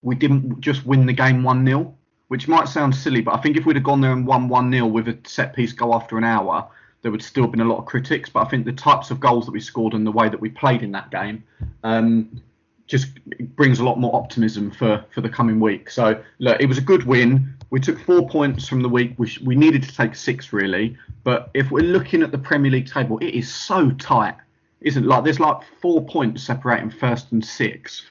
we 0.02 0.16
didn't 0.16 0.60
just 0.60 0.86
win 0.86 1.06
the 1.06 1.14
game 1.14 1.44
one 1.44 1.66
0 1.66 1.96
which 2.34 2.48
might 2.48 2.68
sound 2.68 2.96
silly, 2.96 3.22
but 3.22 3.36
I 3.36 3.42
think 3.42 3.58
if 3.58 3.66
we'd 3.68 3.76
have 3.76 3.84
gone 3.84 4.02
there 4.02 4.12
and 4.12 4.26
won 4.26 4.48
one 4.48 4.72
0 4.72 4.88
with 4.88 5.08
a 5.08 5.16
set 5.24 5.56
piece 5.56 5.72
goal 5.72 5.94
after 5.94 6.18
an 6.18 6.24
hour, 6.24 6.68
there 7.04 7.12
would 7.12 7.22
still 7.22 7.44
have 7.44 7.52
been 7.52 7.62
a 7.62 7.66
lot 7.66 7.78
of 7.78 7.86
critics. 7.86 8.30
But 8.30 8.48
I 8.48 8.50
think 8.50 8.66
the 8.66 8.74
types 8.74 9.12
of 9.12 9.20
goals 9.20 9.46
that 9.46 9.52
we 9.52 9.60
scored 9.60 9.94
and 9.94 10.08
the 10.08 10.12
way 10.12 10.30
that 10.30 10.40
we 10.40 10.50
played 10.50 10.82
in 10.82 10.92
that 10.94 11.12
game 11.12 11.44
um, 11.84 12.42
just 12.88 13.10
brings 13.56 13.80
a 13.80 13.84
lot 13.84 14.00
more 14.00 14.16
optimism 14.16 14.72
for, 14.72 15.06
for 15.14 15.22
the 15.22 15.30
coming 15.30 15.60
week. 15.60 15.90
So 15.90 16.22
look, 16.40 16.60
it 16.60 16.66
was 16.66 16.78
a 16.78 16.82
good 16.82 17.04
win. 17.06 17.56
we 17.70 17.80
took 17.80 18.00
four 18.00 18.28
points 18.28 18.68
from 18.68 18.82
the 18.82 18.90
week. 18.90 19.14
We, 19.18 19.28
sh- 19.28 19.42
we 19.42 19.56
needed 19.56 19.84
to 19.84 19.96
take 19.96 20.16
six 20.16 20.54
really, 20.54 20.98
but 21.24 21.52
if 21.54 21.72
we're 21.72 21.84
looking 21.84 22.24
at 22.24 22.32
the 22.32 22.38
Premier 22.38 22.72
League 22.72 22.88
table, 22.88 23.20
it 23.20 23.34
is 23.34 23.54
so 23.54 23.92
tight, 23.92 24.36
isn't 24.82 25.04
it? 25.04 25.08
like 25.08 25.24
there's 25.24 25.40
like 25.40 25.58
four 25.82 26.04
points 26.06 26.44
separating 26.44 26.90
first 26.90 27.32
and 27.32 27.44
sixth. 27.44 28.06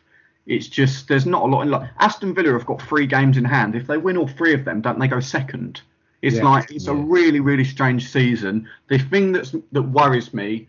It's 0.47 0.69
just 0.69 1.09
there's 1.09 1.27
not 1.27 1.43
a 1.43 1.47
lot. 1.47 1.63
In, 1.63 1.71
like 1.71 1.89
Aston 1.99 2.35
Villa 2.35 2.53
have 2.53 2.67
got 2.67 2.83
three 2.83 3.07
games 3.07 3.37
in 3.37 3.45
hand. 3.45 3.77
If 3.77 3.87
they 3.87 3.97
win 3.97 4.17
all 4.17 4.27
three 4.27 4.53
of 4.53 4.65
them, 4.65 4.81
don't 4.81 4.99
they 4.99 5.07
go 5.07 5.21
second? 5.21 5.81
It's 6.23 6.37
Yeah. 6.37 6.45
like 6.45 6.71
it's 6.71 6.87
a 6.87 6.95
really 6.95 7.41
really 7.41 7.65
strange 7.65 8.09
season. 8.09 8.69
The 8.89 8.99
thing 8.99 9.33
that's 9.33 9.55
that 9.73 9.83
worries 9.83 10.33
me 10.33 10.69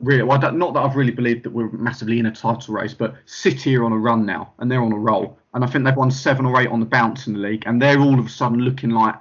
really, 0.00 0.22
well, 0.22 0.38
don't, 0.38 0.58
that 0.58 0.80
I've 0.80 0.96
really 0.96 1.12
believed 1.12 1.42
that 1.44 1.50
we're 1.50 1.70
massively 1.72 2.18
in 2.18 2.24
a 2.26 2.32
title 2.32 2.74
race, 2.74 2.94
but 2.94 3.16
City 3.26 3.76
are 3.76 3.84
on 3.84 3.92
a 3.92 3.98
run 3.98 4.24
now 4.24 4.52
and 4.58 4.70
they're 4.70 4.82
on 4.82 4.92
a 4.92 4.98
roll. 4.98 5.38
And 5.52 5.62
I 5.62 5.66
think 5.66 5.84
they've 5.84 5.94
won 5.96 6.10
seven 6.10 6.46
or 6.46 6.58
eight 6.58 6.68
on 6.68 6.80
the 6.80 6.86
bounce 6.86 7.26
in 7.26 7.34
the 7.34 7.38
league, 7.40 7.64
and 7.66 7.82
they're 7.82 8.00
all 8.00 8.18
of 8.18 8.24
a 8.24 8.28
sudden 8.30 8.60
looking 8.60 8.90
like 8.90 9.14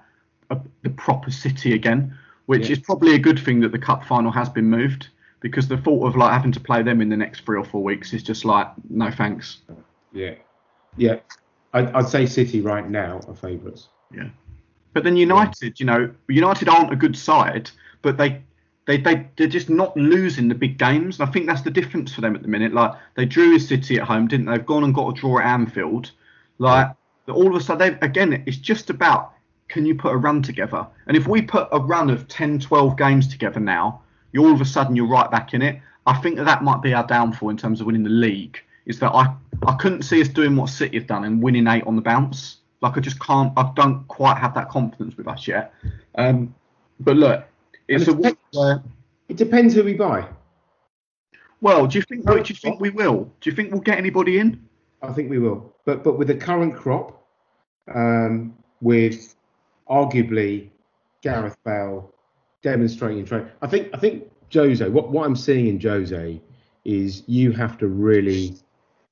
a, 0.52 0.58
the 0.84 0.89
proper 0.92 1.32
City 1.32 1.74
again, 1.74 2.18
which 2.46 2.68
Yeah. 2.68 2.74
is 2.74 2.80
probably 2.80 3.15
a 3.15 3.20
good 3.20 3.38
thing 3.39 3.60
that 3.60 3.72
the 3.74 3.80
cup 3.80 4.06
final 4.06 4.32
has 4.32 4.48
been 4.48 4.70
moved 4.70 5.10
because 5.42 5.68
the 5.68 5.78
thought 5.78 6.08
of 6.08 6.15
like 6.15 6.32
having 6.32 6.52
to 6.54 6.60
play 6.60 6.82
them 6.82 7.02
in 7.02 7.10
the 7.10 7.18
next 7.18 7.42
three 7.42 7.58
or 7.58 7.65
four 7.65 7.84
weeks 7.84 8.13
is 8.13 8.24
just 8.24 8.46
like 8.46 8.68
no 8.89 9.12
thanks. 9.12 9.60
Yeah, 10.13 10.36
yeah. 10.98 11.18
I'd, 11.74 11.92
I'd 11.92 12.08
say 12.10 12.26
City 12.26 12.62
right 12.62 12.89
now 12.89 13.20
are 13.28 13.36
favourites. 13.36 13.89
But 14.93 15.04
then 15.04 15.17
United, 15.17 15.80
you 15.80 15.86
know, 15.86 16.12
United 16.28 16.67
aren't 16.67 16.91
a 16.91 16.95
good 16.95 17.15
side, 17.15 17.69
but 18.02 18.17
they 18.17 18.41
they 18.86 18.97
they 18.97 19.28
they're 19.38 19.47
just 19.47 19.69
not 19.69 19.95
losing 19.95 20.47
the 20.47 20.56
big 20.56 20.78
games. 20.78 21.19
And 21.19 21.30
I 21.30 21.32
think 21.32 21.45
that's 21.45 21.62
the 21.62 21.71
difference 21.71 22.13
for 22.13 22.21
them 22.21 22.36
at 22.36 22.41
the 22.41 22.47
minute. 22.47 22.73
Like 22.73 22.93
they 23.15 23.25
drew 23.25 23.54
with 23.54 23.63
City 23.63 23.99
at 23.99 24.08
home, 24.08 24.28
didn't 24.28 24.47
they? 24.47 24.58
They've 24.58 24.65
gone 24.65 24.84
and 24.84 24.93
got 24.93 25.10
a 25.10 25.19
draw 25.19 25.39
at 25.39 25.45
Anfield. 25.45 26.12
Like 26.58 26.91
all 27.28 27.47
of 27.47 27.56
a 27.56 27.63
sudden, 27.63 27.99
again, 28.02 28.43
it's 28.45 28.58
just 28.58 28.89
about 28.89 29.34
can 29.67 29.86
you 29.86 29.95
put 29.95 30.12
a 30.12 30.17
run 30.17 30.41
together? 30.41 30.88
And 31.08 31.15
if 31.15 31.28
we 31.28 31.41
put 31.41 31.69
a 31.71 31.80
run 31.80 32.10
of 32.10 32.28
10, 32.28 32.60
12 32.60 32.97
games 32.97 33.28
together 33.28 33.60
now, 33.60 34.02
you 34.32 34.43
all 34.43 34.54
of 34.54 34.62
a 34.62 34.65
sudden 34.65 34.95
you're 34.95 35.08
right 35.08 35.30
back 35.30 35.54
in 35.54 35.62
it. 35.62 35.80
I 36.08 36.17
think 36.19 36.38
that 36.38 36.45
that 36.45 36.63
might 36.63 36.82
be 36.82 36.93
our 36.93 37.06
downfall 37.06 37.49
in 37.49 37.58
terms 37.58 37.80
of 37.80 37.86
winning 37.86 38.04
the 38.04 38.10
league. 38.10 38.60
Is 38.86 38.99
that 38.99 39.12
I 39.12 39.36
I 39.67 39.75
couldn't 39.75 40.04
see 40.04 40.21
us 40.21 40.28
doing 40.28 40.56
what 40.56 40.69
City 40.69 40.97
have 40.97 41.08
done 41.08 41.23
and 41.23 41.43
winning 41.43 41.67
eight 41.67 41.84
on 41.86 41.95
the 41.95 42.02
bounce. 42.02 42.58
Like 42.82 42.98
I 42.98 43.02
just 43.02 43.20
can't. 43.20 43.52
I 43.58 43.72
don't 43.76 44.08
quite 44.08 44.38
have 44.38 44.54
that 44.56 44.70
confidence 44.70 45.18
with 45.18 45.28
us 45.28 45.48
yet. 45.48 45.74
Um, 46.15 46.56
but 47.00 47.18
look, 47.18 47.46
it's 47.88 48.08
a 48.08 48.12
And 48.12 48.24
week 48.24 48.38
where. 48.54 48.82
It 49.28 49.38
depends 49.38 49.76
who 49.76 49.84
we 49.84 49.94
buy. 49.94 50.28
Well, 51.62 51.88
do 51.88 51.98
you 51.98 52.04
think? 52.04 52.26
Do 52.26 52.38
you 52.38 52.56
think 52.56 52.80
we 52.80 52.89
will? 52.89 53.32
Do 53.42 53.50
you 53.50 53.56
think 53.56 53.72
we'll 53.72 53.82
get 53.82 53.98
anybody 53.98 54.39
in? 54.39 54.68
I 55.02 55.12
think 55.12 55.30
we 55.30 55.39
will. 55.39 55.74
But 55.86 56.04
but 56.04 56.18
with 56.18 56.28
the 56.30 56.36
current 56.36 56.76
crop, 56.76 57.26
um, 57.94 58.58
with 58.82 59.36
arguably 59.89 60.70
Gareth 61.22 61.58
Bale 61.63 62.13
demonstrating 62.63 63.26
training, 63.26 63.50
I 63.62 63.68
think 63.68 63.89
I 63.94 63.98
think 63.98 64.32
Jose. 64.54 64.88
What 64.88 65.12
what 65.12 65.26
I'm 65.26 65.36
seeing 65.36 65.68
in 65.68 65.80
Jose 65.80 66.42
is 66.86 67.24
you 67.28 67.52
have 67.52 67.78
to 67.80 67.88
really 67.88 68.56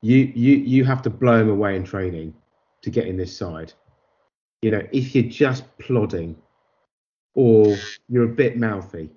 you 0.01 0.31
you 0.33 0.57
you 0.57 0.85
have 0.85 1.01
to 1.03 1.09
blow 1.09 1.41
him 1.41 1.49
away 1.49 1.75
in 1.75 1.83
training 1.83 2.33
to 2.87 2.91
get 2.91 3.05
in 3.05 3.17
this 3.17 3.35
side. 3.35 3.73
You 4.61 4.71
know, 4.71 4.81
if 4.93 5.13
you're 5.13 5.29
just 5.29 5.65
plodding 5.77 6.37
or 7.35 7.75
you're 8.07 8.23
a 8.23 8.35
bit 8.43 8.57
mouthy, 8.57 9.09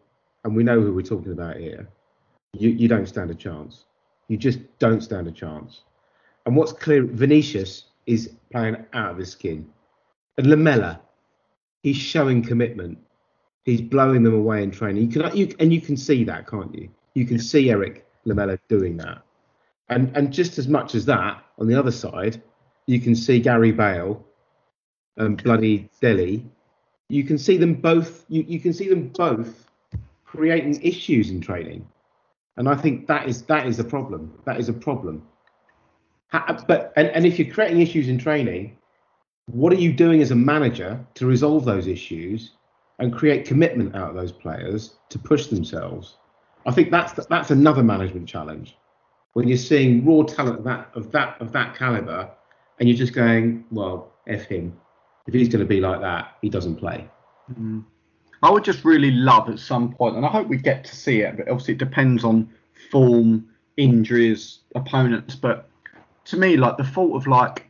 and 0.42 0.56
we 0.56 0.64
know 0.64 0.80
who 0.80 0.92
we're 0.92 1.02
talking 1.02 1.32
about 1.32 1.56
here, 1.56 1.88
you, 2.52 2.70
you 2.70 2.88
don't 2.88 3.06
stand 3.06 3.30
a 3.30 3.34
chance. 3.34 3.84
You 4.28 4.36
just 4.36 4.58
don't 4.78 5.02
stand 5.02 5.28
a 5.28 5.32
chance. 5.32 5.82
And 6.46 6.56
what's 6.56 6.72
clear, 6.72 7.04
Vinicius 7.04 7.84
is 8.06 8.32
playing 8.50 8.76
out 8.92 9.12
of 9.12 9.18
his 9.18 9.30
skin. 9.30 9.68
And 10.36 10.48
Lamela, 10.48 11.00
he's 11.82 11.96
showing 11.96 12.42
commitment. 12.42 12.98
He's 13.64 13.82
blowing 13.82 14.24
them 14.24 14.34
away 14.34 14.62
in 14.64 14.72
training. 14.72 15.10
You 15.10 15.22
can, 15.22 15.36
you, 15.36 15.54
and 15.60 15.72
you 15.72 15.80
can 15.80 15.96
see 15.96 16.24
that, 16.24 16.48
can't 16.48 16.74
you? 16.74 16.88
You 17.14 17.24
can 17.24 17.38
see 17.38 17.70
Erik 17.70 18.06
Lamela 18.24 18.58
doing 18.68 18.96
that. 18.96 19.22
And 19.88 20.16
and 20.16 20.32
just 20.32 20.58
as 20.58 20.68
much 20.68 20.94
as 20.94 21.04
that, 21.06 21.44
on 21.58 21.66
the 21.66 21.78
other 21.78 21.90
side, 21.90 22.42
you 22.86 23.00
can 23.00 23.14
see 23.14 23.40
Gary 23.40 23.72
Bale 23.72 24.24
and 25.16 25.42
bloody 25.42 25.88
Dele. 26.00 26.44
You 27.08 27.24
can 27.24 27.38
see 27.38 27.56
them 27.56 27.74
both. 27.74 28.24
You, 28.28 28.44
you 28.46 28.60
can 28.60 28.72
see 28.72 28.88
them 28.88 29.08
both 29.08 29.68
creating 30.24 30.80
issues 30.82 31.30
in 31.30 31.40
training. 31.40 31.86
And 32.56 32.68
I 32.68 32.74
think 32.74 33.06
that 33.06 33.28
is 33.28 33.42
that 33.42 33.66
is 33.66 33.78
a 33.78 33.84
problem. 33.84 34.38
That 34.44 34.58
is 34.60 34.68
a 34.68 34.72
problem. 34.72 35.26
But 36.32 36.92
and, 36.96 37.08
and 37.08 37.26
if 37.26 37.38
you're 37.38 37.52
creating 37.52 37.80
issues 37.80 38.08
in 38.08 38.18
training, 38.18 38.76
what 39.46 39.72
are 39.72 39.76
you 39.76 39.92
doing 39.92 40.22
as 40.22 40.30
a 40.30 40.36
manager 40.36 41.04
to 41.14 41.26
resolve 41.26 41.64
those 41.64 41.86
issues 41.86 42.52
and 42.98 43.12
create 43.12 43.46
commitment 43.46 43.96
out 43.96 44.10
of 44.10 44.14
those 44.14 44.32
players 44.32 44.96
to 45.08 45.18
push 45.18 45.46
themselves? 45.46 46.16
I 46.66 46.72
think 46.72 46.90
that's 46.90 47.26
that's 47.26 47.50
another 47.50 47.82
management 47.82 48.28
challenge. 48.28 48.76
When 49.32 49.48
you're 49.48 49.58
seeing 49.58 50.04
raw 50.04 50.22
talent 50.24 50.58
of 50.58 50.64
that 50.64 50.90
of 50.94 51.10
that 51.12 51.40
of 51.40 51.52
that 51.52 51.74
caliber, 51.74 52.30
and 52.80 52.88
you're 52.88 52.98
just 52.98 53.12
going, 53.12 53.64
well, 53.70 54.12
f 54.26 54.46
him. 54.46 54.76
If 55.26 55.34
he's 55.34 55.48
going 55.48 55.60
to 55.60 55.68
be 55.68 55.80
like 55.80 56.00
that, 56.00 56.38
he 56.42 56.48
doesn't 56.48 56.76
play. 56.76 57.08
I 58.42 58.50
would 58.50 58.64
just 58.64 58.84
really 58.84 59.10
love 59.10 59.48
at 59.50 59.58
some 59.58 59.92
point, 59.92 60.16
and 60.16 60.24
I 60.24 60.30
hope 60.30 60.48
we 60.48 60.56
get 60.56 60.82
to 60.84 60.96
see 60.96 61.20
it, 61.20 61.36
but 61.36 61.48
obviously 61.48 61.74
it 61.74 61.78
depends 61.78 62.24
on 62.24 62.48
form, 62.90 63.46
injuries, 63.76 64.60
opponents. 64.74 65.34
But 65.34 65.68
to 66.24 66.36
me, 66.36 66.56
like 66.56 66.78
the 66.78 66.84
thought 66.84 67.14
of 67.14 67.26
like 67.26 67.66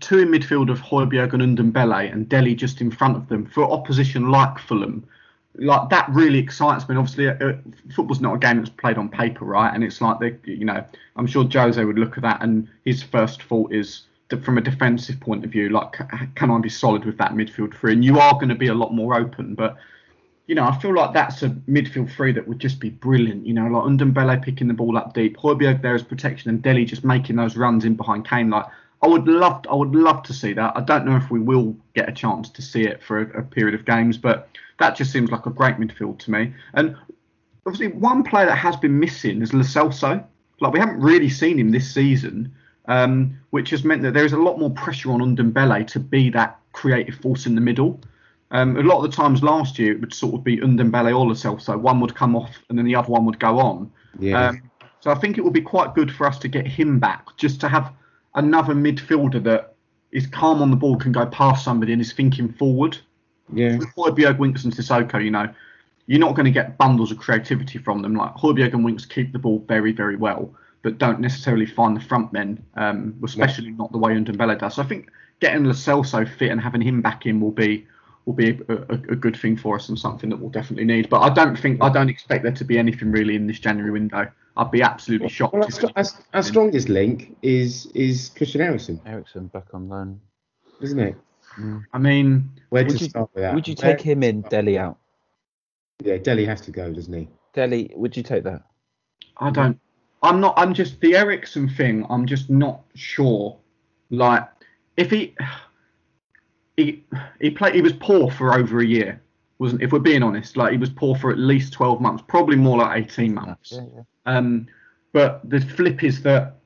two 0.00 0.18
in 0.18 0.28
midfield 0.28 0.70
of 0.70 0.80
Højbjerg 0.80 1.32
and 1.32 1.58
Ndombele 1.58 2.12
and 2.12 2.28
Dele 2.28 2.54
just 2.54 2.82
in 2.82 2.90
front 2.90 3.16
of 3.16 3.28
them 3.28 3.46
for 3.46 3.64
opposition 3.64 4.30
like 4.30 4.58
Fulham, 4.58 5.06
like 5.54 5.88
that 5.88 6.08
really 6.10 6.38
excites 6.38 6.86
me. 6.86 6.96
Obviously, 6.96 7.28
uh, 7.28 7.54
football's 7.94 8.20
not 8.20 8.34
a 8.34 8.38
game 8.38 8.58
that's 8.58 8.68
played 8.68 8.98
on 8.98 9.08
paper, 9.08 9.46
right? 9.46 9.74
And 9.74 9.82
it's 9.82 10.02
like 10.02 10.18
the, 10.20 10.38
you 10.44 10.66
know, 10.66 10.84
I'm 11.16 11.26
sure 11.26 11.48
Jose 11.50 11.82
would 11.82 11.98
look 11.98 12.18
at 12.18 12.22
that, 12.22 12.42
and 12.42 12.68
his 12.84 13.02
first 13.02 13.42
thought 13.44 13.72
is 13.72 14.02
from 14.42 14.58
a 14.58 14.60
defensive 14.60 15.18
point 15.20 15.44
of 15.44 15.50
view, 15.50 15.70
like, 15.70 15.92
can 16.34 16.50
I 16.50 16.58
be 16.58 16.68
solid 16.68 17.04
with 17.04 17.16
that 17.18 17.32
midfield 17.32 17.74
three? 17.74 17.92
And 17.92 18.04
you 18.04 18.18
are 18.18 18.34
going 18.34 18.50
to 18.50 18.54
be 18.54 18.68
a 18.68 18.74
lot 18.74 18.92
more 18.92 19.16
open, 19.16 19.54
but 19.54 19.76
you 20.48 20.54
know, 20.54 20.64
I 20.64 20.78
feel 20.80 20.94
like 20.94 21.12
that's 21.12 21.42
a 21.42 21.50
midfield 21.68 22.10
three 22.10 22.32
that 22.32 22.48
would 22.48 22.58
just 22.58 22.80
be 22.80 22.88
brilliant. 22.88 23.46
You 23.46 23.52
know, 23.52 23.66
like 23.66 23.84
Ndombele 23.84 24.42
picking 24.42 24.66
the 24.66 24.74
ball 24.74 24.96
up 24.96 25.12
deep, 25.12 25.36
Højbjerg 25.36 25.82
there 25.82 25.94
as 25.94 26.02
protection, 26.02 26.48
and 26.48 26.62
Dele 26.62 26.86
just 26.86 27.04
making 27.04 27.36
those 27.36 27.56
runs 27.56 27.84
in 27.84 27.94
behind 27.94 28.26
Kane. 28.26 28.48
Like, 28.48 28.64
I 29.02 29.06
would 29.06 29.28
love, 29.28 29.64
I 29.70 29.74
would 29.74 29.94
love 29.94 30.22
to 30.24 30.32
see 30.32 30.54
that. 30.54 30.72
I 30.74 30.80
don't 30.80 31.04
know 31.04 31.16
if 31.16 31.30
we 31.30 31.38
will 31.38 31.76
get 31.94 32.08
a 32.08 32.12
chance 32.12 32.48
to 32.48 32.62
see 32.62 32.82
it 32.82 33.02
for 33.02 33.20
a, 33.20 33.40
a 33.40 33.42
period 33.42 33.74
of 33.74 33.84
games, 33.84 34.16
but 34.16 34.48
that 34.78 34.96
just 34.96 35.12
seems 35.12 35.30
like 35.30 35.44
a 35.44 35.50
great 35.50 35.76
midfield 35.76 36.18
to 36.20 36.30
me. 36.30 36.54
And 36.72 36.96
obviously, 37.66 37.88
one 37.88 38.24
player 38.24 38.46
that 38.46 38.56
has 38.56 38.76
been 38.76 38.98
missing 38.98 39.42
is 39.42 39.52
Lo 39.52 39.60
Celso. 39.60 40.24
Like, 40.60 40.72
we 40.72 40.80
haven't 40.80 41.00
really 41.00 41.28
seen 41.28 41.58
him 41.58 41.70
this 41.70 41.92
season, 41.92 42.54
um, 42.88 43.38
which 43.50 43.70
has 43.70 43.84
meant 43.84 44.02
that 44.02 44.14
there 44.14 44.24
is 44.24 44.32
a 44.32 44.38
lot 44.38 44.58
more 44.58 44.70
pressure 44.70 45.12
on 45.12 45.20
Ndombele 45.20 45.86
to 45.88 46.00
be 46.00 46.30
that 46.30 46.58
creative 46.72 47.14
force 47.16 47.46
in 47.46 47.54
the 47.54 47.60
middle. 47.60 48.00
Um, 48.50 48.76
a 48.76 48.82
lot 48.82 49.04
of 49.04 49.10
the 49.10 49.16
times 49.16 49.42
last 49.42 49.78
year, 49.78 49.92
it 49.92 50.00
would 50.00 50.14
sort 50.14 50.34
of 50.34 50.42
be 50.42 50.56
Ndombele 50.56 51.16
or 51.16 51.26
Lo 51.26 51.34
Celso 51.34 51.78
One 51.78 52.00
would 52.00 52.14
come 52.14 52.34
off, 52.34 52.58
and 52.68 52.78
then 52.78 52.86
the 52.86 52.96
other 52.96 53.12
one 53.12 53.26
would 53.26 53.38
go 53.38 53.58
on. 53.58 53.92
Yeah. 54.18 54.48
Um, 54.48 54.70
so 55.00 55.10
I 55.10 55.14
think 55.14 55.38
it 55.38 55.44
would 55.44 55.52
be 55.52 55.60
quite 55.60 55.94
good 55.94 56.10
for 56.10 56.26
us 56.26 56.38
to 56.40 56.48
get 56.48 56.66
him 56.66 56.98
back, 56.98 57.36
just 57.36 57.60
to 57.60 57.68
have 57.68 57.92
another 58.34 58.74
midfielder 58.74 59.42
that 59.44 59.74
is 60.10 60.26
calm 60.26 60.62
on 60.62 60.70
the 60.70 60.76
ball, 60.76 60.96
can 60.96 61.12
go 61.12 61.26
past 61.26 61.62
somebody, 61.64 61.92
and 61.92 62.00
is 62.00 62.12
thinking 62.12 62.52
forward. 62.52 62.96
yeah. 63.52 63.76
With 63.76 63.88
Højbjerg, 63.94 64.38
Winks, 64.38 64.64
and 64.64 64.72
Sissoko, 64.72 65.22
you 65.22 65.30
know, 65.30 65.52
you're 66.06 66.18
not 66.18 66.34
going 66.34 66.46
to 66.46 66.50
get 66.50 66.78
bundles 66.78 67.12
of 67.12 67.18
creativity 67.18 67.78
from 67.78 68.00
them. 68.00 68.14
Like 68.14 68.34
Højbjerg 68.34 68.72
and 68.72 68.84
Winks 68.84 69.04
keep 69.04 69.32
the 69.32 69.38
ball 69.38 69.62
very, 69.68 69.92
very 69.92 70.16
well, 70.16 70.54
but 70.82 70.98
don't 70.98 71.20
necessarily 71.20 71.66
find 71.66 71.96
the 71.96 72.00
front 72.00 72.32
men, 72.32 72.62
um, 72.76 73.14
especially 73.24 73.70
not 73.70 73.90
the 73.92 73.98
way 73.98 74.12
Ndombele 74.12 74.58
does. 74.58 74.74
So 74.76 74.82
I 74.82 74.86
think 74.86 75.10
getting 75.40 75.64
Lo 75.64 75.72
Celso 75.72 76.28
fit 76.28 76.50
and 76.50 76.60
having 76.60 76.80
him 76.80 77.02
back 77.02 77.26
in 77.26 77.40
will 77.40 77.50
be 77.52 77.86
will 78.26 78.34
be 78.34 78.50
a, 78.68 78.72
a, 78.74 78.92
a 78.92 79.16
good 79.16 79.36
thing 79.36 79.56
for 79.56 79.76
us 79.76 79.88
and 79.88 79.98
something 79.98 80.28
that 80.28 80.36
we'll 80.38 80.50
definitely 80.50 80.84
need. 80.84 81.08
But 81.08 81.20
I 81.20 81.30
don't 81.32 81.58
think 81.58 81.82
I 81.82 81.88
don't 81.88 82.08
expect 82.10 82.42
there 82.42 82.52
to 82.52 82.64
be 82.64 82.78
anything 82.78 83.10
really 83.10 83.34
in 83.36 83.46
this 83.46 83.58
January 83.58 83.90
window. 83.90 84.30
I'd 84.56 84.70
be 84.70 84.82
absolutely 84.82 85.28
shocked. 85.28 85.54
Well, 85.54 85.62
our, 85.62 85.68
if 85.68 85.74
str- 85.74 85.86
our, 85.96 86.04
our 86.34 86.42
strongest 86.42 86.88
link 86.88 87.36
is 87.42 87.86
is 87.94 88.30
Christian 88.36 88.60
Eriksen, 88.60 89.00
Ericsson 89.06 89.46
back 89.48 89.66
on 89.72 89.88
loan. 89.88 90.20
isn't 90.80 90.98
it? 90.98 91.16
I 91.92 91.98
mean, 91.98 92.50
Where 92.68 92.84
Would 92.84 92.98
to 92.98 93.04
you- 93.04 93.10
start 93.10 93.30
with 93.34 93.42
that? 93.42 93.54
Would 93.54 93.66
you 93.66 93.74
Where- 93.80 93.96
take 93.96 94.04
him 94.04 94.22
in, 94.22 94.42
Dele 94.42 94.78
out? 94.78 94.96
Yeah, 96.04 96.18
Dele 96.18 96.44
has 96.44 96.60
to 96.62 96.70
go, 96.70 96.92
doesn't 96.92 97.12
he? 97.12 97.28
Dele, 97.52 97.90
would 97.96 98.16
you 98.16 98.22
take 98.22 98.44
that? 98.44 98.62
I 99.38 99.50
don't. 99.50 99.80
I'm 100.22 100.40
not. 100.40 100.54
I'm 100.56 100.74
just 100.74 101.00
the 101.00 101.14
Eriksen 101.14 101.68
thing. 101.68 102.06
I'm 102.10 102.26
just 102.26 102.50
not 102.50 102.82
sure. 102.94 103.56
Like, 104.10 104.48
if 104.96 105.10
he 105.10 105.34
he 106.76 107.04
he 107.40 107.50
played, 107.50 107.74
he 107.74 107.82
was 107.82 107.92
poor 107.94 108.30
for 108.30 108.54
over 108.54 108.80
a 108.80 108.86
year, 108.86 109.20
wasn't? 109.58 109.82
If 109.82 109.92
we're 109.92 109.98
being 109.98 110.22
honest, 110.22 110.56
like 110.56 110.72
he 110.72 110.78
was 110.78 110.90
poor 110.90 111.16
for 111.16 111.30
at 111.30 111.38
least 111.38 111.72
12 111.72 112.00
months, 112.00 112.24
probably 112.26 112.56
more 112.56 112.78
like 112.78 113.04
18 113.04 113.34
months. 113.34 113.72
Yeah, 113.72 113.84
yeah. 113.94 114.02
Um, 114.26 114.66
but 115.12 115.48
the 115.48 115.60
flip 115.60 116.02
is 116.02 116.22
that 116.22 116.56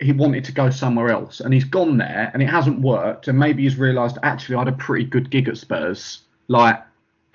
he 0.00 0.12
wanted 0.12 0.44
to 0.44 0.52
go 0.52 0.70
somewhere 0.70 1.08
else, 1.08 1.40
and 1.40 1.54
he's 1.54 1.64
gone 1.64 1.96
there, 1.96 2.30
and 2.34 2.42
it 2.42 2.48
hasn't 2.48 2.80
worked, 2.80 3.28
and 3.28 3.38
maybe 3.38 3.62
he's 3.62 3.76
realised 3.76 4.18
actually 4.22 4.56
I 4.56 4.60
had 4.60 4.68
a 4.68 4.72
pretty 4.72 5.04
good 5.04 5.30
gig 5.30 5.48
at 5.48 5.56
Spurs. 5.56 6.22
Like 6.48 6.82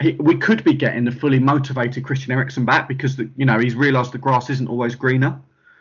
he, 0.02 0.14
we 0.14 0.38
could 0.38 0.64
be 0.64 0.74
getting 0.74 1.06
the 1.06 1.12
fully 1.12 1.40
motivated 1.40 2.04
Christian 2.06 2.32
Eriksen 2.32 2.66
back 2.66 2.88
because 2.88 3.16
the, 3.16 3.30
you 3.36 3.46
know 3.46 3.60
he's 3.60 3.76
realised 3.76 4.12
the 4.12 4.18
grass 4.18 4.50
isn't 4.50 4.68
always 4.68 4.96
greener. 4.96 5.40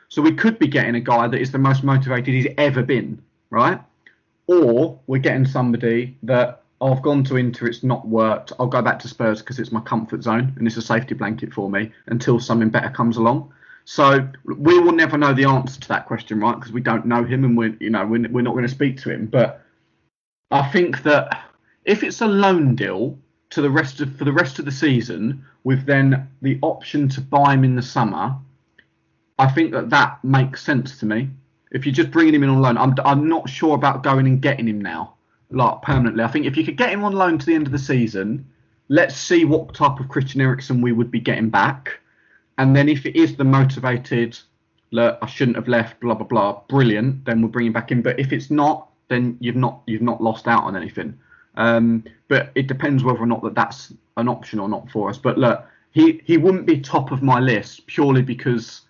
So 0.09 0.23
we 0.23 0.33
could 0.33 0.59
be 0.59 0.67
getting 0.67 0.95
a 0.95 1.01
guy 1.01 1.29
that 1.29 1.41
is 1.41 1.53
the 1.53 1.59
most 1.59 1.85
motivated 1.85 2.35
he's 2.35 2.49
ever 2.57 2.83
been, 2.83 3.23
right? 3.51 3.81
Or 4.47 4.99
we're 5.07 5.19
getting 5.19 5.45
somebody 5.47 6.17
that 6.23 6.63
oh, 6.81 6.95
I've 6.95 7.03
gone 7.03 7.25
to 7.25 7.37
Inter, 7.37 7.67
it's 7.67 7.83
not 7.83 8.07
worked. 8.07 8.53
I'll 8.59 8.67
go 8.69 8.83
back 8.83 8.99
to 9.01 9.09
Spurs 9.09 9.41
because 9.41 9.59
it's 9.59 9.73
my 9.73 9.81
comfort 9.81 10.23
zone 10.23 10.55
and 10.57 10.67
it's 10.67 10.77
a 10.77 10.83
safety 10.83 11.15
blanket 11.15 11.53
for 11.53 11.69
me 11.69 11.91
until 12.07 12.39
something 12.39 12.71
better 12.71 12.91
comes 12.91 13.17
along. 13.17 13.53
So 13.85 14.29
we 14.45 14.79
will 14.79 14.93
never 14.93 15.17
know 15.17 15.33
the 15.33 15.45
answer 15.45 15.81
to 15.81 15.89
that 15.89 16.07
question, 16.07 16.41
right? 16.41 16.55
Because 16.55 16.73
we 16.73 16.81
don't 16.81 17.07
know 17.07 17.25
him 17.25 17.45
and 17.45 17.57
we're 17.57 17.77
you 17.81 17.91
know 17.91 18.07
we're, 18.07 18.29
we're 18.29 18.43
not 18.43 18.53
going 18.53 18.67
to 18.67 18.69
speak 18.69 19.01
to 19.03 19.11
him. 19.11 19.27
But 19.27 19.63
I 20.51 20.69
think 20.71 21.03
that 21.03 21.45
if 21.85 22.03
it's 22.03 22.21
a 22.21 22.27
loan 22.27 22.75
deal 22.75 23.19
to 23.51 23.63
the 23.63 23.71
rest 23.71 24.01
of 24.01 24.15
for 24.17 24.25
the 24.25 24.33
rest 24.33 24.59
of 24.59 24.65
the 24.65 24.73
season 24.73 25.45
with 25.65 25.87
then 25.87 26.29
the 26.43 26.59
option 26.63 27.09
to 27.09 27.21
buy 27.21 27.55
him 27.55 27.65
in 27.65 27.77
the 27.77 27.83
summer, 27.83 28.37
I 29.39 29.51
think 29.51 29.73
that 29.73 29.91
that 29.91 30.23
makes 30.25 30.63
sense 30.63 30.99
to 31.01 31.07
me. 31.07 31.31
If 31.71 31.87
you're 31.87 31.95
just 31.95 32.11
bringing 32.11 32.35
him 32.35 32.43
in 32.43 32.51
on 32.51 32.61
loan, 32.61 32.79
I'm 32.79 32.95
I'm 33.05 33.29
not 33.29 33.49
sure 33.49 33.75
about 33.75 34.03
going 34.03 34.27
and 34.27 34.41
getting 34.41 34.69
him 34.69 34.81
now, 34.81 35.15
like 35.51 35.83
permanently. 35.83 36.25
I 36.25 36.29
think 36.29 36.47
if 36.47 36.57
you 36.57 36.65
could 36.65 36.77
get 36.77 36.91
him 36.91 37.05
on 37.05 37.13
loan 37.13 37.39
to 37.39 37.47
the 37.47 37.55
end 37.55 37.67
of 37.67 37.73
the 37.73 37.79
season, 37.79 38.47
let's 38.89 39.17
see 39.17 39.45
what 39.45 39.75
type 39.75 40.01
of 40.01 40.09
Christian 40.09 40.41
Eriksen 40.41 40.81
we 40.81 40.93
would 40.93 41.11
be 41.11 41.21
getting 41.21 41.51
back, 41.51 42.01
and 42.59 42.75
then 42.75 42.89
if 42.89 43.07
it 43.07 43.17
is 43.17 43.37
the 43.37 43.45
motivated, 43.45 44.39
look, 44.91 45.19
I 45.23 45.27
shouldn't 45.27 45.57
have 45.57 45.69
left, 45.69 46.01
blah 46.01 46.15
blah 46.15 46.27
blah, 46.27 46.61
brilliant, 46.69 47.25
then 47.25 47.41
we'll 47.41 47.51
bring 47.51 47.67
him 47.67 47.73
back 47.73 47.91
in. 47.93 48.03
But 48.03 48.19
if 48.19 48.33
it's 48.33 48.51
not, 48.51 48.89
then 49.09 49.37
you've 49.41 49.57
not 49.57 49.83
you've 49.87 50.03
not 50.03 50.23
lost 50.23 50.49
out 50.49 50.65
on 50.65 50.77
anything. 50.77 51.19
Um, 51.59 52.05
but 52.29 52.51
it 52.55 52.69
depends 52.69 53.05
whether 53.05 53.19
or 53.19 53.27
not 53.27 53.43
that 53.43 53.55
that's 53.55 53.93
an 54.17 54.29
option 54.29 54.59
or 54.61 54.69
not 54.69 54.89
for 54.91 55.11
us. 55.11 55.19
But 55.19 55.37
look, 55.37 55.67
he 55.91 56.23
he 56.25 56.39
wouldn't 56.39 56.67
be 56.67 56.81
top 56.81 57.11
of 57.11 57.23
my 57.23 57.41
list 57.41 57.87
purely 57.87 58.23
because 58.23 58.83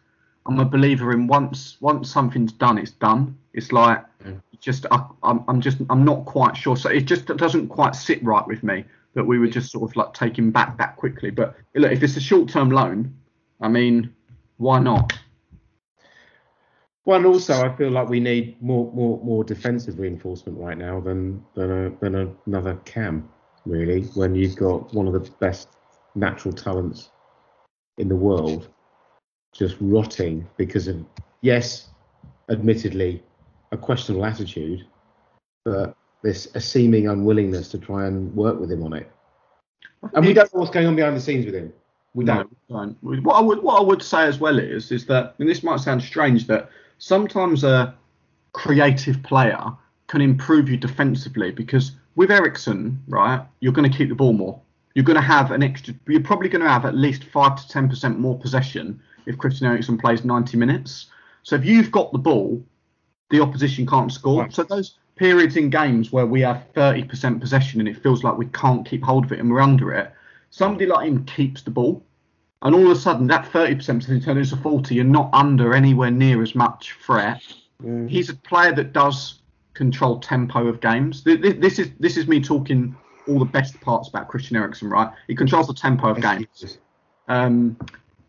I'm 0.47 0.61
a 0.61 0.65
believer 0.65 1.13
in 1.13 1.27
once 1.27 1.79
once 1.81 2.11
something's 2.11 2.53
done, 2.53 2.79
it's 2.79 2.93
done. 2.93 3.37
It's 3.55 3.73
like 3.73 4.05
mm. 4.25 4.41
just 4.61 4.87
I, 4.91 5.05
I'm 5.23 5.43
I'm 5.49 5.61
just 5.61 5.79
I'm 5.89 6.05
not 6.05 6.27
quite 6.27 6.57
sure. 6.57 6.77
So 6.77 6.91
it 6.91 7.03
just 7.03 7.27
doesn't 7.27 7.69
quite 7.69 7.97
sit 7.97 8.23
right 8.23 8.47
with 8.47 8.63
me 8.63 8.85
that 9.15 9.25
we 9.25 9.39
would 9.39 9.51
just 9.51 9.73
sort 9.73 9.91
of 9.91 9.97
like 9.97 10.39
him 10.39 10.51
back 10.51 10.77
that 10.77 10.97
quickly. 10.97 11.31
But 11.31 11.57
look, 11.75 11.91
if 11.91 12.03
it's 12.03 12.17
a 12.17 12.21
short 12.21 12.51
term 12.51 12.71
loan, 12.71 13.15
I 13.63 13.69
mean, 13.69 14.15
why 14.59 14.79
not? 14.79 15.15
Well, 17.09 17.17
and 17.17 17.25
also 17.25 17.65
I 17.65 17.75
feel 17.75 17.91
like 17.91 18.11
we 18.11 18.21
need 18.21 18.61
more 18.61 18.93
more 18.93 19.19
more 19.25 19.43
defensive 19.43 19.99
reinforcement 19.99 20.59
right 20.59 20.77
now 20.77 21.01
than 21.01 21.43
than 21.55 21.87
a, 21.87 21.91
than 22.01 22.37
another 22.47 22.75
cam 22.85 23.27
really. 23.65 24.03
When 24.15 24.35
you've 24.35 24.57
got 24.57 24.93
one 24.93 25.07
of 25.07 25.15
the 25.15 25.31
best 25.41 25.69
natural 26.15 26.53
talents 26.53 27.09
in 27.97 28.09
the 28.09 28.15
world 28.15 28.69
just 29.55 29.77
rotting 29.81 30.47
because 30.59 30.87
of 30.87 31.03
yes, 31.41 31.89
admittedly, 32.51 33.23
a 33.73 33.79
questionable 33.79 34.27
attitude, 34.27 34.87
but 35.65 35.97
this 36.23 36.55
a 36.57 36.61
seeming 36.61 37.09
unwillingness 37.09 37.71
to 37.71 37.79
try 37.79 38.07
and 38.07 38.37
work 38.37 38.61
with 38.61 38.71
him 38.71 38.83
on 38.83 38.93
it. 38.93 39.11
And 40.13 40.27
we 40.27 40.35
don't 40.35 40.53
know 40.53 40.61
what's 40.61 40.73
going 40.73 40.87
on 40.87 40.95
behind 40.95 41.17
the 41.17 41.23
scenes 41.23 41.47
with 41.47 41.55
him. 41.55 41.73
We 42.13 42.27
don't. 42.27 42.55
No, 42.69 42.95
what 43.01 43.37
I 43.37 43.41
would 43.41 43.63
what 43.63 43.79
I 43.79 43.83
would 43.83 44.03
say 44.03 44.25
as 44.25 44.39
well 44.39 44.59
is 44.59 44.93
is 44.93 45.07
that 45.07 45.37
and 45.39 45.49
this 45.49 45.63
might 45.63 45.81
sound 45.81 46.03
strange 46.03 46.47
that 46.49 46.69
sometimes 46.99 47.65
a 47.65 47.95
creative 48.53 49.23
player 49.23 49.73
can 50.07 50.21
improve 50.21 50.69
you 50.69 50.77
defensively 50.77 51.51
because 51.51 51.93
with 52.17 52.31
Eriksen, 52.31 53.03
right, 53.09 53.45
you're 53.61 53.73
going 53.73 53.91
to 53.91 53.97
keep 53.97 54.09
the 54.09 54.15
ball 54.15 54.33
more. 54.33 54.61
You're 54.95 55.05
going 55.05 55.17
to 55.17 55.23
have 55.23 55.53
an 55.53 55.63
extra. 55.63 55.95
You're 56.09 56.23
probably 56.23 56.49
going 56.49 56.65
to 56.65 56.69
have 56.69 56.85
at 56.85 56.97
least 56.97 57.25
five 57.25 57.61
to 57.61 57.69
ten 57.69 57.89
percent 57.89 58.19
more 58.19 58.37
possession 58.39 59.01
if 59.27 59.39
Christian 59.39 59.67
Eriksen 59.67 59.99
plays 59.99 60.25
90 60.25 60.57
minutes. 60.57 61.07
So 61.45 61.55
if 61.55 61.65
you've 61.65 61.93
got 61.93 62.11
the 62.13 62.19
ball, 62.19 62.65
the 63.31 63.41
opposition 63.41 63.87
can't 63.87 64.11
score. 64.11 64.43
Right. 64.43 64.53
So 64.53 64.65
those 64.65 64.99
periods 65.17 65.57
in 65.57 65.71
games 65.71 66.11
where 66.11 66.27
we 66.27 66.41
have 66.41 66.65
30% 66.75 67.41
possession 67.41 67.81
and 67.81 67.89
it 67.89 68.03
feels 68.03 68.25
like 68.25 68.39
we 68.39 68.47
can't 68.47 68.89
keep 68.89 69.03
hold 69.03 69.25
of 69.25 69.33
it 69.33 69.39
and 69.39 69.51
we're 69.51 69.61
under 69.61 69.93
it, 69.93 70.13
somebody 70.51 70.87
like 70.87 71.07
him 71.07 71.25
keeps 71.27 71.63
the 71.63 71.71
ball. 71.71 72.05
And 72.63 72.75
all 72.75 72.91
of 72.91 72.97
a 72.97 73.01
sudden, 73.01 73.29
that 73.29 73.45
30% 73.53 73.87
turns 74.25 74.53
into 74.53 74.57
40. 74.57 74.95
You're 74.95 75.05
not 75.05 75.31
under 75.33 75.75
anywhere 75.75 76.11
near 76.11 76.43
as 76.43 76.55
much 76.55 76.97
threat. 77.05 77.43
Mm. 77.83 78.09
He's 78.09 78.29
a 78.31 78.35
player 78.35 78.73
that 78.75 78.93
does 78.93 79.41
control 79.75 80.19
tempo 80.19 80.67
of 80.67 80.81
games. 80.81 81.23
This 81.23 81.79
is 81.79 81.93
this 82.01 82.17
is 82.17 82.27
me 82.27 82.43
talking 82.43 82.97
all 83.29 83.39
the 83.39 83.45
best 83.45 83.81
parts 83.81 84.09
about 84.09 84.27
Christian 84.27 84.57
Eriksen, 84.57 84.91
right? 84.91 85.13
He 85.29 85.37
controls 85.37 85.69
the 85.69 85.75
tempo 85.75 86.09
of 86.09 86.21
games. 86.21 86.79
Um, 87.29 87.77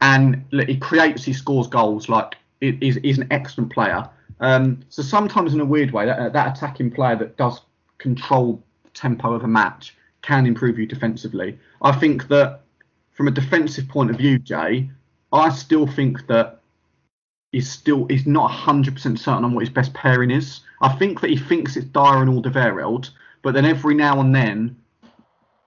and 0.01 0.45
he 0.67 0.77
creates, 0.77 1.23
he 1.23 1.34
scores 1.34 1.67
goals. 1.67 2.07
Like 2.09 2.36
he's, 2.59 2.97
he's 2.97 3.17
an 3.17 3.27
excellent 3.32 3.71
player. 3.71 4.07
Um, 4.41 4.82
so 4.89 5.01
sometimes, 5.01 5.53
in 5.53 5.59
a 5.59 5.65
weird 5.65 5.91
way, 5.91 6.05
that, 6.05 6.34
that 6.34 6.57
attacking 6.57 6.91
player 6.91 7.15
that 7.15 7.38
does 7.38 7.61
control 7.97 8.63
tempo 8.93 9.34
of 9.34 9.43
a 9.43 9.47
match 9.47 9.95
can 10.21 10.45
improve 10.45 10.77
you 10.77 10.86
defensively. 10.86 11.57
I 11.82 11.93
think 11.93 12.27
that 12.27 12.61
from 13.20 13.28
a 13.28 13.32
defensive 13.32 13.86
point 13.89 14.09
of 14.09 14.15
view, 14.15 14.39
Jay, 14.39 14.89
I 15.34 15.49
still 15.49 15.86
think 15.86 16.26
that 16.28 16.61
he's 17.51 17.70
still 17.70 18.05
he's 18.05 18.26
not 18.26 18.49
100% 18.49 18.95
certain 19.20 19.43
on 19.43 19.53
what 19.53 19.59
his 19.59 19.70
best 19.70 19.93
pairing 19.93 20.32
is. 20.32 20.61
I 20.82 20.88
think 20.95 21.20
that 21.20 21.30
he 21.30 21.36
thinks 21.36 21.76
it's 21.76 21.88
Dier 21.88 22.22
and 22.22 22.30
Alderweireld, 22.30 23.09
but 23.41 23.53
then 23.53 23.65
every 23.65 23.93
now 23.93 24.22
and 24.22 24.34
then 24.34 24.78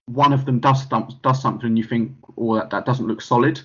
one 0.07 0.33
of 0.33 0.47
them 0.47 0.61
does 0.61 0.87
does 0.87 1.43
something 1.43 1.67
and 1.67 1.77
you 1.77 1.85
think, 1.85 2.13
oh, 2.39 2.55
that, 2.55 2.71
that 2.71 2.87
doesn't 2.87 3.07
look 3.07 3.21
solid. 3.21 3.61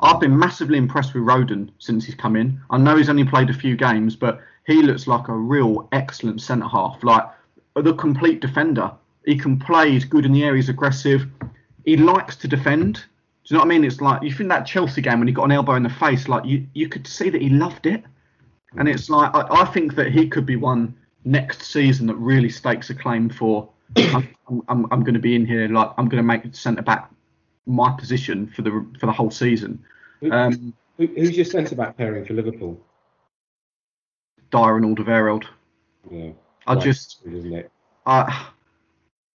I've 0.00 0.18
been 0.18 0.38
massively 0.38 0.78
impressed 0.78 1.12
with 1.12 1.24
Rodon 1.24 1.68
since 1.78 2.06
he's 2.06 2.14
come 2.14 2.36
in. 2.36 2.58
I 2.70 2.78
know 2.78 2.96
he's 2.96 3.10
only 3.10 3.24
played 3.24 3.50
a 3.50 3.52
few 3.52 3.76
games, 3.76 4.16
but 4.16 4.40
he 4.66 4.80
looks 4.80 5.06
like 5.06 5.28
a 5.28 5.36
real 5.36 5.90
excellent 5.92 6.40
centre 6.40 6.68
half, 6.68 7.04
like 7.04 7.24
the 7.74 7.92
complete 7.92 8.40
defender. 8.40 8.90
He 9.26 9.36
can 9.36 9.58
play. 9.58 9.90
He's 9.90 10.06
good 10.06 10.24
in 10.24 10.32
the 10.32 10.42
air. 10.42 10.56
He's 10.56 10.70
aggressive. 10.70 11.26
He 11.84 11.98
likes 11.98 12.36
to 12.36 12.48
defend. 12.48 13.04
Do 13.46 13.54
you 13.54 13.58
know 13.58 13.64
what 13.64 13.72
I 13.72 13.78
mean? 13.78 13.84
It's 13.84 14.00
like 14.00 14.22
you 14.24 14.32
think 14.32 14.48
that 14.48 14.66
Chelsea 14.66 15.00
game 15.00 15.20
when 15.20 15.28
he 15.28 15.34
got 15.34 15.44
an 15.44 15.52
elbow 15.52 15.74
in 15.74 15.84
the 15.84 15.88
face, 15.88 16.26
like 16.26 16.44
you 16.44 16.66
you 16.74 16.88
could 16.88 17.06
see 17.06 17.30
that 17.30 17.40
he 17.40 17.48
loved 17.48 17.86
it. 17.86 18.02
And 18.76 18.88
it's 18.88 19.08
like 19.08 19.32
I, 19.34 19.62
I 19.62 19.64
think 19.66 19.94
that 19.94 20.10
he 20.10 20.28
could 20.28 20.44
be 20.44 20.56
one 20.56 20.96
next 21.24 21.62
season 21.62 22.08
that 22.08 22.16
really 22.16 22.48
stakes 22.48 22.90
a 22.90 22.94
claim 22.94 23.30
for. 23.30 23.68
I'm, 23.96 24.28
I'm, 24.48 24.86
I'm 24.90 25.00
going 25.04 25.14
to 25.14 25.20
be 25.20 25.36
in 25.36 25.46
here 25.46 25.68
like 25.68 25.92
I'm 25.96 26.08
going 26.08 26.18
to 26.18 26.26
make 26.26 26.52
centre 26.56 26.82
back 26.82 27.08
my 27.66 27.94
position 27.96 28.48
for 28.48 28.62
the 28.62 28.84
for 28.98 29.06
the 29.06 29.12
whole 29.12 29.30
season. 29.30 29.84
Um, 30.32 30.74
Who, 30.96 31.06
who's 31.06 31.36
your 31.36 31.44
centre 31.44 31.76
back 31.76 31.96
pairing 31.96 32.24
for 32.24 32.34
Liverpool? 32.34 32.80
Dier 34.50 34.76
and 34.76 34.96
Alderweireld. 34.96 35.44
Yeah. 36.10 36.30
I 36.66 36.74
just, 36.74 37.20
isn't 37.24 37.52
it? 37.52 37.70
Uh, 38.06 38.46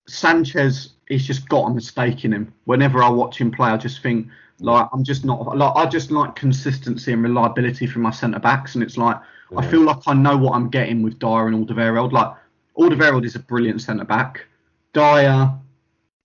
Sanchez, 0.08 0.90
he's 1.08 1.26
just 1.26 1.48
got 1.48 1.70
a 1.70 1.74
mistake 1.74 2.24
in 2.24 2.32
him. 2.32 2.52
Whenever 2.64 3.02
I 3.02 3.08
watch 3.08 3.40
him 3.40 3.50
play, 3.50 3.68
I 3.68 3.76
just 3.76 4.02
think 4.02 4.28
like 4.60 4.88
I'm 4.92 5.04
just 5.04 5.24
not 5.24 5.56
like 5.56 5.72
I 5.76 5.86
just 5.86 6.10
like 6.10 6.34
consistency 6.34 7.12
and 7.12 7.22
reliability 7.22 7.86
from 7.86 8.02
my 8.02 8.10
centre 8.10 8.38
backs, 8.38 8.74
and 8.74 8.82
it's 8.82 8.96
like 8.96 9.18
yeah. 9.50 9.58
I 9.58 9.66
feel 9.66 9.82
like 9.82 9.98
I 10.06 10.14
know 10.14 10.36
what 10.36 10.54
I'm 10.54 10.70
getting 10.70 11.02
with 11.02 11.18
Dier 11.18 11.48
and 11.48 11.66
Alderweireld. 11.66 12.12
Like 12.12 12.34
Alderweireld 12.78 13.24
is 13.24 13.34
a 13.34 13.40
brilliant 13.40 13.80
centre 13.80 14.04
back. 14.04 14.46
Dier 14.92 15.52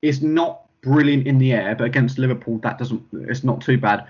is 0.01 0.21
not 0.21 0.61
brilliant 0.81 1.27
in 1.27 1.37
the 1.37 1.53
air, 1.53 1.75
but 1.75 1.83
against 1.85 2.17
Liverpool, 2.17 2.57
that 2.59 2.77
doesn't. 2.77 3.03
It's 3.13 3.43
not 3.43 3.61
too 3.61 3.77
bad. 3.77 4.07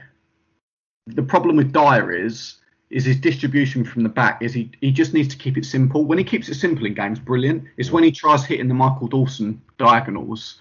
The 1.07 1.23
problem 1.23 1.55
with 1.55 1.73
Dier 1.73 2.11
is 2.11 2.57
is 2.91 3.05
his 3.05 3.17
distribution 3.17 3.83
from 3.83 4.03
the 4.03 4.09
back. 4.09 4.41
Is 4.41 4.53
he 4.53 4.71
he 4.81 4.91
just 4.91 5.13
needs 5.13 5.27
to 5.29 5.37
keep 5.37 5.57
it 5.57 5.65
simple. 5.65 6.05
When 6.05 6.17
he 6.17 6.23
keeps 6.23 6.49
it 6.49 6.55
simple 6.55 6.85
in 6.85 6.93
games, 6.93 7.19
brilliant. 7.19 7.63
It's 7.77 7.91
when 7.91 8.03
he 8.03 8.11
tries 8.11 8.45
hitting 8.45 8.67
the 8.67 8.73
Michael 8.73 9.07
Dawson 9.07 9.61
diagonals, 9.77 10.59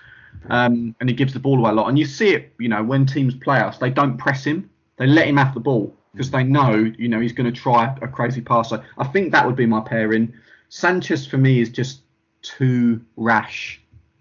um, 0.49 0.95
and 1.01 1.09
he 1.09 1.15
gives 1.15 1.33
the 1.33 1.41
ball 1.41 1.59
away 1.59 1.71
a 1.71 1.75
lot. 1.75 1.89
And 1.89 1.99
you 1.99 2.05
see 2.05 2.31
it, 2.31 2.53
you 2.59 2.69
know, 2.69 2.83
when 2.83 3.07
teams 3.07 3.35
play 3.35 3.59
us, 3.59 3.79
they 3.79 3.91
don't 3.91 4.17
press 4.17 4.45
him. 4.45 4.71
They 4.97 5.07
let 5.07 5.27
him 5.27 5.37
have 5.37 5.55
the 5.55 5.61
ball 5.61 5.95
because 6.13 6.31
they 6.31 6.43
know, 6.43 6.93
you 6.99 7.09
know, 7.09 7.21
he's 7.21 7.33
going 7.33 7.53
to 7.53 7.61
try 7.61 7.97
a 8.03 8.09
crazy 8.09 8.41
pass. 8.41 8.71
So 8.71 8.83
I 8.99 9.07
think 9.07 9.33
that 9.33 9.47
would 9.47 9.57
be 9.57 9.67
my 9.67 9.81
pairing. 9.81 10.33
Sanchez 10.69 11.27
for 11.27 11.39
me 11.39 11.61
is 11.61 11.71
just 11.71 12.03
too 12.43 13.01
rash 13.17 13.81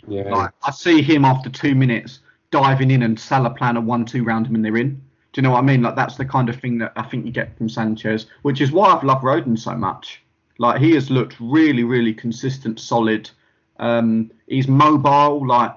yeah. 0.09 0.23
Like, 0.23 0.51
I 0.63 0.71
see 0.71 1.01
him 1.01 1.23
after 1.23 1.49
two 1.49 1.75
minutes 1.75 2.19
diving 2.51 2.91
in 2.91 3.03
and 3.03 3.19
Salah 3.19 3.51
plan 3.51 3.77
a 3.77 3.81
one-two 3.81 4.23
round 4.23 4.47
him 4.47 4.55
and 4.55 4.65
they're 4.65 4.77
in. 4.77 5.01
Do 5.39 5.43
you 5.43 5.47
know 5.47 5.53
what 5.53 5.63
I 5.63 5.67
mean? 5.67 5.81
Like 5.81 5.95
that's 5.95 6.17
the 6.17 6.25
kind 6.25 6.49
of 6.49 6.59
thing 6.59 6.79
that 6.79 6.91
I 6.97 7.03
think 7.03 7.25
you 7.25 7.31
get 7.31 7.57
from 7.57 7.69
Sanchez, 7.69 8.25
which 8.41 8.59
is 8.59 8.73
why 8.73 8.89
I've 8.89 9.05
loved 9.05 9.23
Rodon 9.23 9.57
so 9.57 9.73
much. 9.73 10.21
Like 10.57 10.81
he 10.81 10.93
has 10.95 11.09
looked 11.09 11.37
really, 11.39 11.85
really 11.85 12.13
consistent, 12.13 12.77
solid. 12.77 13.29
Um, 13.77 14.31
he's 14.47 14.67
mobile, 14.67 15.47
like 15.47 15.73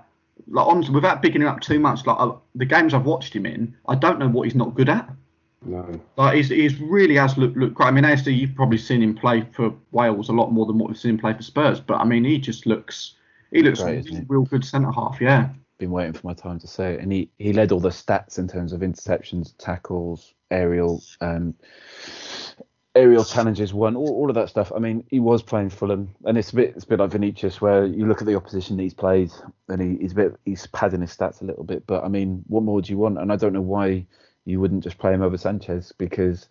like 0.49 0.67
honestly, 0.67 0.93
without 0.93 1.23
picking 1.23 1.43
him 1.43 1.47
up 1.47 1.61
too 1.61 1.79
much. 1.79 2.05
Like 2.05 2.17
uh, 2.19 2.33
the 2.57 2.65
games 2.65 2.93
I've 2.93 3.05
watched 3.05 3.37
him 3.37 3.47
in, 3.47 3.73
I 3.87 3.95
don't 3.95 4.19
know 4.19 4.27
what 4.27 4.49
he's 4.49 4.57
not 4.57 4.75
good 4.75 4.89
at. 4.89 5.09
No. 5.65 6.01
Like 6.17 6.35
he's, 6.35 6.49
he's 6.49 6.81
really 6.81 7.15
has 7.15 7.39
looked 7.39 7.57
looked 7.57 7.75
great. 7.75 7.87
I 7.87 7.91
mean, 7.93 8.03
ASD, 8.03 8.37
you've 8.37 8.57
probably 8.57 8.79
seen 8.79 9.01
him 9.01 9.15
play 9.15 9.47
for 9.53 9.73
Wales 9.93 10.29
a 10.29 10.33
lot 10.33 10.51
more 10.51 10.67
than 10.67 10.77
what 10.77 10.89
we've 10.89 10.99
seen 10.99 11.13
him 11.13 11.19
play 11.19 11.35
for 11.35 11.43
Spurs. 11.45 11.79
But 11.79 12.01
I 12.01 12.05
mean, 12.05 12.25
he 12.25 12.39
just 12.39 12.67
looks 12.67 13.15
he 13.53 13.63
looks 13.63 13.81
Great, 13.81 14.05
a 14.07 14.11
he? 14.11 14.21
real 14.27 14.43
good 14.43 14.65
centre 14.65 14.91
half. 14.91 15.21
Yeah. 15.21 15.51
Been 15.83 15.91
waiting 15.91 16.13
for 16.13 16.25
my 16.25 16.33
time 16.33 16.61
to 16.61 16.69
say 16.69 16.95
it, 16.95 17.01
and 17.01 17.11
he 17.11 17.29
he 17.41 17.53
led 17.53 17.73
all 17.73 17.81
the 17.81 17.89
stats 17.89 18.39
in 18.39 18.47
terms 18.47 18.73
of 18.73 18.83
interceptions, 18.83 19.53
tackles, 19.59 20.33
aerial 20.49 21.03
um, 21.21 21.57
aerial 22.95 23.25
challenges, 23.25 23.75
won 23.75 23.97
all, 23.97 24.11
all 24.11 24.29
of 24.29 24.37
that 24.37 24.49
stuff. 24.49 24.71
I 24.73 24.79
mean, 24.79 25.03
he 25.11 25.19
was 25.19 25.43
playing 25.43 25.71
Fulham, 25.71 26.15
and 26.25 26.39
it's 26.39 26.53
a 26.53 26.55
bit 26.55 26.75
it's 26.77 26.85
a 26.85 26.87
bit 26.87 27.01
like 27.01 27.11
Vinicius, 27.11 27.61
where 27.61 27.85
you 27.85 28.07
look 28.07 28.21
at 28.21 28.29
the 28.29 28.37
opposition 28.37 28.77
that 28.77 28.85
he's 28.85 28.95
played, 28.95 29.33
and 29.69 29.83
he, 29.83 29.97
he's 30.01 30.13
a 30.13 30.15
bit 30.15 30.37
he's 30.45 30.69
padding 30.69 31.01
his 31.01 31.17
stats 31.17 31.43
a 31.43 31.45
little 31.45 31.65
bit. 31.65 31.85
But 31.85 32.05
I 32.05 32.09
mean, 32.09 32.45
what 32.47 32.63
more 32.63 32.81
do 32.81 32.93
you 32.93 32.99
want? 32.99 33.19
And 33.19 33.33
I 33.33 33.37
don't 33.37 33.53
know 33.53 33.61
why 33.61 34.07
you 34.45 34.61
wouldn't 34.61 34.85
just 34.85 34.99
play 34.99 35.13
him 35.13 35.23
over 35.23 35.37
Sanchez 35.37 35.93
because 35.99 36.47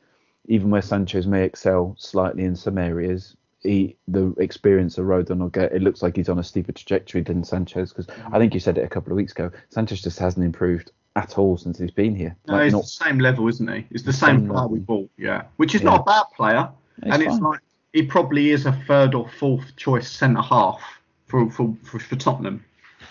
even 0.48 0.72
where 0.72 0.82
Sanchez 0.82 1.26
may 1.26 1.46
excel 1.46 1.96
slightly 1.98 2.44
in 2.44 2.58
some 2.58 2.78
areas, 2.78 3.38
he 3.62 3.96
the 4.08 4.34
experience 4.40 4.98
of 4.98 5.06
Rodon 5.06 5.40
will 5.40 5.50
get. 5.50 5.72
It 5.72 5.82
looks 5.82 6.02
like 6.02 6.16
he's 6.16 6.30
on 6.30 6.40
a 6.40 6.44
steeper 6.44 6.72
trajectory 6.72 7.22
than 7.22 7.44
Sanchez 7.44 7.94
because 7.94 8.08
I 8.32 8.38
think 8.40 8.54
you 8.54 8.60
said 8.60 8.78
it 8.78 8.84
a 8.84 8.88
couple 8.90 9.12
of 9.12 9.18
weeks 9.18 9.32
ago. 9.32 9.52
Sanchez 9.70 10.02
just 10.02 10.20
hasn't 10.20 10.46
improved 10.46 10.92
at 11.16 11.38
all 11.38 11.58
since 11.58 11.78
he's 11.78 11.92
been 11.92 12.16
here. 12.16 12.36
No, 12.48 12.54
Like, 12.56 12.64
he's 12.66 12.74
not- 12.74 12.84
the 12.84 12.88
same 12.88 13.20
level, 13.20 13.48
isn't 13.48 13.68
he? 13.72 13.86
It's 13.92 14.04
the 14.04 14.14
Same 14.14 14.40
same 14.42 14.50
player 14.50 14.68
we 14.68 14.80
bought. 14.80 15.10
Yeah. 15.18 15.44
Which 15.58 15.76
is 15.76 15.82
Yeah. 15.82 15.90
not 15.92 16.00
a 16.02 16.04
bad 16.04 16.24
player, 16.36 16.70
It's 17.04 17.14
and 17.14 17.22
it's 17.24 17.40
like 17.40 17.60
he 17.94 18.04
probably 18.04 18.52
is 18.52 18.66
a 18.66 18.72
third 18.88 19.14
or 19.14 19.28
fourth 19.28 19.76
choice 19.76 20.10
centre 20.10 20.42
half 20.42 20.82
for 21.28 21.50
for, 21.52 21.76
for 21.84 22.00
for 22.00 22.16
Tottenham, 22.16 22.64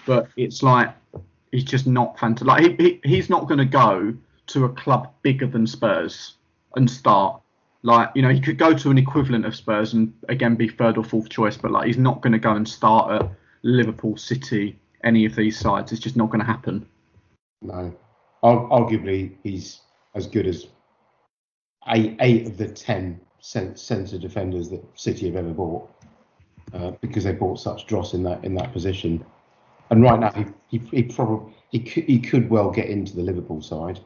but 0.07 0.29
it's 0.37 0.63
like 0.63 0.91
he's 1.53 1.65
just 1.65 1.87
not 1.87 2.19
fantastic. 2.19 2.47
Like 2.49 2.81
he, 2.81 3.01
he 3.03 3.17
he's 3.17 3.31
not 3.31 3.47
going 3.47 3.59
to 3.59 3.65
go 3.65 4.15
to 4.49 4.65
a 4.65 4.69
club 4.71 5.13
bigger 5.23 5.47
than 5.47 5.67
Spurs 5.67 6.35
and 6.77 6.91
start. 6.91 7.41
Like 7.83 8.11
you 8.15 8.23
know, 8.23 8.29
he 8.29 8.41
could 8.41 8.59
go 8.59 8.75
to 8.75 8.91
an 8.91 8.99
equivalent 8.99 9.47
of 9.47 9.57
Spurs 9.57 9.95
and 9.95 10.13
again 10.29 10.55
be 10.55 10.69
third 10.69 10.99
or 10.99 11.05
fourth 11.05 11.29
choice, 11.29 11.57
but 11.57 11.71
like 11.71 11.87
he's 11.87 11.99
not 11.99 12.21
going 12.21 12.33
to 12.33 12.39
go 12.39 12.53
and 12.53 12.69
start 12.69 13.23
at 13.23 13.31
Liverpool, 13.63 14.17
City, 14.17 14.79
any 15.03 15.25
of 15.25 15.35
these 15.35 15.59
sides. 15.59 15.93
It's 15.93 16.01
just 16.01 16.17
not 16.17 16.27
going 16.27 16.41
to 16.41 16.47
happen. 16.47 16.87
No. 17.63 17.95
Arguably, 18.43 19.37
he's 19.43 19.81
as 20.15 20.27
good 20.27 20.47
as 20.47 20.67
eight, 21.89 22.17
eight 22.21 22.47
of 22.47 22.57
the 22.57 22.69
ten 22.69 23.21
centre 23.41 24.19
defenders 24.19 24.69
that 24.71 24.83
City 24.95 25.27
have 25.27 25.37
ever 25.37 25.51
bought, 25.51 25.91
uh, 26.75 26.93
because 27.01 27.25
they 27.25 27.33
bought 27.33 27.61
such 27.61 27.87
dross 27.87 28.15
in 28.15 28.23
that 28.25 28.45
in 28.45 28.55
that 28.55 28.73
position. 28.73 29.25
And 29.91 30.03
right 30.03 30.21
now, 30.21 30.33
he 30.33 30.79
he, 30.79 30.87
he 30.91 31.03
probably 31.03 31.55
he 31.71 31.81
could, 31.81 32.05
he 32.05 32.19
could 32.19 32.51
well 32.51 32.71
get 32.71 32.87
into 32.87 33.17
the 33.17 33.23
Liverpool 33.23 33.63
side. 33.63 34.01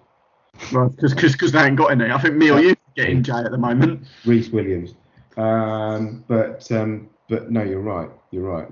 Because 0.71 1.15
because 1.15 1.53
they 1.53 1.65
ain't 1.65 1.77
got 1.77 1.91
any. 1.91 2.11
I 2.11 2.21
think 2.21 2.37
me 2.37 2.51
or 2.51 2.61
you 2.61 2.77
get 2.97 3.09
in 3.09 3.23
Jay 3.23 3.33
at 3.33 3.51
the 3.51 3.59
moment. 3.59 4.07
Rhys 4.25 4.51
Williams. 4.51 4.95
Um, 5.37 6.25
but 6.29 6.71
um, 6.73 7.09
but 7.29 7.51
no, 7.51 7.63
you're 7.63 7.81
right. 7.81 8.11
You're 8.31 8.49
right. 8.49 8.69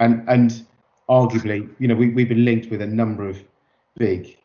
And 0.00 0.28
and 0.28 0.66
arguably, 1.08 1.68
you 1.78 1.88
know, 1.88 1.94
we 1.94 2.10
we've 2.10 2.28
been 2.28 2.44
linked 2.44 2.70
with 2.70 2.82
a 2.82 2.86
number 2.86 3.28
of 3.28 3.42
big, 3.96 4.36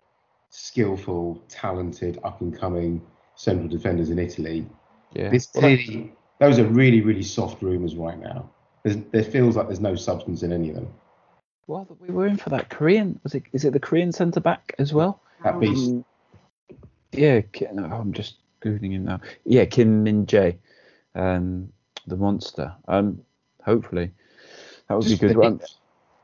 skillful, 0.50 1.44
talented, 1.50 2.20
up 2.24 2.42
and 2.42 2.58
coming 2.58 3.02
central 3.36 3.68
defenders 3.68 4.10
in 4.10 4.20
Italy. 4.20 4.66
yeah. 5.14 5.30
This 5.30 5.50
Well, 5.54 5.62
clearly, 5.62 6.14
those 6.40 6.60
are 6.60 6.66
really 6.66 7.02
really 7.02 7.24
soft 7.24 7.62
rumours 7.62 7.96
right 7.96 8.20
now. 8.20 8.50
There's, 8.84 8.98
there 9.12 9.24
feels 9.24 9.56
like 9.58 9.68
there's 9.68 9.82
no 9.82 9.96
substance 9.96 10.44
in 10.44 10.54
any 10.54 10.70
of 10.70 10.76
them. 10.76 10.88
well, 11.68 11.86
we 12.00 12.14
were 12.14 12.28
in 12.28 12.38
for 12.38 12.50
that 12.50 12.70
Korean. 12.70 13.20
Was 13.24 13.36
it? 13.36 13.44
Is 13.52 13.66
it 13.66 13.74
the 13.74 13.80
Korean 13.80 14.12
centre 14.12 14.40
back 14.40 14.74
as 14.80 14.94
well? 14.94 15.22
That 15.44 15.60
beast. 15.60 15.92
Um, 15.92 16.06
yeah, 17.12 17.42
no, 17.74 17.86
I'm 17.86 18.14
just 18.14 18.38
googling 18.62 18.92
him 18.92 19.06
now. 19.06 19.20
Yeah, 19.46 19.66
Kim 19.66 20.04
Min 20.04 20.26
Jae, 20.26 20.58
um, 21.16 21.72
the 22.08 22.16
monster. 22.18 22.74
Um, 22.88 23.22
hopefully 23.64 24.12
that 24.88 24.96
would 24.96 25.06
Just 25.06 25.22
be 25.22 25.28
good. 25.34 25.44
hits. 25.60 25.78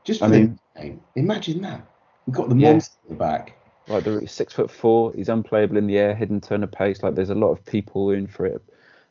Just 0.04 0.22
I 0.22 0.28
mean- 0.28 0.58
name. 0.76 1.00
Imagine 1.16 1.62
that. 1.62 1.86
We've 2.26 2.34
got 2.36 2.48
the 2.48 2.56
Yeah. 2.56 2.72
monster 2.72 2.96
in 3.08 3.14
the 3.16 3.18
back. 3.18 3.52
Like 3.88 4.02
the 4.04 4.26
six 4.26 4.52
foot 4.52 4.70
four, 4.70 5.12
he's 5.14 5.28
unplayable 5.28 5.76
in 5.76 5.86
the 5.86 5.96
air, 5.98 6.14
hidden 6.14 6.40
turn 6.40 6.64
of 6.64 6.72
pace. 6.72 7.02
Like 7.04 7.14
there's 7.14 7.30
a 7.30 7.34
lot 7.36 7.52
of 7.52 7.64
people 7.64 8.10
in 8.10 8.26
for 8.26 8.46
it. 8.46 8.62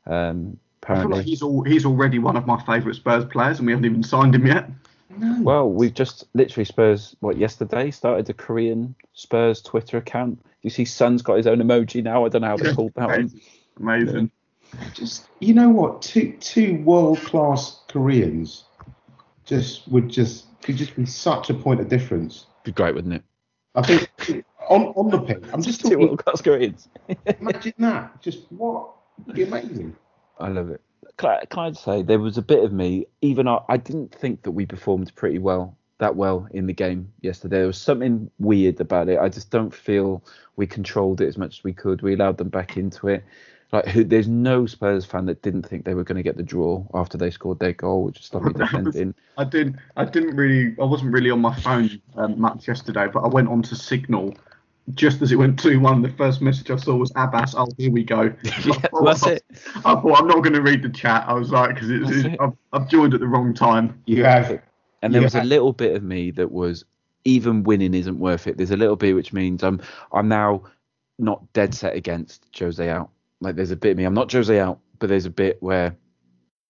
Um, 0.06 0.58
I 0.84 0.88
feel 0.88 0.96
apparently. 0.96 1.18
like 1.18 1.26
he's 1.26 1.42
all 1.42 1.64
he's 1.64 1.86
already 1.86 2.20
one 2.20 2.36
of 2.36 2.46
my 2.46 2.62
favourite 2.66 2.96
Spurs 2.96 3.26
players, 3.26 3.58
and 3.60 3.66
we 3.66 3.72
haven't 3.72 3.86
even 3.86 4.04
signed 4.04 4.36
him 4.36 4.46
yet. 4.46 4.70
No. 5.10 5.42
Well, 5.42 5.70
we've 5.70 5.94
just 5.94 6.26
literally 6.34 6.66
Spurs. 6.66 7.16
What 7.20 7.38
yesterday 7.38 7.92
started 7.92 8.30
a 8.30 8.34
Korean 8.34 8.96
Spurs 9.14 9.62
Twitter 9.62 9.98
account. 9.98 10.44
You 10.62 10.70
see, 10.70 10.86
Son's 10.86 11.22
got 11.22 11.36
his 11.38 11.48
own 11.48 11.60
emoji 11.60 12.04
now. 12.04 12.26
I 12.26 12.30
don't 12.30 12.42
know 12.42 12.48
how 12.48 12.58
they 12.58 12.74
called 12.74 12.94
that 12.96 13.08
one. 13.08 13.16
Amazing. 13.20 13.42
Amazing. 13.80 14.32
just 14.94 15.28
you 15.40 15.54
know 15.54 15.70
what 15.70 16.02
two 16.02 16.36
two 16.40 16.78
world 16.84 17.20
class 17.20 17.82
Koreans 17.88 18.64
just 19.46 19.88
would 19.88 20.10
just 20.10 20.46
could 20.62 20.76
just 20.76 20.96
be 20.96 21.06
such 21.06 21.50
a 21.50 21.54
point 21.54 21.80
of 21.80 21.88
difference. 21.88 22.48
Be 22.64 22.72
great, 22.72 22.96
wouldn't 22.96 23.14
it? 23.14 23.24
I 23.76 23.82
think 23.84 24.44
on 24.70 24.88
on 24.96 25.12
the 25.12 25.20
pitch, 25.20 25.44
I'm 25.54 25.62
just 25.62 25.82
Two 25.82 25.90
talking. 25.92 26.08
world 26.08 26.24
class 26.26 26.42
Koreans. 26.42 26.88
Imagine 27.40 27.74
that. 27.80 28.22
Just 28.22 28.52
what? 28.52 28.90
It'd 29.24 29.36
be 29.36 29.44
amazing. 29.44 29.96
I 30.40 30.48
love 30.50 30.70
it. 30.72 30.82
Can 31.18 31.30
I, 31.30 31.46
can 31.46 31.60
I 31.60 31.70
just 31.70 31.84
say 31.84 32.02
there 32.02 32.20
was 32.20 32.38
a 32.38 32.42
bit 32.42 32.64
of 32.64 32.74
me, 32.74 33.08
even 33.22 33.48
I, 33.48 33.60
I 33.70 33.78
didn't 33.78 34.14
think 34.14 34.44
that 34.44 34.52
we 34.52 34.66
performed 34.66 35.14
pretty 35.16 35.40
well 35.40 35.78
that 35.98 36.16
well 36.16 36.48
in 36.52 36.68
the 36.68 36.74
game 36.74 37.12
yesterday. 37.22 37.58
There 37.58 37.68
was 37.68 37.80
something 37.80 38.30
weird 38.40 38.82
about 38.82 39.10
it. 39.10 39.20
I 39.20 39.30
just 39.30 39.50
don't 39.50 39.74
feel 39.74 40.24
we 40.56 40.68
controlled 40.68 41.22
it 41.22 41.28
as 41.28 41.38
much 41.38 41.60
as 41.60 41.64
we 41.64 41.74
could. 41.74 42.02
We 42.02 42.14
allowed 42.14 42.38
them 42.38 42.50
back 42.50 42.78
into 42.78 43.08
it. 43.08 43.24
Like 43.72 43.88
who, 43.88 44.04
there's 44.04 44.28
no 44.28 44.66
Spurs 44.66 45.06
fan 45.06 45.26
that 45.26 45.42
didn't 45.42 45.64
think 45.64 45.86
they 45.86 45.96
were 45.96 46.04
going 46.04 46.18
to 46.18 46.24
get 46.24 46.38
the 46.38 46.44
draw 46.44 46.86
after 46.94 47.18
they 47.18 47.32
scored 47.32 47.60
their 47.60 47.74
goal, 47.74 48.04
which 48.04 48.20
is 48.20 48.34
lovely 48.34 48.54
defending. 48.58 49.16
I 49.38 49.44
didn't. 49.44 49.78
I 49.98 50.06
didn't 50.06 50.36
really. 50.36 50.76
I 50.80 50.86
wasn't 50.86 51.12
really 51.14 51.32
on 51.32 51.42
my 51.42 51.56
phone 51.56 52.02
um, 52.16 52.40
much 52.40 52.68
yesterday, 52.68 53.08
but 53.12 53.22
I 53.22 53.28
went 53.28 53.48
on 53.48 53.64
to 53.64 53.76
Signal 53.76 54.36
just 54.94 55.22
as 55.22 55.32
it 55.32 55.36
went 55.36 55.60
two 55.60 55.80
one. 55.80 56.02
The 56.02 56.12
first 56.12 56.42
message 56.42 56.70
I 56.70 56.76
saw 56.76 56.96
was 56.96 57.12
Abbas. 57.16 57.56
Oh, 57.58 57.68
here 57.78 57.92
we 57.92 58.04
go. 58.04 58.22
yeah, 58.44 58.88
that's 59.04 59.26
it. 59.26 59.44
I 59.78 59.96
thought 59.96 60.20
I'm 60.20 60.28
not 60.28 60.44
going 60.44 60.54
to 60.54 60.62
read 60.62 60.84
the 60.84 60.90
chat. 60.90 61.26
I 61.28 61.34
was 61.34 61.50
like, 61.50 61.76
because 61.76 61.90
it's, 61.90 62.06
That's 62.06 62.18
it's, 62.18 62.26
it. 62.28 62.40
I've, 62.40 62.54
I've 62.74 62.88
joined 62.90 63.14
at 63.14 63.20
the 63.20 63.28
wrong 63.28 63.54
time. 63.54 64.02
You 64.06 64.24
have. 64.26 64.62
And 65.02 65.14
there 65.14 65.22
was 65.22 65.36
a 65.36 65.44
little 65.44 65.74
bit 65.74 65.96
of 65.96 66.04
me 66.04 66.32
that 66.32 66.52
was 66.52 66.86
even 67.26 67.64
winning 67.64 67.94
isn't 67.94 68.20
worth 68.20 68.48
it. 68.48 68.58
There's 68.58 68.72
a 68.72 68.78
little 68.78 68.96
bit 68.96 69.14
which 69.14 69.34
means 69.34 69.64
I'm 69.64 69.82
I'm 70.12 70.28
now 70.28 70.64
not 71.18 71.52
dead 71.54 71.74
set 71.74 71.96
against 71.96 72.46
Jose 72.58 72.88
out. 72.88 73.10
Like 73.42 73.56
there's 73.56 73.72
a 73.72 73.76
bit 73.76 73.92
of 73.92 73.98
me. 73.98 74.06
I'm 74.06 74.14
not 74.14 74.32
Jose 74.32 74.60
out, 74.60 74.80
but 75.00 75.10
there's 75.10 75.26
a 75.26 75.32
bit 75.32 75.62
where 75.62 75.96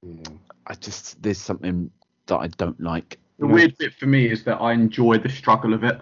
hmm. 0.03 0.22
I 0.68 0.74
just 0.76 1.22
there's 1.22 1.38
something 1.38 1.91
that 2.28 2.38
I 2.38 2.47
don't 2.47 2.80
like. 2.80 3.20
The 3.38 3.47
weird 3.47 3.78
bit 3.78 3.93
for 3.93 4.05
me 4.05 4.28
is 4.30 4.45
that 4.45 4.61
I 4.61 4.72
enjoy 4.72 5.18
the 5.18 5.30
struggle 5.30 5.74
of 5.74 5.84
it. 5.84 5.99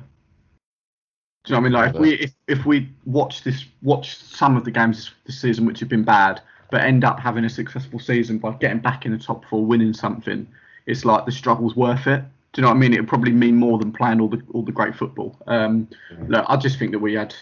Do 1.43 1.53
you 1.53 1.59
know 1.59 1.69
what 1.69 1.81
I 1.81 1.89
mean? 1.89 1.93
Like 1.93 1.95
if 1.95 2.01
we 2.01 2.13
if, 2.13 2.33
if 2.47 2.65
we 2.65 2.89
watch 3.05 3.43
this 3.43 3.65
watch 3.81 4.17
some 4.17 4.55
of 4.55 4.63
the 4.63 4.71
games 4.71 4.97
this, 4.97 5.11
this 5.25 5.41
season 5.41 5.65
which 5.65 5.79
have 5.81 5.89
been 5.89 6.03
bad, 6.03 6.41
but 6.71 6.81
end 6.81 7.03
up 7.03 7.19
having 7.19 7.43
a 7.43 7.49
successful 7.49 7.99
season 7.99 8.37
by 8.37 8.51
getting 8.53 8.79
back 8.79 9.05
in 9.05 9.11
the 9.11 9.17
top 9.17 9.43
four, 9.45 9.65
winning 9.65 9.93
something, 9.93 10.47
it's 10.85 11.03
like 11.03 11.25
the 11.25 11.31
struggle's 11.31 11.75
worth 11.75 12.07
it. 12.07 12.23
Do 12.53 12.61
you 12.61 12.63
know 12.63 12.69
what 12.69 12.75
I 12.75 12.79
mean? 12.79 12.93
It 12.93 13.01
would 13.01 13.09
probably 13.09 13.31
mean 13.31 13.55
more 13.55 13.77
than 13.77 13.91
playing 13.91 14.21
all 14.21 14.29
the 14.29 14.41
all 14.53 14.63
the 14.63 14.71
great 14.71 14.95
football. 14.95 15.37
Um, 15.47 15.89
look, 16.27 16.45
I 16.47 16.55
just 16.55 16.79
think 16.79 16.91
that 16.91 16.99
we 16.99 17.13
had 17.13 17.35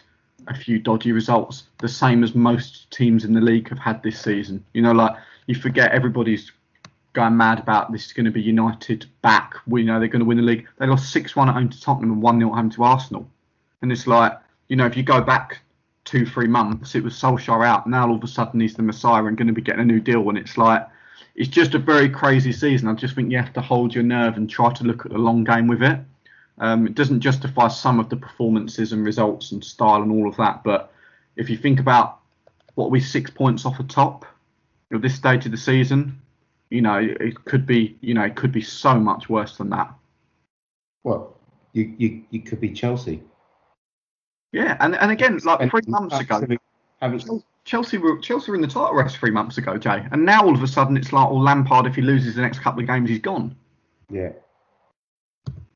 a 0.47 0.55
few 0.55 0.79
dodgy 0.79 1.11
results, 1.11 1.63
the 1.77 1.87
same 1.87 2.23
as 2.23 2.33
most 2.33 2.89
teams 2.89 3.23
in 3.23 3.33
the 3.33 3.41
league 3.41 3.69
have 3.69 3.77
had 3.77 4.01
this 4.01 4.19
season. 4.19 4.65
You 4.73 4.81
know, 4.81 4.93
like 4.93 5.15
you 5.45 5.53
forget 5.53 5.91
everybody's 5.91 6.51
going 7.13 7.35
mad 7.35 7.59
about 7.59 7.91
this 7.91 8.05
is 8.05 8.13
going 8.13 8.25
to 8.25 8.31
be 8.31 8.41
United 8.41 9.05
back. 9.21 9.55
We 9.67 9.83
know 9.83 9.99
they're 9.99 10.07
going 10.07 10.21
to 10.21 10.25
win 10.25 10.37
the 10.37 10.43
league. 10.43 10.67
They 10.77 10.87
lost 10.87 11.11
6 11.11 11.35
1 11.35 11.49
at 11.49 11.53
home 11.53 11.69
to 11.69 11.81
Tottenham 11.81 12.11
and 12.11 12.21
1 12.21 12.39
0 12.39 12.51
at 12.51 12.55
home 12.55 12.69
to 12.71 12.83
Arsenal. 12.83 13.29
And 13.81 13.91
it's 13.91 14.07
like, 14.07 14.33
you 14.67 14.75
know, 14.75 14.85
if 14.85 14.95
you 14.95 15.03
go 15.03 15.21
back 15.21 15.59
two, 16.05 16.25
three 16.25 16.47
months, 16.47 16.95
it 16.95 17.03
was 17.03 17.13
Solskjaer 17.13 17.65
out. 17.65 17.87
Now 17.87 18.07
all 18.07 18.15
of 18.15 18.23
a 18.23 18.27
sudden 18.27 18.59
he's 18.59 18.75
the 18.75 18.83
Messiah 18.83 19.25
and 19.25 19.37
going 19.37 19.47
to 19.47 19.53
be 19.53 19.61
getting 19.61 19.81
a 19.81 19.85
new 19.85 19.99
deal. 19.99 20.27
And 20.29 20.37
it's 20.37 20.57
like, 20.57 20.87
it's 21.35 21.49
just 21.49 21.75
a 21.75 21.79
very 21.79 22.09
crazy 22.09 22.51
season. 22.51 22.87
I 22.87 22.93
just 22.93 23.15
think 23.15 23.31
you 23.31 23.37
have 23.37 23.53
to 23.53 23.61
hold 23.61 23.93
your 23.93 24.03
nerve 24.03 24.37
and 24.37 24.49
try 24.49 24.71
to 24.73 24.83
look 24.83 25.05
at 25.05 25.11
the 25.11 25.17
long 25.17 25.43
game 25.43 25.67
with 25.67 25.81
it. 25.81 25.99
Um, 26.57 26.85
it 26.85 26.95
doesn't 26.95 27.21
justify 27.21 27.69
some 27.69 27.99
of 27.99 28.09
the 28.09 28.17
performances 28.17 28.93
and 28.93 29.03
results 29.03 29.51
and 29.51 29.63
style 29.63 30.01
and 30.01 30.11
all 30.11 30.27
of 30.27 30.37
that. 30.37 30.63
But 30.63 30.91
if 31.35 31.49
you 31.49 31.57
think 31.57 31.79
about 31.79 32.19
what 32.75 32.91
we 32.91 32.99
six 32.99 33.31
points 33.31 33.65
off 33.65 33.77
the 33.77 33.83
top 33.83 34.25
at 34.93 35.01
this 35.01 35.15
stage 35.15 35.45
of 35.45 35.51
the 35.51 35.57
season, 35.57 36.21
you 36.69 36.81
know, 36.81 36.97
it 36.97 37.43
could 37.45 37.65
be, 37.65 37.97
you 38.01 38.13
know, 38.13 38.23
it 38.23 38.35
could 38.35 38.51
be 38.51 38.61
so 38.61 38.95
much 38.95 39.29
worse 39.29 39.57
than 39.57 39.69
that. 39.69 39.93
Well, 41.03 41.35
you 41.73 41.93
you 41.97 42.23
you 42.29 42.41
could 42.41 42.61
be 42.61 42.71
Chelsea. 42.71 43.23
Yeah, 44.51 44.75
and, 44.79 44.95
and 44.95 45.11
again, 45.11 45.39
like 45.45 45.69
three 45.69 45.81
months 45.87 46.19
ago, 46.19 46.45
haven't- 47.01 47.43
Chelsea 47.63 47.97
were 47.99 48.17
Chelsea 48.19 48.49
were 48.51 48.55
in 48.55 48.61
the 48.61 48.67
title 48.67 48.93
race 48.93 49.13
three 49.15 49.29
months 49.31 49.57
ago, 49.59 49.77
Jay, 49.77 50.05
and 50.11 50.25
now 50.25 50.43
all 50.43 50.53
of 50.55 50.63
a 50.63 50.67
sudden 50.67 50.97
it's 50.97 51.13
like, 51.13 51.27
oh, 51.27 51.35
Lampard, 51.37 51.85
if 51.85 51.95
he 51.95 52.01
loses 52.01 52.35
the 52.35 52.41
next 52.41 52.59
couple 52.59 52.81
of 52.81 52.87
games, 52.87 53.07
he's 53.09 53.19
gone. 53.19 53.55
Yeah. 54.09 54.31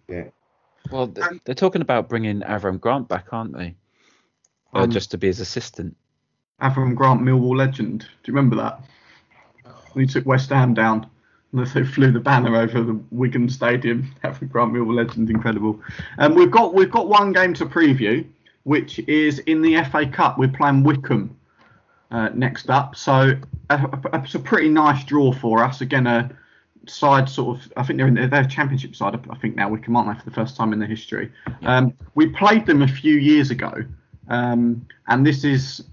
Yeah. 0.10 0.26
Well, 0.92 1.08
th- 1.08 1.42
they're 1.46 1.56
talking 1.56 1.82
about 1.82 2.10
bringing 2.10 2.42
Avram 2.42 2.80
Grant 2.80 3.08
back, 3.08 3.28
aren't 3.32 3.56
they? 3.56 3.76
Uh, 4.74 4.80
Um, 4.80 4.92
just 4.92 5.12
to 5.12 5.18
be 5.18 5.28
his 5.28 5.40
assistant. 5.40 5.96
Avram 6.62 6.96
Grant 6.96 7.22
Millwall 7.22 7.56
legend. 7.56 8.00
Do 8.02 8.32
you 8.32 8.36
remember 8.36 8.56
that? 8.58 8.82
When 9.94 10.06
he 10.08 10.12
took 10.12 10.26
West 10.26 10.50
Ham 10.50 10.74
down 10.74 11.08
and 11.54 11.66
they 11.68 11.84
flew 11.86 12.12
the 12.12 12.20
banner 12.20 12.56
over 12.56 12.82
the 12.84 13.00
Wigan 13.12 13.48
Stadium. 13.50 14.12
Avram 14.24 14.50
Grant 14.52 14.74
Millwall 14.74 14.96
legend, 14.96 15.30
incredible. 15.30 15.80
Um, 16.18 16.34
we've 16.36 16.52
got 16.52 16.74
we've 16.74 16.92
got 16.92 17.08
one 17.10 17.32
game 17.32 17.54
to 17.56 17.66
preview, 17.66 18.26
which 18.66 19.00
is 19.08 19.40
in 19.40 19.62
the 19.62 19.82
FA 19.86 20.08
Cup. 20.08 20.38
We're 20.38 20.50
playing 20.50 20.84
Wycombe 20.84 21.38
uh, 22.12 22.30
next 22.34 22.70
up, 22.70 22.96
so 22.96 23.34
uh, 23.70 23.88
it's 24.14 24.36
a 24.36 24.40
pretty 24.40 24.70
nice 24.70 25.04
draw 25.06 25.32
for 25.32 25.64
us. 25.64 25.82
Again, 25.82 26.08
a 26.08 26.30
side 26.88 27.30
sort 27.30 27.58
of 27.58 27.74
I 27.78 27.84
think 27.84 27.98
they're 27.98 28.08
in 28.08 28.30
they're 28.30 28.46
championship 28.46 28.96
side 28.96 29.20
I 29.30 29.36
think 29.38 29.56
now 29.56 29.70
Wycombe 29.70 29.96
aren't 29.96 30.18
they 30.18 30.20
for 30.20 30.30
the 30.30 30.36
first 30.36 30.58
time 30.58 30.74
in 30.74 30.80
their 30.80 30.88
history. 30.88 31.32
Um, 31.62 31.94
we 32.16 32.28
played 32.28 32.66
them 32.66 32.82
a 32.82 32.88
few 32.88 33.16
years 33.16 33.52
ago, 33.52 33.72
um, 34.30 34.86
and 35.08 35.26
this 35.26 35.44
is 35.44 35.84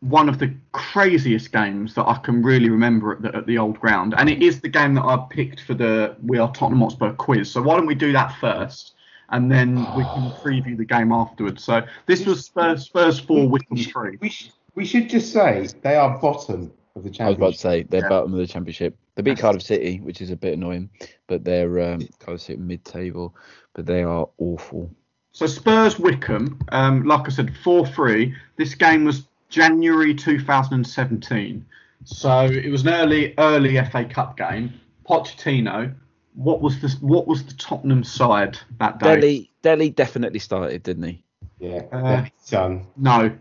one 0.00 0.30
of 0.30 0.38
the 0.38 0.54
craziest 0.72 1.52
games 1.52 1.94
that 1.94 2.08
I 2.08 2.14
can 2.14 2.42
really 2.42 2.70
remember 2.70 3.12
at 3.12 3.22
the, 3.22 3.36
at 3.36 3.46
the 3.46 3.58
old 3.58 3.78
ground, 3.78 4.14
and 4.16 4.30
it 4.30 4.42
is 4.42 4.62
the 4.62 4.68
game 4.68 4.94
that 4.94 5.04
I 5.04 5.22
picked 5.28 5.60
for 5.60 5.74
the 5.74 6.16
We 6.24 6.38
Are 6.38 6.50
Tottenham 6.52 6.80
Hotspur 6.80 7.12
quiz. 7.12 7.50
So 7.50 7.60
why 7.60 7.76
don't 7.76 7.86
we 7.86 7.94
do 7.94 8.12
that 8.12 8.34
first? 8.40 8.94
And 9.30 9.50
then 9.50 9.88
we 9.92 10.04
can 10.06 10.32
preview 10.32 10.76
the 10.76 10.84
game 10.84 11.12
afterwards. 11.12 11.62
So 11.64 11.82
this 12.06 12.26
was 12.26 12.44
Spurs, 12.46 12.84
Spurs 12.86 13.18
four, 13.20 13.48
Wycombe 13.48 13.78
three. 13.78 14.16
We, 14.20 14.28
sh- 14.28 14.50
we 14.74 14.84
should 14.84 15.08
just 15.08 15.32
say 15.32 15.68
they 15.82 15.96
are 15.96 16.18
bottom 16.18 16.72
of 16.96 17.04
the 17.04 17.10
championship. 17.10 17.20
I 17.20 17.28
was 17.28 17.36
about 17.36 17.52
to 17.52 17.58
say 17.58 17.82
they're 17.84 18.00
Yeah. 18.02 18.08
bottom 18.08 18.32
of 18.32 18.38
the 18.40 18.46
championship. 18.46 18.96
They 19.14 19.22
beat 19.22 19.38
Cardiff 19.38 19.62
City, 19.62 19.98
which 20.00 20.20
is 20.20 20.30
a 20.30 20.36
bit 20.36 20.54
annoying, 20.54 20.90
but 21.26 21.44
they're 21.44 21.92
um, 21.92 22.08
Cardiff 22.18 22.42
City 22.42 22.58
mid-table, 22.58 23.34
but 23.74 23.86
they 23.86 24.02
are 24.02 24.28
awful. 24.38 24.90
So 25.32 25.46
Spurs 25.46 25.98
Wycombe, 25.98 26.58
um, 26.72 27.04
like 27.04 27.26
I 27.26 27.30
said, 27.30 27.54
four 27.62 27.86
three. 27.86 28.34
This 28.56 28.74
game 28.74 29.04
was 29.04 29.28
January 29.48 30.12
2017, 30.14 31.64
so 32.04 32.44
it 32.46 32.68
was 32.70 32.82
an 32.82 32.88
early 32.88 33.34
early 33.38 33.76
FA 33.84 34.04
Cup 34.04 34.36
game. 34.36 34.72
Pochettino, 35.08 35.94
what 36.34 36.60
was 36.60 36.80
the 36.80 36.88
what 37.00 37.26
was 37.26 37.44
the 37.44 37.54
Tottenham 37.54 38.04
side 38.04 38.58
that 38.78 38.98
day? 39.00 39.20
Dele, 39.20 39.50
Dele 39.62 39.90
definitely 39.90 40.38
started, 40.38 40.82
didn't 40.82 41.04
he? 41.04 41.24
Yeah, 41.58 41.82
Uh, 41.92 42.24
son. 42.38 42.86
No, 42.96 43.36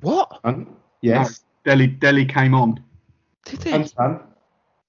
What? 0.00 0.40
Son? 0.44 0.76
Yes, 1.02 1.44
Dele 1.64 1.86
Dele 1.88 2.24
came 2.24 2.54
on. 2.54 2.82
Did 3.44 3.62
he? 3.62 3.86
son. 3.86 4.20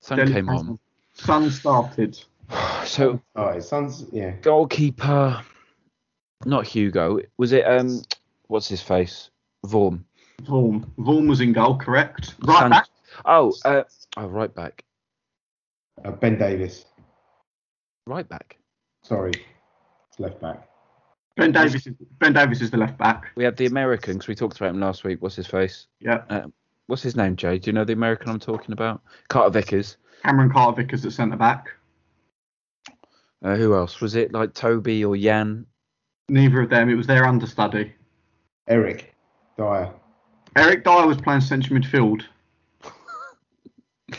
Sun 0.02 0.18
Dele 0.20 0.34
came 0.34 0.50
on. 0.50 0.80
Son 1.14 1.50
started. 1.52 2.20
So 2.86 3.22
Oh, 3.36 3.52
his 3.52 3.68
son's 3.68 4.06
yeah. 4.14 4.32
goalkeeper, 4.42 5.44
not 6.46 6.66
Hugo. 6.66 7.20
Was 7.38 7.52
it 7.52 7.68
um? 7.68 8.02
What's 8.48 8.70
his 8.70 8.82
face? 8.82 9.30
Vorm. 9.66 10.06
Vaughan. 10.44 10.90
Vorm 10.98 11.28
was 11.28 11.42
in 11.42 11.52
goal, 11.52 11.78
correct? 11.78 12.36
Right 12.46 12.60
San- 12.60 12.70
back. 12.70 12.88
Oh, 13.26 13.54
uh, 13.66 13.84
oh, 14.16 14.28
right 14.28 14.54
back. 14.56 14.86
Uh, 16.06 16.12
ben 16.12 16.38
Davies. 16.38 16.86
Right 18.08 18.28
back. 18.28 18.58
Sorry, 19.04 19.34
it's 20.10 20.20
left 20.20 20.40
back. 20.42 20.68
Ben 21.36 21.52
Davies. 21.52 21.86
Is, 21.86 21.94
ben 22.20 22.34
Davies 22.34 22.62
is 22.62 22.72
the 22.72 22.78
left 22.78 22.98
back. 22.98 23.32
We 23.36 23.44
have 23.44 23.58
the 23.58 23.66
American 23.66 24.14
because 24.14 24.28
we 24.28 24.36
talked 24.36 24.58
about 24.58 24.70
him 24.70 24.80
last 24.80 25.04
week. 25.04 25.22
What's 25.22 25.36
his 25.36 25.46
face? 25.46 25.88
Yeah. 26.00 26.46
What's 26.88 27.04
his 27.04 27.18
name, 27.18 27.36
Jay? 27.36 27.60
Do 27.60 27.70
you 27.70 27.74
know 27.74 27.84
the 27.84 27.94
American 27.94 28.30
I'm 28.30 28.40
talking 28.40 28.72
about? 28.72 29.02
Carter 29.28 29.50
Vickers. 29.52 29.98
Cameron 30.24 30.50
Carter 30.50 30.82
Vickers 30.82 31.06
at 31.06 31.12
centre 31.12 31.36
back. 31.36 31.68
Uh, 33.44 33.56
who 33.56 33.76
else? 33.76 34.00
Was 34.00 34.16
it 34.16 34.34
like 34.34 34.54
Toby 34.54 35.04
or 35.04 35.16
Yan? 35.16 35.66
Neither 36.30 36.62
of 36.62 36.70
them. 36.70 36.90
It 36.90 36.96
was 36.96 37.08
their 37.08 37.26
understudy. 37.26 37.94
Eric 38.68 39.14
Dier. 39.58 39.92
Eric 40.56 40.86
Dier 40.86 41.06
was 41.06 41.18
playing 41.18 41.42
central 41.42 41.78
midfield. 41.78 42.24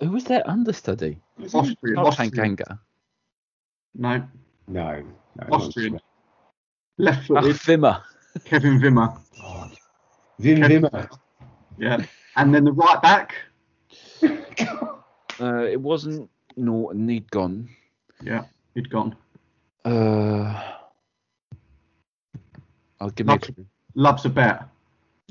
Who 0.00 0.10
was 0.10 0.24
their 0.24 0.48
understudy? 0.48 1.20
Austrian. 1.52 1.94
Not 1.94 2.06
Austrian. 2.06 2.56
Tanganga. 2.56 2.78
No, 3.94 4.22
No, 4.68 5.02
no. 5.36 5.46
Austrian. 5.50 5.90
Schmidt. 5.92 6.02
left 6.98 7.30
Ah, 7.30 7.40
footed. 7.42 7.56
Wimmer. 7.62 8.02
Kevin 8.44 8.80
Wimmer. 8.80 9.18
Vim 10.38 10.60
Kevin- 10.62 10.82
Wimmer. 10.82 11.08
Yeah. 11.78 12.04
And 12.36 12.54
then 12.54 12.64
the 12.64 12.72
right 12.72 13.00
back. 13.02 13.34
Uh, 15.40 15.62
it 15.64 15.80
wasn't 15.80 16.28
Norton. 16.58 17.08
He'd 17.08 17.30
gone. 17.30 17.66
Yeah, 18.22 18.44
he'd 18.74 18.90
gone. 18.90 19.16
Uh, 19.86 20.74
I'll 23.00 23.08
give 23.08 23.26
me 23.26 23.32
a 23.32 23.38
clue. 23.38 23.64
Loves 23.94 24.26
a 24.26 24.28
bet. 24.28 24.64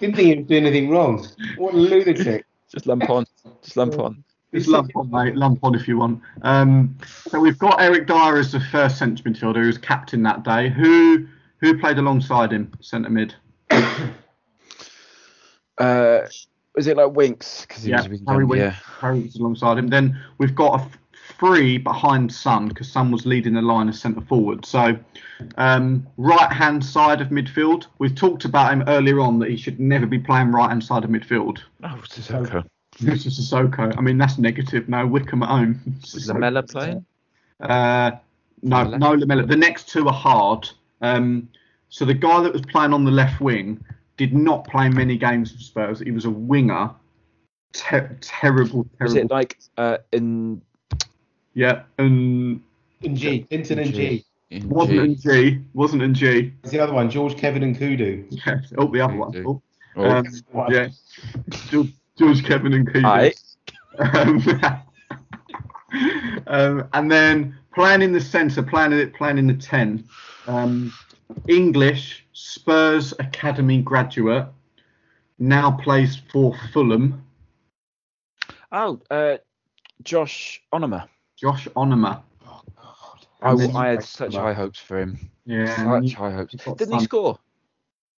Didn't 0.00 0.16
think 0.16 0.16
he 0.16 0.34
was 0.34 0.46
doing 0.46 0.66
anything 0.66 0.90
wrong. 0.90 1.24
What 1.58 1.74
a 1.74 1.76
lunatic. 1.76 2.44
Just 2.72 2.86
lump 2.86 3.08
on. 3.08 3.24
Just 3.62 3.76
lump 3.76 3.96
on. 4.00 4.24
Just 4.52 4.68
lump 4.68 4.90
on, 4.96 5.10
mate. 5.10 5.36
Lump 5.36 5.60
on 5.62 5.74
if 5.74 5.86
you 5.86 5.98
want. 5.98 6.20
Um, 6.42 6.96
so 7.28 7.38
we've 7.38 7.58
got 7.58 7.80
Eric 7.80 8.06
Dier 8.08 8.36
as 8.36 8.50
the 8.52 8.58
first 8.60 8.98
centre 8.98 9.22
midfielder 9.22 9.60
who 9.60 9.66
was 9.66 9.78
captain 9.78 10.22
that 10.24 10.42
day. 10.42 10.68
Who 10.70 11.26
who 11.58 11.78
played 11.78 11.98
alongside 11.98 12.52
him, 12.52 12.72
centre 12.80 13.10
mid? 13.10 13.34
Uh, 15.78 16.26
was 16.74 16.86
it 16.86 16.96
like 16.96 17.12
Winks? 17.12 17.62
Because 17.62 17.84
he 17.84 17.90
Yeah, 17.90 17.98
was 18.02 18.08
with 18.08 18.26
Harry 18.28 18.40
them, 18.42 18.48
Winks. 18.48 18.62
Yeah. 18.62 18.76
Harry 19.00 19.20
was 19.22 19.36
alongside 19.36 19.78
him. 19.78 19.88
Then 19.88 20.18
we've 20.38 20.54
got 20.54 20.80
a 20.80 20.82
f- 20.84 20.98
three 21.38 21.78
behind 21.78 22.30
Son 22.32 22.68
because 22.68 22.90
Son 22.90 23.10
was 23.10 23.24
leading 23.26 23.54
the 23.54 23.62
line 23.62 23.88
as 23.88 23.98
centre 23.98 24.20
forward. 24.20 24.66
So 24.66 24.98
um, 25.56 26.06
right 26.18 26.52
hand 26.52 26.84
side 26.84 27.20
of 27.22 27.28
midfield. 27.28 27.86
We've 27.98 28.14
talked 28.14 28.44
about 28.44 28.72
him 28.72 28.84
earlier 28.88 29.20
on 29.20 29.38
that 29.38 29.48
he 29.48 29.56
should 29.56 29.80
never 29.80 30.06
be 30.06 30.18
playing 30.18 30.52
right 30.52 30.68
hand 30.68 30.84
side 30.84 31.02
of 31.02 31.10
midfield. 31.10 31.60
Oh, 31.82 32.02
Sissoko. 32.06 32.64
This 33.00 33.26
is 33.26 33.38
Sissoko. 33.40 33.96
I 33.96 34.00
mean 34.00 34.18
that's 34.18 34.38
negative. 34.38 34.88
No 34.88 35.06
Wycombe 35.06 35.42
at 35.42 35.48
home. 35.48 35.80
Was 36.02 36.28
Lamela 36.28 36.62
playing? 36.62 37.04
Uh, 37.60 38.12
no, 38.62 38.82
Lamela? 38.82 38.98
no 38.98 39.12
Lamela. 39.14 39.46
The 39.46 39.56
next 39.56 39.88
two 39.88 40.06
are 40.06 40.12
hard. 40.12 40.68
Um, 41.00 41.48
so 41.88 42.04
the 42.04 42.14
guy 42.14 42.42
that 42.42 42.52
was 42.52 42.62
playing 42.62 42.92
on 42.92 43.04
the 43.04 43.10
left 43.10 43.40
wing 43.40 43.82
did 44.16 44.34
not 44.34 44.66
play 44.66 44.88
many 44.88 45.16
games 45.16 45.50
for 45.52 45.58
Spurs. 45.58 46.00
He 46.00 46.10
was 46.10 46.24
a 46.26 46.30
winger. 46.30 46.90
Ter- 47.72 48.16
terrible, 48.20 48.80
Was 49.00 49.14
terrible. 49.14 49.16
it 49.18 49.30
like 49.30 49.58
uh, 49.78 49.98
in, 50.12 50.60
yeah, 51.54 51.82
and 51.98 52.60
And 53.02 53.16
G. 53.16 53.46
Hinton 53.48 53.78
and 53.78 53.94
G. 53.94 54.24
in 54.50 54.68
wasn't 54.68 54.98
G? 54.98 55.04
in 55.04 55.16
G. 55.54 55.60
Wasn't 55.72 56.02
in 56.02 56.12
G. 56.12 56.52
There's 56.62 56.72
the 56.72 56.80
other 56.80 56.92
one, 56.92 57.08
George, 57.08 57.36
Kevin, 57.36 57.62
and 57.62 57.76
Kudu. 57.78 58.24
Yeah. 58.30 58.60
Oh, 58.76 58.88
the 58.88 59.00
other 59.00 59.14
one. 59.16 59.44
Oh, 59.46 59.62
Oh, 59.96 60.04
um, 60.04 60.26
yeah. 60.68 60.88
George, 61.68 61.92
George 62.20 62.44
Kevin 62.44 62.74
and 62.74 62.86
Keegan. 62.86 63.06
Aye. 63.06 63.32
Um, 63.98 64.46
um, 66.46 66.88
and 66.92 67.10
then 67.10 67.58
playing 67.74 68.02
in 68.02 68.12
the 68.12 68.20
centre, 68.20 68.62
playing 68.62 68.92
it, 68.92 69.14
playing 69.14 69.38
in 69.38 69.46
the 69.46 69.54
ten. 69.54 70.04
Um, 70.46 70.92
English 71.48 72.26
Spurs 72.34 73.14
Academy 73.18 73.80
graduate, 73.80 74.48
now 75.38 75.70
plays 75.70 76.20
for 76.30 76.54
Fulham. 76.74 77.24
Oh, 78.70 79.00
uh, 79.10 79.38
Josh 80.02 80.62
Onomah. 80.74 81.08
Josh 81.38 81.68
Onomah. 81.68 82.20
I, 83.40 83.50
And 83.52 83.60
then- 83.60 83.76
I 83.76 83.88
had 83.88 84.04
such 84.04 84.34
high 84.34 84.52
hopes 84.52 84.78
for 84.78 85.00
him. 85.00 85.18
Yeah. 85.46 85.74
Such 85.74 86.12
high 86.12 86.32
hopes. 86.32 86.54
Didn't 86.76 86.98
he 86.98 87.04
score? 87.04 87.38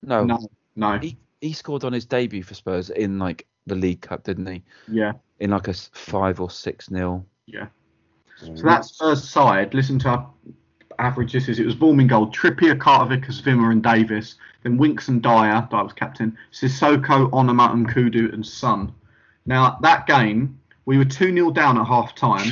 No. 0.03 0.24
No, 0.24 0.38
no. 0.74 0.96
He 0.96 1.18
he 1.42 1.53
scored 1.53 1.84
on 1.84 1.92
his 1.92 2.07
debut 2.07 2.42
for 2.42 2.55
Spurs 2.55 2.88
in 2.88 3.18
like 3.18 3.46
the 3.71 3.77
League 3.77 4.03
Cup, 4.03 4.23
didn't 4.25 4.47
he? 4.47 4.62
Yeah, 4.89 5.12
In 5.39 5.51
like 5.51 5.68
a 5.68 5.73
five 5.75 6.41
or 6.41 6.51
six 6.51 6.91
nil. 6.91 7.25
yeah. 7.47 7.66
So 8.37 8.53
that's 8.62 8.89
Spurs 8.95 9.29
side. 9.29 9.75
Listen 9.75 9.99
to 10.01 10.09
our 10.09 10.31
average. 10.99 11.33
This 11.33 11.49
is 11.49 11.59
it 11.59 11.66
was 11.66 11.75
Borming 11.77 12.09
goal. 12.09 12.29
Trippier, 12.33 12.79
Carter, 12.79 13.14
Vickers, 13.16 13.43
Wimmer, 13.43 13.71
and 13.71 13.83
Davies. 13.83 14.37
Then 14.62 14.79
Winks 14.79 15.09
and 15.09 15.23
Dier. 15.23 15.66
Dier 15.71 15.83
was 15.85 15.93
captain. 15.93 16.37
Sissoko, 16.53 17.31
Onomah, 17.33 17.73
and 17.73 17.87
Kudu 17.93 18.31
and 18.33 18.45
Son. 18.47 18.93
Now 19.45 19.77
that 19.83 20.07
game, 20.07 20.59
we 20.87 20.97
were 20.97 21.05
two 21.05 21.33
0 21.35 21.51
down 21.51 21.79
at 21.79 21.87
half 21.87 22.14
time, 22.14 22.47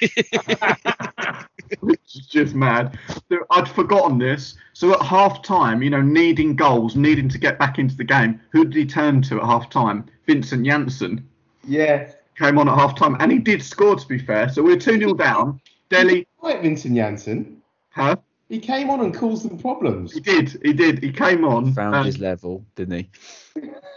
which 1.80 2.00
is 2.16 2.26
just 2.26 2.54
mad. 2.54 2.98
I'd 3.50 3.68
forgotten 3.68 4.18
this. 4.18 4.54
So 4.72 4.92
at 4.94 5.02
half 5.02 5.42
time, 5.42 5.82
you 5.82 5.90
know, 5.90 6.00
needing 6.02 6.56
goals, 6.56 6.96
needing 6.96 7.28
to 7.28 7.38
get 7.38 7.58
back 7.58 7.78
into 7.78 7.96
the 7.96 8.04
game, 8.04 8.40
who 8.50 8.64
did 8.64 8.74
he 8.74 8.86
turn 8.86 9.22
to 9.22 9.38
at 9.40 9.44
half 9.46 9.68
time? 9.70 10.06
Vincent 10.26 10.64
Janssen 10.66 11.26
Yeah. 11.66 12.10
came 12.38 12.58
on 12.58 12.68
at 12.68 12.74
half 12.74 12.96
time, 12.96 13.16
and 13.20 13.30
he 13.30 13.38
did 13.38 13.62
score. 13.62 13.96
To 13.96 14.06
be 14.08 14.18
fair, 14.18 14.48
so 14.48 14.62
we're 14.62 14.76
two 14.78 14.98
0 14.98 15.14
down. 15.14 15.60
Dele, 15.90 16.26
Right, 16.42 16.60
Vincent 16.62 16.94
Janssen. 16.94 17.62
huh? 17.90 18.16
He 18.48 18.58
came 18.58 18.90
on 18.90 19.00
and 19.00 19.14
caused 19.14 19.48
them 19.48 19.58
problems. 19.58 20.12
He 20.12 20.20
did. 20.20 20.60
He 20.62 20.72
did. 20.72 21.02
He 21.02 21.10
came 21.10 21.44
on. 21.44 21.72
Found 21.74 21.94
um, 21.94 22.06
his 22.06 22.18
level, 22.18 22.64
didn't 22.76 22.98
he? 22.98 23.10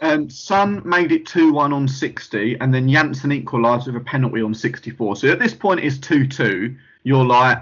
and 0.02 0.32
Son 0.32 0.82
made 0.86 1.12
it 1.12 1.26
2 1.26 1.52
1 1.52 1.74
on 1.74 1.88
60, 1.88 2.58
and 2.60 2.74
then 2.74 2.88
Janssen 2.90 3.32
equalised 3.32 3.88
with 3.88 3.96
a 3.96 4.00
penalty 4.00 4.42
on 4.42 4.54
64. 4.54 5.16
So 5.18 5.30
at 5.30 5.40
this 5.40 5.54
point, 5.54 5.80
it's 5.82 5.98
2 5.98 6.28
2. 6.28 6.76
You're 7.04 7.26
like, 7.26 7.58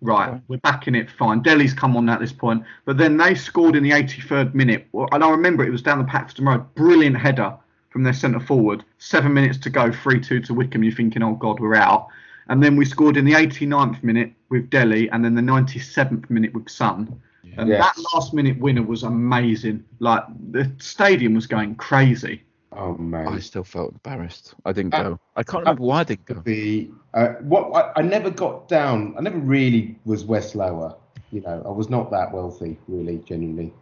right, 0.00 0.30
Right. 0.32 0.40
we're 0.48 0.56
back 0.58 0.88
in 0.88 0.94
it, 0.94 1.10
fine. 1.10 1.40
Dele's 1.42 1.74
come 1.74 1.96
on 1.96 2.08
at 2.08 2.20
this 2.20 2.32
point, 2.32 2.62
but 2.84 2.96
then 2.96 3.16
they 3.16 3.34
scored 3.34 3.76
in 3.76 3.82
the 3.82 3.90
83rd 3.92 4.54
minute, 4.54 4.86
and 5.12 5.22
I 5.24 5.30
remember 5.30 5.64
it 5.64 5.70
was 5.70 5.82
down 5.82 5.98
the 5.98 6.04
Paxton 6.04 6.46
Road, 6.46 6.74
brilliant 6.74 7.16
header 7.16 7.54
from 7.94 8.02
their 8.02 8.12
centre 8.12 8.40
forward. 8.40 8.84
Seven 8.98 9.32
minutes 9.32 9.56
to 9.58 9.70
go, 9.70 9.88
3-2 9.88 10.44
to 10.46 10.52
Wycombe. 10.52 10.82
You're 10.82 10.92
thinking, 10.92 11.22
oh 11.22 11.36
God, 11.36 11.60
we're 11.60 11.76
out. 11.76 12.08
And 12.48 12.60
then 12.60 12.74
we 12.74 12.84
scored 12.84 13.16
in 13.16 13.24
the 13.24 13.34
89th 13.34 14.02
minute 14.02 14.32
with 14.48 14.68
Dele, 14.68 15.08
and 15.10 15.24
then 15.24 15.36
the 15.36 15.40
97th 15.42 16.28
minute 16.28 16.52
with 16.52 16.68
Son. 16.68 17.22
And 17.56 17.68
Yeah. 17.68 17.78
that 17.78 17.94
last 18.12 18.34
minute 18.34 18.58
winner 18.58 18.82
was 18.82 19.04
amazing. 19.04 19.84
Like 20.00 20.24
the 20.50 20.72
stadium 20.78 21.34
was 21.34 21.46
going 21.46 21.76
crazy. 21.76 22.42
Oh 22.72 22.96
man. 22.96 23.28
I 23.28 23.38
still 23.38 23.62
felt 23.62 23.92
embarrassed. 23.92 24.54
I 24.64 24.72
didn't 24.72 24.92
Uh, 24.92 25.02
go. 25.04 25.20
I 25.36 25.44
can't 25.44 25.60
remember 25.62 25.84
why 25.84 26.00
I 26.00 26.04
didn't 26.04 26.24
go. 26.24 26.42
the 26.44 26.90
uh, 27.14 27.28
what 27.42 27.70
I, 27.76 28.00
I 28.00 28.02
never 28.02 28.28
got 28.28 28.66
down. 28.68 29.14
I 29.16 29.20
never 29.20 29.38
really 29.38 29.96
was 30.04 30.24
West 30.24 30.56
Lower. 30.56 30.96
You 31.30 31.42
know, 31.42 31.62
I 31.64 31.70
was 31.70 31.88
not 31.88 32.10
that 32.10 32.32
wealthy, 32.32 32.76
really, 32.88 33.18
genuinely. 33.24 33.72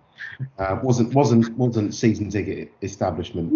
Uh, 0.58 0.78
wasn't 0.82 1.14
wasn't 1.14 1.50
wasn't 1.56 1.94
season 1.94 2.28
ticket 2.28 2.70
establishment. 2.82 3.50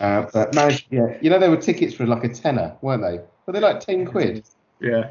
Uh, 0.00 0.26
but 0.32 0.54
managed, 0.54 0.86
yeah, 0.90 1.16
you 1.20 1.28
know, 1.30 1.38
there 1.38 1.50
were 1.50 1.56
tickets 1.56 1.94
for 1.94 2.06
like 2.06 2.24
a 2.24 2.28
tenner, 2.28 2.76
weren't 2.82 3.02
they? 3.02 3.20
Were 3.46 3.52
they 3.52 3.60
like 3.60 3.80
ten 3.80 4.06
quid? 4.06 4.44
Yeah. 4.80 5.10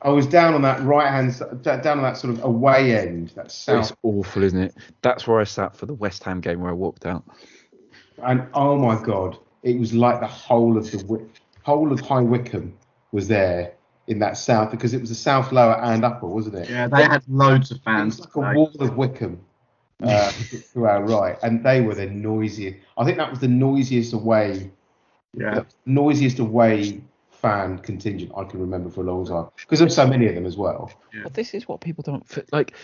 I 0.00 0.08
was 0.08 0.26
down 0.26 0.54
on 0.54 0.62
that 0.62 0.80
right 0.82 1.08
hand, 1.10 1.38
down 1.62 1.86
on 1.98 2.02
that 2.02 2.16
sort 2.16 2.34
of 2.34 2.42
away 2.42 2.96
end, 2.96 3.28
that 3.36 3.46
It's 3.46 3.92
awful, 4.02 4.42
isn't 4.42 4.58
it? 4.60 4.74
That's 5.02 5.28
where 5.28 5.38
I 5.38 5.44
sat 5.44 5.76
for 5.76 5.86
the 5.86 5.94
West 5.94 6.24
Ham 6.24 6.40
game 6.40 6.60
where 6.60 6.70
I 6.70 6.74
walked 6.74 7.06
out. 7.06 7.22
and 8.22 8.46
oh 8.54 8.76
my 8.76 9.00
god, 9.02 9.38
it 9.62 9.78
was 9.78 9.92
like 9.94 10.18
the 10.20 10.26
whole 10.26 10.76
of 10.76 10.90
the 10.90 11.26
whole 11.62 11.92
of 11.92 12.00
High 12.00 12.20
Wycombe 12.20 12.74
was 13.12 13.28
there 13.28 13.74
in 14.08 14.18
that 14.18 14.36
south 14.36 14.70
because 14.72 14.92
it 14.94 15.00
was 15.00 15.10
the 15.10 15.14
south 15.14 15.52
lower 15.52 15.76
and 15.80 16.04
upper, 16.04 16.26
wasn't 16.26 16.56
it? 16.56 16.68
Yeah, 16.68 16.88
they 16.88 17.04
had 17.04 17.22
loads 17.28 17.70
of 17.70 17.76
It 17.76 17.82
fans. 17.84 18.18
was 18.18 18.26
like 18.34 18.54
a 18.54 18.58
wall 18.58 18.72
of 18.80 18.96
Wycombe 18.96 19.40
uh, 20.02 20.32
to 20.74 20.86
our 20.86 21.02
right, 21.04 21.38
and 21.42 21.64
they 21.64 21.80
were 21.80 21.94
the 21.94 22.06
noisiest. 22.06 22.78
I 22.96 23.04
think 23.04 23.16
that 23.18 23.30
was 23.30 23.40
the 23.40 23.48
noisiest 23.48 24.12
away, 24.12 24.70
Yeah. 25.34 25.54
the 25.54 25.66
noisiest 25.86 26.38
away 26.38 27.02
fan 27.30 27.78
contingent 27.78 28.30
I 28.36 28.44
can 28.44 28.60
remember 28.60 28.88
for 28.88 29.00
a 29.00 29.04
long 29.04 29.26
time 29.26 29.46
because 29.56 29.78
there 29.80 29.86
were 29.86 29.90
so 29.90 30.06
many 30.06 30.26
of 30.28 30.34
them 30.34 30.46
as 30.46 30.56
well. 30.56 30.90
But 31.22 31.34
this 31.34 31.54
is 31.54 31.66
what 31.66 31.80
people 31.80 32.02
don't 32.02 32.26
fit. 32.26 32.48
Like, 32.52 32.74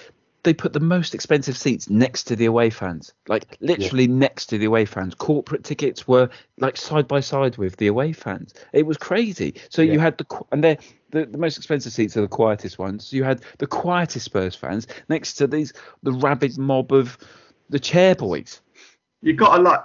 they 0.45 0.55
put 0.55 0.73
the 0.73 0.81
most 0.81 1.15
expensive 1.15 1.57
seats 1.57 1.91
next 1.91 2.25
to 2.25 2.37
the 2.37 2.45
away 2.45 2.71
fans, 2.71 3.13
like 3.27 3.57
literally 3.61 4.07
next 4.07 4.47
to 4.47 4.59
the 4.59 4.67
away 4.67 4.85
fans. 4.85 5.15
Corporate 5.15 5.65
tickets 5.65 6.07
were 6.07 6.29
like 6.59 6.77
side 6.77 7.09
by 7.09 7.21
side 7.21 7.57
with 7.57 7.77
the 7.77 7.89
away 7.89 8.13
fans. 8.13 8.55
It 8.73 8.87
was 8.87 8.97
crazy. 8.97 9.55
So 9.69 9.83
you 9.83 9.99
had 9.99 10.17
the 10.19 10.27
and 10.53 10.63
they 10.63 10.79
the, 11.11 11.27
the 11.27 11.39
most 11.39 11.57
expensive 11.57 11.93
seats 11.93 12.17
are 12.17 12.21
the 12.21 12.29
quietest 12.29 12.79
ones. 12.79 13.07
So 13.09 13.17
you 13.17 13.25
had 13.25 13.43
the 13.59 13.67
quietest 13.67 14.27
Spurs 14.27 14.55
fans 14.55 14.87
next 15.09 15.35
to 15.35 15.47
these 15.47 15.73
the 16.03 16.13
rabid 16.13 16.57
mob 16.59 16.93
of 16.93 17.19
the 17.69 17.79
chair 17.81 18.15
boys. 18.15 18.61
You 19.23 19.33
got 19.35 19.57
to 19.57 19.63
like 19.63 19.81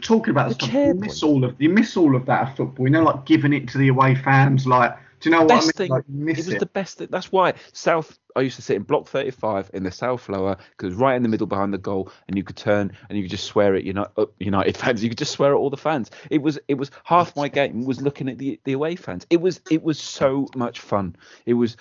talking 0.00 0.30
about 0.30 0.48
The 0.48 0.54
stuff. 0.54 0.70
chair 0.70 0.88
You 0.88 0.94
miss 0.94 1.20
boy. 1.20 1.26
all 1.28 1.44
of 1.44 1.60
you 1.60 1.70
miss 1.70 1.96
all 1.96 2.14
of 2.14 2.26
that 2.26 2.48
at 2.48 2.56
football. 2.56 2.86
You 2.86 2.90
know, 2.92 3.02
like 3.02 3.24
giving 3.24 3.52
it 3.52 3.68
to 3.70 3.78
the 3.78 3.88
away 3.88 4.14
fans. 4.14 4.66
Like, 4.66 4.96
do 5.22 5.30
you 5.30 5.36
know 5.36 5.42
what 5.42 5.52
I 5.52 5.54
mean? 5.54 5.66
best 5.66 5.76
thing. 5.76 5.90
Like, 5.90 6.04
it 6.08 6.36
was 6.36 6.48
it. 6.48 6.58
the 6.58 6.66
best 6.66 6.98
thing. 6.98 7.08
That's 7.10 7.30
why 7.30 7.54
South. 7.72 8.18
I 8.34 8.40
used 8.40 8.56
to 8.56 8.62
sit 8.62 8.76
in 8.76 8.82
block 8.82 9.06
35 9.06 9.70
in 9.74 9.84
the 9.84 9.90
South 9.90 10.26
Lower 10.28 10.56
because 10.76 10.94
right 10.94 11.14
in 11.14 11.22
the 11.22 11.28
middle 11.28 11.46
behind 11.46 11.72
the 11.72 11.78
goal, 11.78 12.10
and 12.26 12.36
you 12.36 12.42
could 12.42 12.56
turn 12.56 12.90
and 13.08 13.16
you 13.16 13.24
could 13.24 13.30
just 13.30 13.44
swear 13.44 13.74
at 13.76 13.84
United, 13.84 14.10
uh, 14.16 14.26
United 14.40 14.76
fans. 14.76 15.02
You 15.02 15.10
could 15.10 15.18
just 15.18 15.32
swear 15.32 15.52
at 15.52 15.58
all 15.58 15.70
the 15.70 15.76
fans. 15.76 16.10
It 16.30 16.42
was 16.42 16.58
it 16.66 16.74
was 16.74 16.90
half 17.04 17.36
my 17.36 17.48
game 17.48 17.84
was 17.84 18.00
looking 18.00 18.28
at 18.28 18.38
the 18.38 18.58
the 18.64 18.72
away 18.72 18.96
fans. 18.96 19.26
It 19.30 19.40
was 19.40 19.60
it 19.70 19.82
was 19.82 19.98
so 20.00 20.48
much 20.56 20.80
fun. 20.80 21.14
It 21.46 21.54
was 21.54 21.76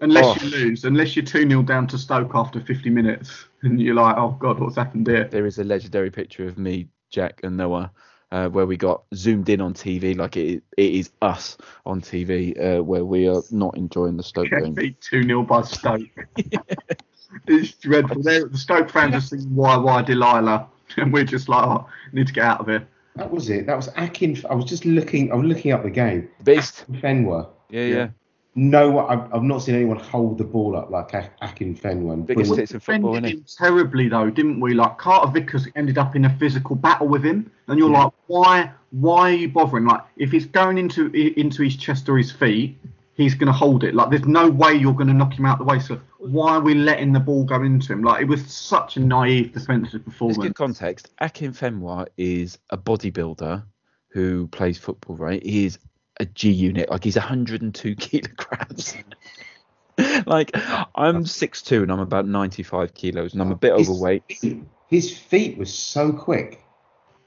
Unless 0.00 0.24
Oh. 0.24 0.44
you 0.44 0.50
lose, 0.50 0.84
unless 0.84 1.14
you're 1.14 1.24
2 1.24 1.48
0 1.48 1.62
down 1.62 1.86
to 1.86 1.96
Stoke 1.98 2.32
after 2.34 2.60
50 2.60 2.90
minutes, 2.90 3.46
and 3.62 3.80
you're 3.80 3.94
like, 3.94 4.16
oh 4.18 4.36
God, 4.40 4.58
what's 4.58 4.76
happened 4.76 5.06
here? 5.06 5.24
there 5.24 5.46
is 5.46 5.58
a 5.58 5.64
legendary 5.64 6.10
picture 6.10 6.46
of 6.46 6.58
me, 6.58 6.88
Jack, 7.10 7.40
and 7.44 7.56
Noah. 7.56 7.92
Uh, 8.34 8.48
where 8.48 8.66
we 8.66 8.76
got 8.76 9.04
zoomed 9.14 9.48
in 9.48 9.60
on 9.60 9.72
TV, 9.72 10.16
like 10.16 10.36
it, 10.36 10.60
it 10.76 10.92
is 10.92 11.08
us 11.22 11.56
on 11.86 12.00
TV, 12.00 12.58
uh, 12.58 12.82
where 12.82 13.04
we 13.04 13.28
are 13.28 13.42
not 13.52 13.76
enjoying 13.76 14.16
the 14.16 14.24
Stoke 14.24 14.50
Get 14.50 14.64
game. 14.64 14.74
beat 14.74 15.00
2 15.02 15.22
0 15.22 15.44
by 15.44 15.62
Stoke. 15.62 16.02
it's 17.46 17.74
dreadful. 17.74 18.24
They're, 18.24 18.46
the 18.46 18.58
Stoke 18.58 18.90
fans 18.90 19.14
are 19.14 19.20
singing 19.20 19.54
Why, 19.54 19.76
Why 19.76 20.02
Delilah, 20.02 20.66
and 20.96 21.12
we're 21.12 21.22
just 21.22 21.48
like, 21.48 21.62
oh, 21.62 21.86
need 22.12 22.26
to 22.26 22.32
get 22.32 22.44
out 22.44 22.58
of 22.58 22.66
here. 22.66 22.88
That 23.14 23.30
was 23.30 23.48
it. 23.50 23.68
That 23.68 23.76
was 23.76 23.88
Akin. 23.96 24.36
I 24.50 24.56
was 24.56 24.64
just 24.64 24.84
looking. 24.84 25.30
I 25.30 25.36
was 25.36 25.46
looking 25.46 25.70
up 25.70 25.84
the 25.84 25.90
game. 25.90 26.28
Beast, 26.42 26.86
Fenwa. 26.90 27.50
yeah, 27.70 27.84
Yeah. 27.84 28.08
Yeah, 28.56 28.62
No, 28.70 29.06
I've, 29.06 29.32
I've 29.34 29.42
not 29.42 29.58
seen 29.62 29.74
anyone 29.74 29.98
hold 29.98 30.38
the 30.38 30.44
ball 30.44 30.76
up 30.76 30.90
like 30.90 31.12
A- 31.14 31.30
Akinfenwa. 31.42 32.24
biggest 32.26 32.48
Brilliant. 32.50 32.58
hits 32.58 32.72
in 32.72 32.80
football, 32.80 33.12
defended 33.14 33.32
isn't 33.34 33.40
him 33.40 33.68
terribly 33.68 34.08
though, 34.08 34.30
didn't 34.30 34.60
we? 34.60 34.74
Like 34.74 34.98
Carter 34.98 35.30
Vickers 35.32 35.66
ended 35.76 35.98
up 35.98 36.16
in 36.16 36.24
a 36.24 36.36
physical 36.38 36.76
battle 36.76 37.08
with 37.08 37.24
him, 37.24 37.50
and 37.68 37.78
you're 37.78 37.90
Yeah. 37.90 38.04
like, 38.04 38.12
why? 38.26 38.70
Why 38.90 39.30
are 39.30 39.34
you 39.34 39.48
bothering? 39.48 39.86
Like, 39.86 40.02
if 40.16 40.30
he's 40.30 40.46
going 40.46 40.78
into 40.78 41.10
into 41.12 41.62
his 41.62 41.76
chest 41.76 42.08
or 42.08 42.16
his 42.16 42.30
feet, 42.30 42.78
he's 43.14 43.34
going 43.34 43.48
to 43.48 43.52
hold 43.52 43.82
it. 43.82 43.92
Like, 43.94 44.10
there's 44.10 44.24
no 44.26 44.48
way 44.48 44.72
you're 44.74 44.94
going 44.94 45.08
to 45.08 45.14
knock 45.14 45.32
him 45.36 45.46
out 45.46 45.58
the 45.58 45.64
way. 45.64 45.80
So 45.80 46.00
why 46.18 46.52
are 46.54 46.60
we 46.60 46.74
letting 46.74 47.12
the 47.12 47.18
ball 47.20 47.42
go 47.44 47.62
into 47.62 47.92
him? 47.92 48.02
Like, 48.04 48.22
it 48.22 48.28
was 48.28 48.44
such 48.46 48.96
a 48.96 49.00
naive 49.00 49.52
defensive 49.52 49.94
Let's 49.94 50.04
performance. 50.04 50.38
give 50.38 50.54
context. 50.54 51.10
Akinfenwa 51.20 52.06
is 52.16 52.58
a 52.70 52.78
bodybuilder 52.78 53.64
who 54.08 54.46
plays 54.48 54.78
football, 54.78 55.16
right? 55.16 55.42
He 55.44 55.66
is 55.66 55.78
a 56.20 56.24
G 56.26 56.50
unit, 56.50 56.90
like 56.90 57.04
he's 57.04 57.16
102 57.16 57.94
kilograms. 57.96 58.94
like 60.26 60.50
I'm 60.54 61.24
6'2 61.24 61.82
and 61.82 61.92
I'm 61.92 62.00
about 62.00 62.26
95 62.26 62.94
kilos 62.94 63.32
and 63.32 63.42
I'm 63.42 63.52
a 63.52 63.56
bit 63.56 63.76
His 63.78 63.88
overweight. 63.88 64.24
His 64.88 65.16
feet 65.16 65.56
were 65.58 65.64
so 65.64 66.12
quick, 66.12 66.60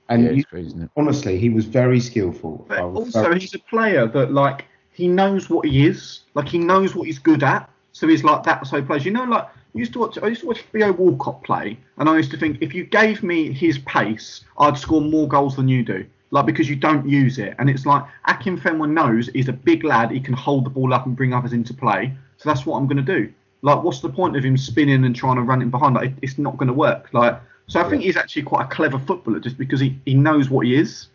and 0.10 0.24
Yeah, 0.24 0.32
you, 0.32 0.44
crazy, 0.46 0.68
isn't 0.68 0.84
it? 0.84 0.90
honestly, 0.96 1.38
he 1.38 1.50
was 1.50 1.66
very 1.66 2.00
skillful. 2.00 2.66
But 2.70 2.80
also, 2.80 3.24
very- 3.24 3.40
he's 3.40 3.54
a 3.56 3.60
player 3.60 4.08
that 4.08 4.32
like 4.32 4.66
he 4.92 5.08
knows 5.08 5.50
what 5.50 5.66
he 5.66 5.86
is. 5.86 6.22
Like 6.34 6.48
he 6.48 6.58
knows 6.60 6.96
what 6.96 7.08
he's 7.08 7.20
good 7.20 7.44
at. 7.44 7.70
So 7.92 8.08
he's 8.08 8.24
like 8.24 8.44
that. 8.44 8.68
So 8.68 8.78
he 8.78 8.84
plays. 8.84 9.06
You 9.06 9.12
know, 9.12 9.24
like 9.26 9.44
I 9.46 9.50
used 9.74 9.92
to 9.94 10.00
watch. 10.00 10.18
I 10.20 10.28
used 10.28 10.42
to 10.42 10.48
watch 10.48 10.62
Theo 10.72 10.92
Walcott 10.94 11.44
play, 11.44 11.78
and 11.98 12.08
I 12.08 12.16
used 12.16 12.32
to 12.32 12.38
think 12.38 12.60
if 12.62 12.74
you 12.74 12.84
gave 12.86 13.24
me 13.24 13.52
his 13.52 13.80
pace, 13.80 14.42
I'd 14.60 14.78
score 14.78 15.02
more 15.02 15.28
goals 15.28 15.56
than 15.56 15.68
you 15.68 15.84
do. 15.84 16.06
Like 16.32 16.46
because 16.46 16.70
you 16.70 16.76
don't 16.76 17.08
use 17.08 17.38
it, 17.40 17.56
and 17.60 17.70
it's 17.70 17.86
like 17.86 18.04
Akinfenwa 18.28 18.90
knows 18.90 19.30
he's 19.34 19.48
a 19.48 19.54
big 19.54 19.84
lad. 19.84 20.12
He 20.12 20.20
can 20.20 20.34
hold 20.34 20.66
the 20.66 20.70
ball 20.70 20.94
up 20.94 21.06
and 21.06 21.16
bring 21.16 21.34
others 21.34 21.54
into 21.54 21.74
play. 21.74 22.14
So 22.38 22.50
that's 22.50 22.66
what 22.66 22.78
I'm 22.78 22.86
going 22.86 23.04
to 23.06 23.20
do. 23.20 23.32
Like, 23.62 23.82
what's 23.84 24.02
the 24.02 24.10
point 24.10 24.36
of 24.38 24.44
him 24.44 24.58
spinning 24.58 25.04
and 25.06 25.16
trying 25.16 25.38
to 25.38 25.42
run 25.42 25.62
it 25.62 25.72
behind? 25.72 25.96
Like, 25.96 26.12
it- 26.12 26.18
it's 26.22 26.38
not 26.38 26.58
going 26.58 26.68
to 26.68 26.74
work. 26.74 27.10
Like, 27.14 27.40
so 27.68 27.80
I 27.82 27.90
think 27.90 28.04
he's 28.04 28.16
actually 28.18 28.44
quite 28.44 28.66
a 28.66 28.68
clever 28.68 29.00
footballer 29.00 29.40
just 29.40 29.58
because 29.58 29.80
he, 29.80 30.00
he 30.06 30.14
knows 30.14 30.50
what 30.50 30.66
he 30.66 30.76
is. 30.76 31.08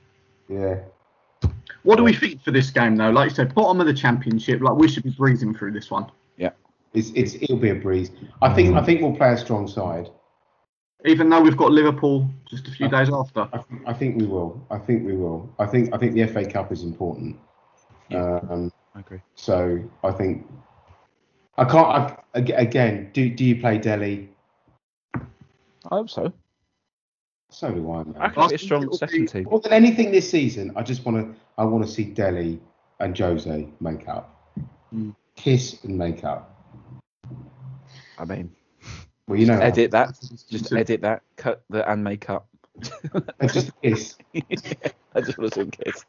yeah. 0.48 0.76
What 1.84 1.96
do 1.96 2.04
we 2.04 2.12
think 2.14 2.42
for 2.44 2.52
this 2.52 2.70
game, 2.70 2.94
though? 2.96 3.10
Like 3.10 3.30
you 3.30 3.34
said, 3.34 3.54
bottom 3.54 3.80
of 3.80 3.86
the 3.88 3.94
championship. 3.94 4.60
Like 4.60 4.76
we 4.76 4.86
should 4.88 5.02
be 5.02 5.10
breezing 5.10 5.52
through 5.54 5.72
this 5.72 5.90
one. 5.90 6.06
Yeah, 6.36 6.50
it's, 6.94 7.10
it's 7.16 7.34
it'll 7.34 7.56
be 7.56 7.70
a 7.70 7.74
breeze. 7.74 8.12
I 8.40 8.54
think 8.54 8.74
mm. 8.74 8.80
I 8.80 8.84
think 8.84 9.00
we'll 9.02 9.16
play 9.16 9.32
a 9.32 9.36
strong 9.36 9.66
side. 9.66 10.08
Even 11.04 11.28
though 11.28 11.40
we've 11.40 11.56
got 11.56 11.72
Liverpool 11.72 12.28
just 12.48 12.68
a 12.68 12.70
few 12.70 12.88
days 12.88 13.10
after. 13.12 13.48
I, 13.52 13.58
think- 13.58 13.82
I 13.86 13.92
think 13.92 14.20
we 14.20 14.26
will. 14.26 14.64
I 14.70 14.78
think 14.78 15.04
we 15.04 15.16
will. 15.16 15.52
I 15.58 15.66
think 15.66 15.92
I 15.94 15.98
think 15.98 16.14
the 16.14 16.26
FA 16.26 16.44
Cup 16.48 16.70
is 16.72 16.82
important. 16.84 17.36
Um, 18.14 18.70
I 18.94 19.00
agree. 19.00 19.20
so 19.34 19.82
I 20.04 20.12
think 20.12 20.46
I 21.58 21.64
can't. 21.64 21.86
I, 21.88 22.16
ag- 22.34 22.50
again, 22.50 23.10
do 23.12 23.28
do 23.30 23.44
you 23.44 23.60
play 23.60 23.78
Dele? 23.78 24.28
I 25.14 25.20
hope 25.90 26.10
so. 26.10 26.32
So 27.50 27.70
do 27.70 27.90
I. 27.92 28.04
Man. 28.04 28.14
I 28.18 28.28
think 28.28 28.36
it'll 28.38 28.48
be 28.48 28.54
a 28.54 28.58
strong 28.58 28.82
it'll 28.84 28.96
second 28.98 29.26
team. 29.28 29.44
More 29.50 29.60
than 29.60 29.72
anything 29.72 30.12
this 30.12 30.30
season, 30.30 30.72
I 30.76 30.82
just 30.82 31.04
want 31.04 31.16
to. 31.34 31.40
I 31.58 31.64
want 31.64 31.84
to 31.84 31.90
see 31.90 32.04
Dele 32.04 32.60
and 33.00 33.18
Jose 33.18 33.68
make 33.80 34.08
up, 34.08 34.28
Mm. 34.94 35.14
kiss 35.36 35.82
and 35.84 35.96
make 35.98 36.22
up. 36.22 36.48
I 38.18 38.24
mean, 38.24 38.52
Well, 39.28 39.38
you 39.38 39.46
know, 39.46 39.58
edit 39.58 39.90
that. 39.92 40.18
Just 40.20 40.50
Just 40.50 40.72
edit 40.72 41.00
that. 41.02 41.22
Cut 41.36 41.62
the 41.70 41.88
and 41.90 42.02
make 42.02 42.28
up. 42.28 42.46
just 43.52 43.70
kiss. 43.82 44.16
I 45.14 45.20
just 45.20 45.38
want 45.38 45.52
to 45.52 45.64
see 45.64 45.70
kiss. 45.70 46.04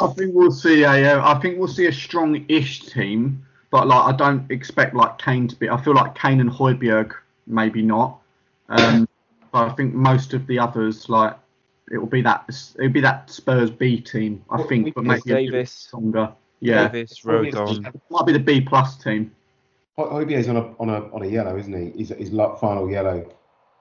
I 0.00 0.06
think 0.08 0.34
we'll 0.34 0.50
see 0.52 0.82
a. 0.82 1.18
Uh, 1.18 1.34
I 1.34 1.40
think 1.40 1.58
we'll 1.58 1.68
see 1.68 1.86
a 1.86 1.92
strong-ish 1.92 2.80
team, 2.86 3.44
but 3.70 3.86
like 3.88 4.14
I 4.14 4.16
don't 4.16 4.50
expect 4.50 4.94
like 4.94 5.18
Kane 5.18 5.48
to 5.48 5.56
be. 5.56 5.68
I 5.68 5.80
feel 5.82 5.94
like 5.94 6.14
Kane 6.14 6.40
and 6.40 6.50
Højbjerg 6.50 7.12
maybe 7.46 7.82
not. 7.82 8.18
Um, 8.68 9.08
but 9.52 9.68
I 9.68 9.74
think 9.74 9.94
most 9.94 10.34
of 10.34 10.46
the 10.46 10.58
others 10.58 11.08
like 11.08 11.34
it 11.90 11.98
will 11.98 12.06
be 12.06 12.22
that. 12.22 12.44
It'll 12.78 12.90
be 12.92 13.00
that 13.00 13.30
Spurs 13.30 13.70
B 13.70 14.00
team. 14.00 14.44
I 14.50 14.58
Well, 14.58 14.68
think, 14.68 14.94
but 14.94 15.04
There's 15.04 15.24
maybe 15.26 15.48
a 15.48 15.50
bit 15.50 15.52
Davies. 15.52 15.70
stronger. 15.72 16.32
Yeah, 16.60 16.88
Davies, 16.88 17.18
Probably 17.18 17.50
Rodon. 17.52 18.00
might 18.10 18.26
be 18.26 18.32
the 18.32 18.38
B 18.38 18.60
plus 18.60 18.96
team. 19.02 19.32
Højbjerg's 19.98 20.48
on 20.48 20.56
a 20.56 20.74
on 20.78 20.88
a 20.90 21.14
on 21.14 21.22
a 21.22 21.26
yellow, 21.26 21.56
isn't 21.56 21.72
he? 21.72 21.90
He's 21.96 22.08
his 22.10 22.30
final 22.30 22.90
yellow. 22.90 23.28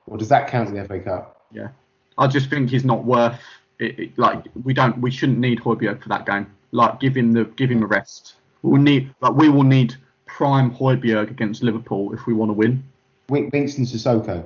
Or 0.07 0.18
does 0.18 0.30
that 0.30 0.47
count 0.49 0.70
in 0.70 0.76
the 0.76 0.86
FA 0.86 0.99
Cup? 0.99 1.45
Yeah, 1.51 1.70
I 2.18 2.28
just 2.28 2.49
think 2.49 2.70
he's 2.70 2.84
not 2.86 3.05
worth 3.05 3.39
it, 3.80 3.99
it- 3.99 4.18
Like 4.18 4.43
we 4.64 4.74
don't, 4.74 4.99
we 4.99 5.12
shouldn't 5.12 5.39
need 5.39 5.60
Højbjerg 5.60 6.01
for 6.03 6.10
that 6.10 6.26
game. 6.26 6.47
Like 6.72 6.99
give 6.99 7.16
him 7.16 7.32
the, 7.34 7.45
give 7.45 7.72
him 7.72 7.84
a 7.84 7.88
rest. 7.88 8.36
We'll 8.62 8.82
need, 8.82 9.14
like 9.22 9.34
we 9.34 9.49
will 9.49 9.64
need 9.64 9.95
prime 10.26 10.72
Højbjerg 10.72 11.32
against 11.32 11.64
Liverpool 11.64 12.14
if 12.14 12.26
we 12.28 12.34
want 12.34 12.49
to 12.49 12.53
win. 12.53 12.84
And 13.30 13.51
Sissoko. 13.51 14.45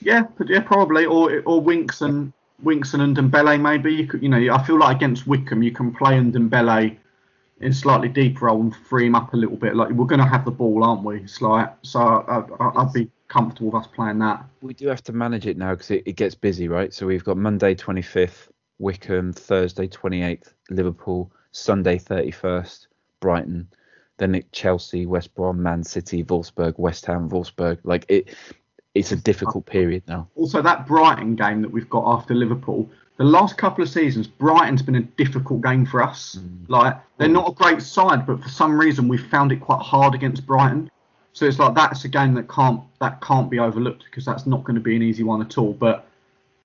Yeah, 0.00 0.24
but 0.36 0.48
yeah, 0.48 0.60
probably, 0.60 1.06
or 1.06 1.42
or 1.46 1.60
Winks 1.60 2.02
and 2.02 2.32
Winks 2.62 2.94
and 2.94 3.16
Ndombele 3.16 3.60
maybe. 3.60 3.92
You 3.94 4.06
could, 4.06 4.22
you 4.22 4.28
know, 4.28 4.54
I 4.54 4.62
feel 4.62 4.78
like 4.78 4.96
against 4.96 5.26
Wycombe 5.26 5.62
you 5.62 5.72
can 5.72 5.92
play 5.94 6.14
Ndombele 6.14 6.96
in 7.60 7.72
slightly 7.72 8.08
deeper 8.08 8.46
role 8.46 8.60
and 8.60 8.74
free 8.74 9.06
him 9.06 9.14
up 9.14 9.34
a 9.34 9.36
little 9.36 9.56
bit. 9.56 9.74
Like 9.74 9.90
we're 9.90 10.06
going 10.06 10.20
to 10.20 10.26
have 10.26 10.44
the 10.44 10.50
ball, 10.50 10.84
aren't 10.84 11.02
we? 11.02 11.20
It's 11.20 11.40
like 11.40 11.72
so 11.82 12.00
I, 12.00 12.64
I, 12.64 12.82
I'd 12.82 12.92
be 12.92 13.10
comfortable 13.28 13.70
with 13.70 13.82
us 13.82 13.88
playing 13.94 14.18
that. 14.20 14.44
We 14.62 14.74
do 14.74 14.88
have 14.88 15.02
to 15.04 15.12
manage 15.12 15.46
it 15.46 15.56
now 15.56 15.74
because 15.74 15.90
it, 15.90 16.02
it 16.06 16.16
gets 16.16 16.34
busy, 16.34 16.68
right? 16.68 16.92
So 16.92 17.06
we've 17.06 17.24
got 17.24 17.36
Monday 17.36 17.74
25th, 17.74 18.48
Wycombe, 18.78 19.32
Thursday 19.32 19.86
28th, 19.86 20.52
Liverpool, 20.70 21.30
Sunday 21.52 21.98
31st, 21.98 22.86
Brighton, 23.20 23.68
then 24.18 24.34
it 24.34 24.50
Chelsea, 24.52 25.06
West 25.06 25.34
Brom, 25.34 25.62
Man 25.62 25.82
City, 25.82 26.24
Wolfsburg, 26.24 26.78
West 26.78 27.06
Ham, 27.06 27.28
Wolfsburg. 27.28 27.78
Like 27.84 28.04
it, 28.08 28.34
it's 28.94 29.12
a 29.12 29.16
difficult 29.16 29.66
period 29.66 30.02
now. 30.08 30.28
Also, 30.34 30.62
that 30.62 30.86
Brighton 30.86 31.36
game 31.36 31.62
that 31.62 31.70
we've 31.70 31.88
got 31.88 32.04
after 32.06 32.34
Liverpool, 32.34 32.90
the 33.18 33.24
last 33.24 33.58
couple 33.58 33.82
of 33.82 33.90
seasons, 33.90 34.26
Brighton's 34.26 34.80
been 34.80 34.94
a 34.94 35.02
difficult 35.02 35.60
game 35.62 35.84
for 35.84 36.02
us. 36.02 36.38
Mm. 36.40 36.68
Like 36.68 36.96
they're 37.18 37.28
not 37.28 37.50
a 37.50 37.52
great 37.52 37.82
side, 37.82 38.26
but 38.26 38.42
for 38.42 38.48
some 38.48 38.78
reason 38.78 39.08
we 39.08 39.18
found 39.18 39.52
it 39.52 39.60
quite 39.60 39.82
hard 39.82 40.14
against 40.14 40.46
Brighton. 40.46 40.90
So 41.32 41.44
it's 41.44 41.58
like 41.58 41.74
that's 41.74 42.04
a 42.04 42.08
game 42.08 42.34
that 42.34 42.48
can't 42.48 42.80
that 43.00 43.20
can't 43.20 43.50
be 43.50 43.58
overlooked 43.58 44.04
because 44.04 44.24
that's 44.24 44.46
not 44.46 44.64
going 44.64 44.76
to 44.76 44.80
be 44.80 44.96
an 44.96 45.02
easy 45.02 45.24
one 45.24 45.42
at 45.42 45.58
all. 45.58 45.72
But 45.72 46.06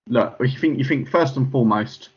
look, 0.08 0.38
you 0.40 0.58
think 0.58 0.78
you 0.78 0.86
think 0.86 1.10
first 1.10 1.38
and 1.38 1.52
foremost, 1.52 2.10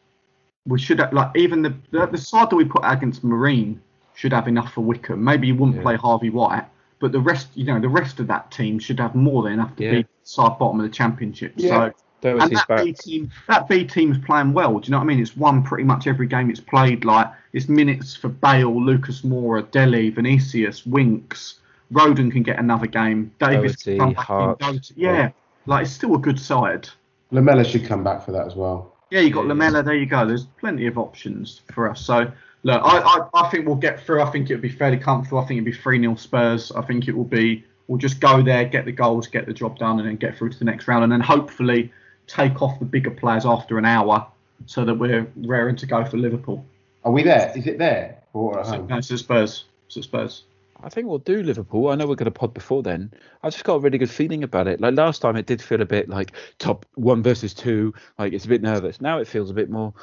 we 0.67 0.79
should 0.79 0.99
have, 0.99 1.13
like 1.13 1.31
even 1.37 1.63
the, 1.63 1.75
the 1.91 2.07
the 2.07 2.19
side 2.19 2.51
that 2.51 2.57
we 2.57 2.65
put 2.65 2.85
out 2.85 2.95
against 2.95 3.25
Marine 3.25 3.81
should 4.15 4.33
have 4.33 4.49
enough 4.49 4.73
for 4.73 4.83
Wycombe. 4.83 5.23
Maybe 5.23 5.47
you 5.47 5.55
wouldn't 5.55 5.77
Yeah. 5.77 5.83
play 5.83 5.97
Harvey 5.97 6.31
White, 6.31 6.65
but 7.01 7.13
the 7.13 7.21
rest, 7.21 7.49
you 7.55 7.65
know, 7.65 7.79
the 7.81 7.89
rest 7.89 8.21
of 8.21 8.27
that 8.29 8.51
team 8.51 8.79
should 8.79 8.99
have 9.01 9.15
more 9.15 9.43
than 9.43 9.53
enough 9.55 9.77
to 9.77 9.85
Yeah. 9.85 9.91
be 9.93 10.07
side 10.25 10.59
bottom 10.59 10.81
of 10.81 10.85
the 10.85 10.95
championship. 10.95 11.53
Yeah. 11.57 11.71
So 11.71 11.93
Doherty's 12.21 12.59
and 12.61 12.79
that. 12.79 12.85
B 12.85 12.93
team, 12.93 13.31
that 13.49 13.69
B 13.69 13.85
team's 13.85 14.19
playing 14.19 14.53
well. 14.53 14.79
Do 14.79 14.87
you 14.87 14.91
know 14.93 14.99
what 14.99 15.05
I 15.05 15.07
mean? 15.07 15.21
It's 15.21 15.37
won 15.37 15.63
pretty 15.63 15.85
much 15.85 16.07
every 16.07 16.27
game 16.27 16.51
it's 16.51 16.61
played. 16.61 17.05
Like 17.05 17.29
it's 17.53 17.69
minutes 17.69 18.15
for 18.17 18.29
Bale, 18.29 18.83
Lucas 18.83 19.23
Moura, 19.23 19.71
Dele, 19.71 20.11
Vinicius, 20.11 20.85
Winks. 20.87 21.61
Rodon 21.93 22.33
can 22.33 22.43
get 22.43 22.59
another 22.59 22.87
game. 22.87 23.31
Davies 23.39 23.77
Doherty, 23.83 23.99
can 23.99 23.99
come 23.99 24.15
back 24.15 24.19
in. 24.31 24.37
Hart. 24.37 24.59
Doherty- 24.59 24.95
Yeah, 24.97 25.31
like 25.67 25.83
it's 25.85 25.93
still 25.93 26.15
a 26.15 26.19
good 26.19 26.41
side. 26.41 26.89
Lamela 27.31 27.65
should 27.65 27.85
come 27.87 28.03
back 28.05 28.25
for 28.25 28.33
that 28.33 28.47
as 28.47 28.57
well. 28.57 28.93
Yeah, 29.11 29.21
you 29.21 29.31
got 29.31 29.43
Yeah. 29.43 29.49
Lamela. 29.49 29.83
There 29.83 29.95
you 29.95 30.07
go. 30.07 30.27
There's 30.27 30.47
plenty 30.59 30.87
of 30.87 30.99
options 30.99 31.61
for 31.73 31.89
us. 31.91 32.01
So 32.01 32.31
look, 32.65 32.83
I, 32.83 32.99
I, 32.99 33.29
I 33.35 33.49
think 33.51 33.67
we'll 33.67 33.77
get 33.77 34.01
through. 34.05 34.23
I 34.23 34.31
think 34.31 34.51
it'll 34.51 34.61
be 34.63 34.69
fairly 34.69 34.97
comfortable. 34.97 35.39
I 35.39 35.47
think 35.47 35.59
it'll 35.59 35.67
be 35.71 35.77
three 35.77 36.01
0 36.01 36.17
Spurs. 36.17 36.73
I 36.73 36.83
think 36.83 37.07
it 37.09 37.17
will 37.17 37.25
be. 37.25 37.65
We'll 37.89 37.99
just 37.99 38.19
go 38.19 38.43
there, 38.43 38.65
get 38.65 38.85
the 38.85 38.91
goals, 38.91 39.29
get 39.29 39.47
the 39.47 39.53
job 39.53 39.79
done, 39.79 40.01
and 40.01 40.09
then 40.09 40.17
get 40.17 40.37
through 40.37 40.51
to 40.51 40.59
the 40.59 40.65
next 40.65 40.89
round, 40.89 41.05
and 41.05 41.13
then 41.13 41.21
hopefully 41.21 41.93
take 42.27 42.63
off 42.63 42.79
the 42.79 42.85
bigger 42.85 43.11
players 43.11 43.47
after 43.47 43.79
an 43.79 43.85
hour, 43.85 44.27
so 44.67 44.85
that 44.85 44.95
we're 44.95 45.27
raring 45.37 45.77
to 45.77 45.87
go 45.87 46.05
for 46.05 46.17
Liverpool. 46.17 46.65
Are 47.05 47.13
we 47.13 47.23
there? 47.23 47.53
Is 47.57 47.67
it 47.67 47.79
there 47.79 48.23
or 48.33 48.59
at 48.59 48.67
home? 48.67 48.87
No, 48.89 48.99
it's 48.99 49.09
the 49.09 49.19
Spurs. 49.19 49.65
It's 49.87 49.95
the 49.95 50.03
Spurs. 50.03 50.45
I 50.83 50.89
think 50.89 51.09
we'll 51.09 51.19
do 51.19 51.43
Liverpool. 51.43 51.89
I 51.89 51.95
know 51.95 52.07
we're 52.07 52.17
going 52.17 52.27
to 52.27 52.31
pod 52.31 52.53
before 52.53 52.83
then. 52.83 53.13
I 53.43 53.51
just 53.51 53.65
got 53.65 53.77
a 53.77 53.79
really 53.79 53.99
good 53.99 54.11
feeling 54.11 54.43
about 54.43 54.67
it. 54.67 54.81
Like 54.81 54.95
last 54.95 55.23
time, 55.23 55.37
it 55.37 55.47
did 55.47 55.63
feel 55.63 55.81
a 55.81 55.87
bit 55.87 56.09
like 56.09 56.33
top 56.59 56.85
one 56.95 57.23
versus 57.23 57.55
two. 57.55 57.95
Like 58.19 58.33
it's 58.33 58.45
a 58.45 58.49
bit 58.49 58.63
nervous. 58.63 59.01
Now 59.01 59.19
it 59.19 59.29
feels 59.29 59.51
a 59.51 59.55
bit 59.55 59.71
more. 59.71 59.95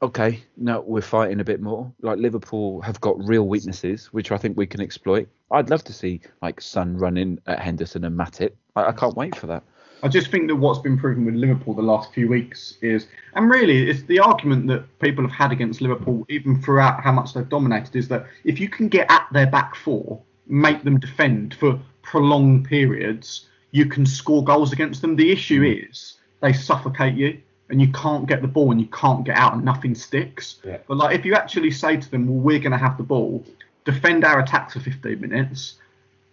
Okay, 0.00 0.40
now 0.56 0.80
we're 0.80 1.02
fighting 1.02 1.40
a 1.40 1.44
bit 1.44 1.60
more. 1.60 1.92
Like 2.02 2.18
Liverpool 2.18 2.80
have 2.82 3.00
got 3.00 3.16
real 3.26 3.48
weaknesses, 3.48 4.06
which 4.06 4.30
I 4.30 4.38
think 4.38 4.56
we 4.56 4.66
can 4.66 4.80
exploit. 4.80 5.28
I'd 5.50 5.70
love 5.70 5.84
to 5.84 5.92
see 5.92 6.20
like 6.40 6.60
Son 6.60 6.96
running 6.96 7.38
at 7.46 7.60
Henderson 7.60 8.04
and 8.04 8.18
Matip. 8.18 8.52
I, 8.76 8.86
I 8.86 8.92
can't 8.92 9.16
wait 9.16 9.34
for 9.36 9.46
that. 9.48 9.64
I 10.02 10.08
just 10.08 10.30
think 10.30 10.48
that 10.48 10.56
what's 10.56 10.78
been 10.78 10.98
proven 10.98 11.24
with 11.24 11.34
Liverpool 11.34 11.74
the 11.74 11.82
last 11.82 12.12
few 12.12 12.28
weeks 12.28 12.74
is, 12.80 13.06
and 13.34 13.50
really, 13.50 13.90
it's 13.90 14.02
the 14.04 14.20
argument 14.20 14.66
that 14.68 14.98
people 15.00 15.24
have 15.24 15.32
had 15.32 15.52
against 15.52 15.80
Liverpool, 15.80 16.24
even 16.28 16.60
throughout 16.62 17.02
how 17.02 17.12
much 17.12 17.34
they've 17.34 17.48
dominated, 17.48 17.96
is 17.96 18.08
that 18.08 18.26
if 18.44 18.60
you 18.60 18.68
can 18.68 18.88
get 18.88 19.10
at 19.10 19.26
their 19.32 19.46
back 19.46 19.74
four, 19.74 20.20
make 20.46 20.82
them 20.84 20.98
defend 21.00 21.54
for 21.54 21.78
prolonged 22.02 22.64
periods, 22.64 23.46
you 23.72 23.86
can 23.86 24.06
score 24.06 24.42
goals 24.44 24.72
against 24.72 25.02
them. 25.02 25.16
The 25.16 25.30
issue 25.30 25.62
mm. 25.62 25.90
is 25.90 26.14
they 26.40 26.52
suffocate 26.52 27.14
you, 27.14 27.40
and 27.68 27.80
you 27.80 27.90
can't 27.92 28.26
get 28.26 28.40
the 28.40 28.48
ball, 28.48 28.70
and 28.70 28.80
you 28.80 28.88
can't 28.88 29.24
get 29.24 29.36
out, 29.36 29.54
and 29.54 29.64
nothing 29.64 29.94
sticks. 29.94 30.56
Yeah. 30.64 30.78
But 30.86 30.96
like, 30.96 31.18
if 31.18 31.24
you 31.24 31.34
actually 31.34 31.70
say 31.70 31.96
to 31.96 32.10
them, 32.10 32.26
"Well, 32.26 32.38
we're 32.38 32.60
going 32.60 32.72
to 32.72 32.78
have 32.78 32.96
the 32.96 33.02
ball, 33.02 33.44
defend 33.84 34.24
our 34.24 34.40
attacks 34.40 34.74
for 34.74 34.80
15 34.80 35.20
minutes," 35.20 35.74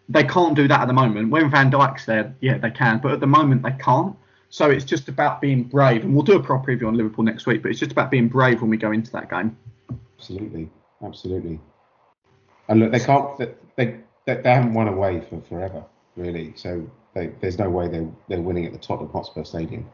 they 0.09 0.23
can't 0.23 0.55
do 0.55 0.67
that 0.67 0.81
at 0.81 0.87
the 0.87 0.93
moment. 0.93 1.31
When 1.31 1.49
Van 1.49 1.71
Dijk's 1.71 2.05
there, 2.05 2.35
yeah, 2.41 2.57
they 2.57 2.71
can, 2.71 2.99
but 2.99 3.11
at 3.11 3.19
the 3.19 3.27
moment 3.27 3.63
they 3.63 3.71
can't. 3.71 4.15
So 4.49 4.69
it's 4.69 4.85
just 4.85 5.09
about 5.09 5.41
being 5.41 5.63
brave, 5.63 6.03
and 6.03 6.13
we'll 6.13 6.23
do 6.23 6.37
a 6.37 6.43
proper 6.43 6.71
review 6.71 6.87
on 6.87 6.95
Liverpool 6.95 7.25
next 7.25 7.45
week. 7.45 7.61
But 7.61 7.71
it's 7.71 7.79
just 7.79 7.91
about 7.91 8.11
being 8.11 8.27
brave 8.27 8.61
when 8.61 8.69
we 8.69 8.77
go 8.77 8.91
into 8.91 9.11
that 9.11 9.29
game. 9.29 9.57
Absolutely, 10.17 10.69
absolutely. 11.03 11.59
And 12.69 12.79
look, 12.79 12.91
they 12.91 12.99
can't. 12.99 13.37
They, 13.37 13.53
they, 13.75 13.99
they 14.25 14.49
haven't 14.49 14.73
won 14.73 14.87
away 14.87 15.21
for 15.29 15.41
forever, 15.41 15.83
really. 16.15 16.53
So 16.55 16.89
they, 17.13 17.31
there's 17.41 17.57
no 17.57 17.69
way 17.69 17.87
they 17.87 18.07
they're 18.27 18.41
winning 18.41 18.65
at 18.65 18.73
the 18.73 18.79
Tottenham 18.79 19.11
Hotspur 19.11 19.43
Stadium. 19.43 19.89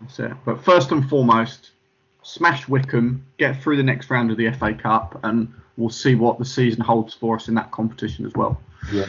That's 0.00 0.18
it. 0.20 0.32
But 0.44 0.64
first 0.64 0.92
and 0.92 1.08
foremost, 1.08 1.72
smash 2.22 2.68
Wycombe, 2.68 3.24
get 3.38 3.62
through 3.62 3.76
the 3.76 3.82
next 3.82 4.10
round 4.10 4.30
of 4.30 4.36
the 4.36 4.50
FA 4.52 4.74
Cup, 4.74 5.18
and 5.24 5.52
we'll 5.76 5.90
see 5.90 6.14
what 6.14 6.38
the 6.38 6.44
season 6.44 6.80
holds 6.80 7.14
for 7.14 7.36
us 7.36 7.48
in 7.48 7.54
that 7.54 7.70
competition 7.70 8.26
as 8.26 8.32
well. 8.34 8.60
Yeah. 8.92 9.06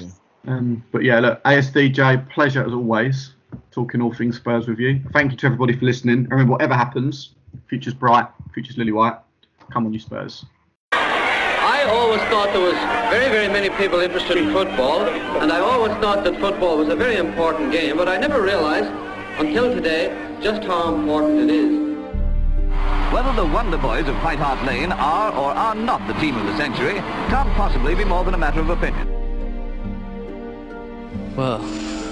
Um, 0.47 0.83
but 0.91 1.03
yeah, 1.03 1.19
look, 1.19 1.43
ASDJ, 1.43 2.29
pleasure 2.29 2.65
as 2.65 2.71
always, 2.71 3.33
talking 3.71 4.01
all 4.01 4.13
things 4.13 4.37
Spurs 4.37 4.67
with 4.67 4.79
you. 4.79 5.01
Thank 5.11 5.31
you 5.31 5.37
to 5.37 5.45
everybody 5.45 5.77
for 5.77 5.85
listening. 5.85 6.23
Remember, 6.29 6.53
whatever 6.53 6.73
happens, 6.73 7.31
future's 7.67 7.93
bright, 7.93 8.27
future's 8.53 8.77
lily 8.77 8.93
white. 8.93 9.17
Come 9.71 9.85
on, 9.85 9.93
you 9.93 9.99
Spurs. 9.99 10.45
I 10.93 11.83
always 11.89 12.21
thought 12.29 12.53
there 12.53 12.61
was 12.61 12.73
very, 13.11 13.29
very 13.29 13.49
many 13.49 13.69
people 13.77 13.99
interested 13.99 14.37
in 14.37 14.53
football, 14.53 15.01
and 15.41 15.51
I 15.51 15.59
always 15.59 15.91
thought 15.97 16.23
that 16.23 16.39
football 16.39 16.77
was 16.77 16.87
a 16.87 16.95
very 16.95 17.17
important 17.17 17.71
game, 17.73 17.97
but 17.97 18.07
I 18.07 18.17
never 18.17 18.41
realized 18.41 18.89
until 19.39 19.73
today 19.73 20.17
just 20.41 20.63
how 20.63 20.95
important 20.95 21.49
it 21.49 21.49
is. 21.49 21.87
Whether 23.13 23.33
the 23.33 23.45
Wonder 23.45 23.77
Boys 23.77 24.07
of 24.07 24.15
White 24.23 24.39
Hart 24.39 24.65
Lane 24.65 24.93
are 24.93 25.31
or 25.33 25.51
are 25.51 25.75
not 25.75 26.05
the 26.07 26.13
team 26.13 26.37
of 26.37 26.45
the 26.45 26.55
century 26.57 26.95
can't 27.29 27.49
possibly 27.53 27.95
be 27.95 28.05
more 28.05 28.23
than 28.23 28.33
a 28.33 28.37
matter 28.37 28.61
of 28.61 28.69
opinion. 28.69 29.16
Well, 31.37 31.59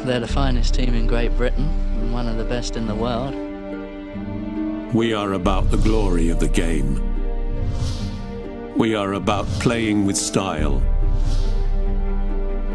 they're 0.06 0.20
the 0.20 0.28
finest 0.28 0.76
team 0.76 0.94
in 0.94 1.08
Great 1.08 1.36
Britain 1.36 1.68
and 1.98 2.14
one 2.14 2.28
of 2.28 2.38
the 2.38 2.44
best 2.44 2.76
in 2.76 2.86
the 2.86 2.94
world. 2.94 3.34
We 4.94 5.16
are 5.16 5.34
about 5.34 5.72
the 5.72 5.78
glory 5.78 6.30
of 6.30 6.40
the 6.40 6.48
game. 6.48 7.02
We 8.78 8.94
are 8.94 9.14
about 9.14 9.48
playing 9.60 10.06
with 10.06 10.16
style. 10.16 10.80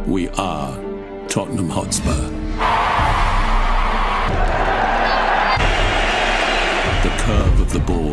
We 0.07 0.29
are 0.31 0.77
Tottenham 1.29 1.69
Hotspur. 1.69 2.31
The 7.05 7.17
curve 7.23 7.61
of 7.61 7.73
the 7.73 7.79
ball, 7.79 8.13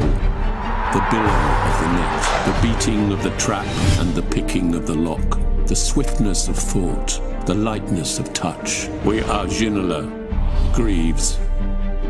the 0.94 1.04
billow 1.10 1.26
of 1.26 1.80
the 1.82 1.92
net, 1.92 2.46
the 2.46 2.60
beating 2.62 3.12
of 3.12 3.24
the 3.24 3.36
trap 3.38 3.66
and 3.98 4.14
the 4.14 4.22
picking 4.22 4.76
of 4.76 4.86
the 4.86 4.94
lock, 4.94 5.40
the 5.66 5.76
swiftness 5.76 6.48
of 6.48 6.56
thought, 6.56 7.20
the 7.48 7.56
lightness 7.56 8.20
of 8.20 8.34
touch. 8.34 8.90
We 9.06 9.22
are 9.22 9.46
Ginola, 9.46 10.04
Greaves, 10.76 11.38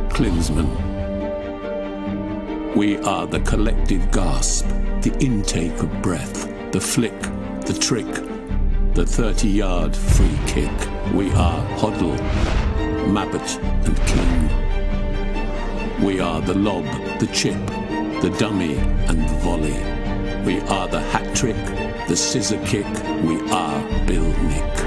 Klinsmann. 0.09 0.65
We 2.75 2.97
are 2.97 3.27
the 3.27 3.41
collective 3.41 4.11
gasp, 4.11 4.65
the 5.03 5.15
intake 5.19 5.79
of 5.83 6.01
breath, 6.01 6.47
the 6.71 6.81
flick, 6.81 7.21
the 7.67 7.77
trick, 7.79 8.11
the 8.95 9.05
30 9.05 9.47
yard 9.47 9.95
free 9.95 10.39
kick. 10.47 10.71
We 11.13 11.29
are 11.33 11.63
Hoddle, 11.77 12.17
Mabbutt, 13.05 13.61
and 13.85 13.95
King. 14.07 14.49
We 16.03 16.19
are 16.19 16.41
the 16.41 16.55
lob, 16.55 16.85
the 17.19 17.27
chip, 17.27 17.63
the 18.23 18.35
dummy, 18.39 18.77
and 19.07 19.21
the 19.29 19.35
volley. 19.43 19.77
We 20.47 20.61
are 20.61 20.87
the 20.87 21.01
hat 21.01 21.35
trick, 21.35 21.63
the 22.07 22.15
scissor 22.15 22.59
kick. 22.65 22.87
We 23.23 23.39
are 23.51 24.07
Bill 24.07 24.25
Nick. 24.47 24.86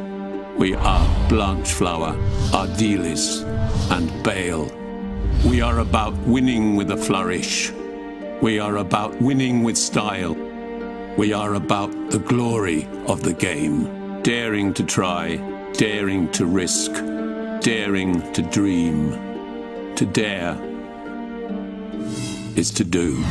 We 0.57 0.75
are 0.75 1.29
Blanchflower, 1.29 2.13
Ardiles, 2.51 3.43
and 3.91 4.23
Bale. 4.23 4.69
We 5.45 5.61
are 5.61 5.79
about 5.79 6.13
winning 6.27 6.75
with 6.75 6.91
a 6.91 6.97
flourish. 6.97 7.71
We 8.41 8.59
are 8.59 8.77
about 8.77 9.19
winning 9.21 9.63
with 9.63 9.77
style. 9.77 10.35
We 11.17 11.33
are 11.33 11.55
about 11.55 11.91
the 12.11 12.19
glory 12.19 12.87
of 13.07 13.23
the 13.23 13.33
game. 13.33 14.21
Daring 14.21 14.73
to 14.75 14.83
try, 14.83 15.37
daring 15.73 16.31
to 16.33 16.45
risk, 16.45 16.91
daring 17.61 18.21
to 18.33 18.41
dream. 18.41 19.11
To 19.95 20.05
dare 20.05 20.57
is 22.55 22.71
to 22.71 22.83
do. 22.83 23.23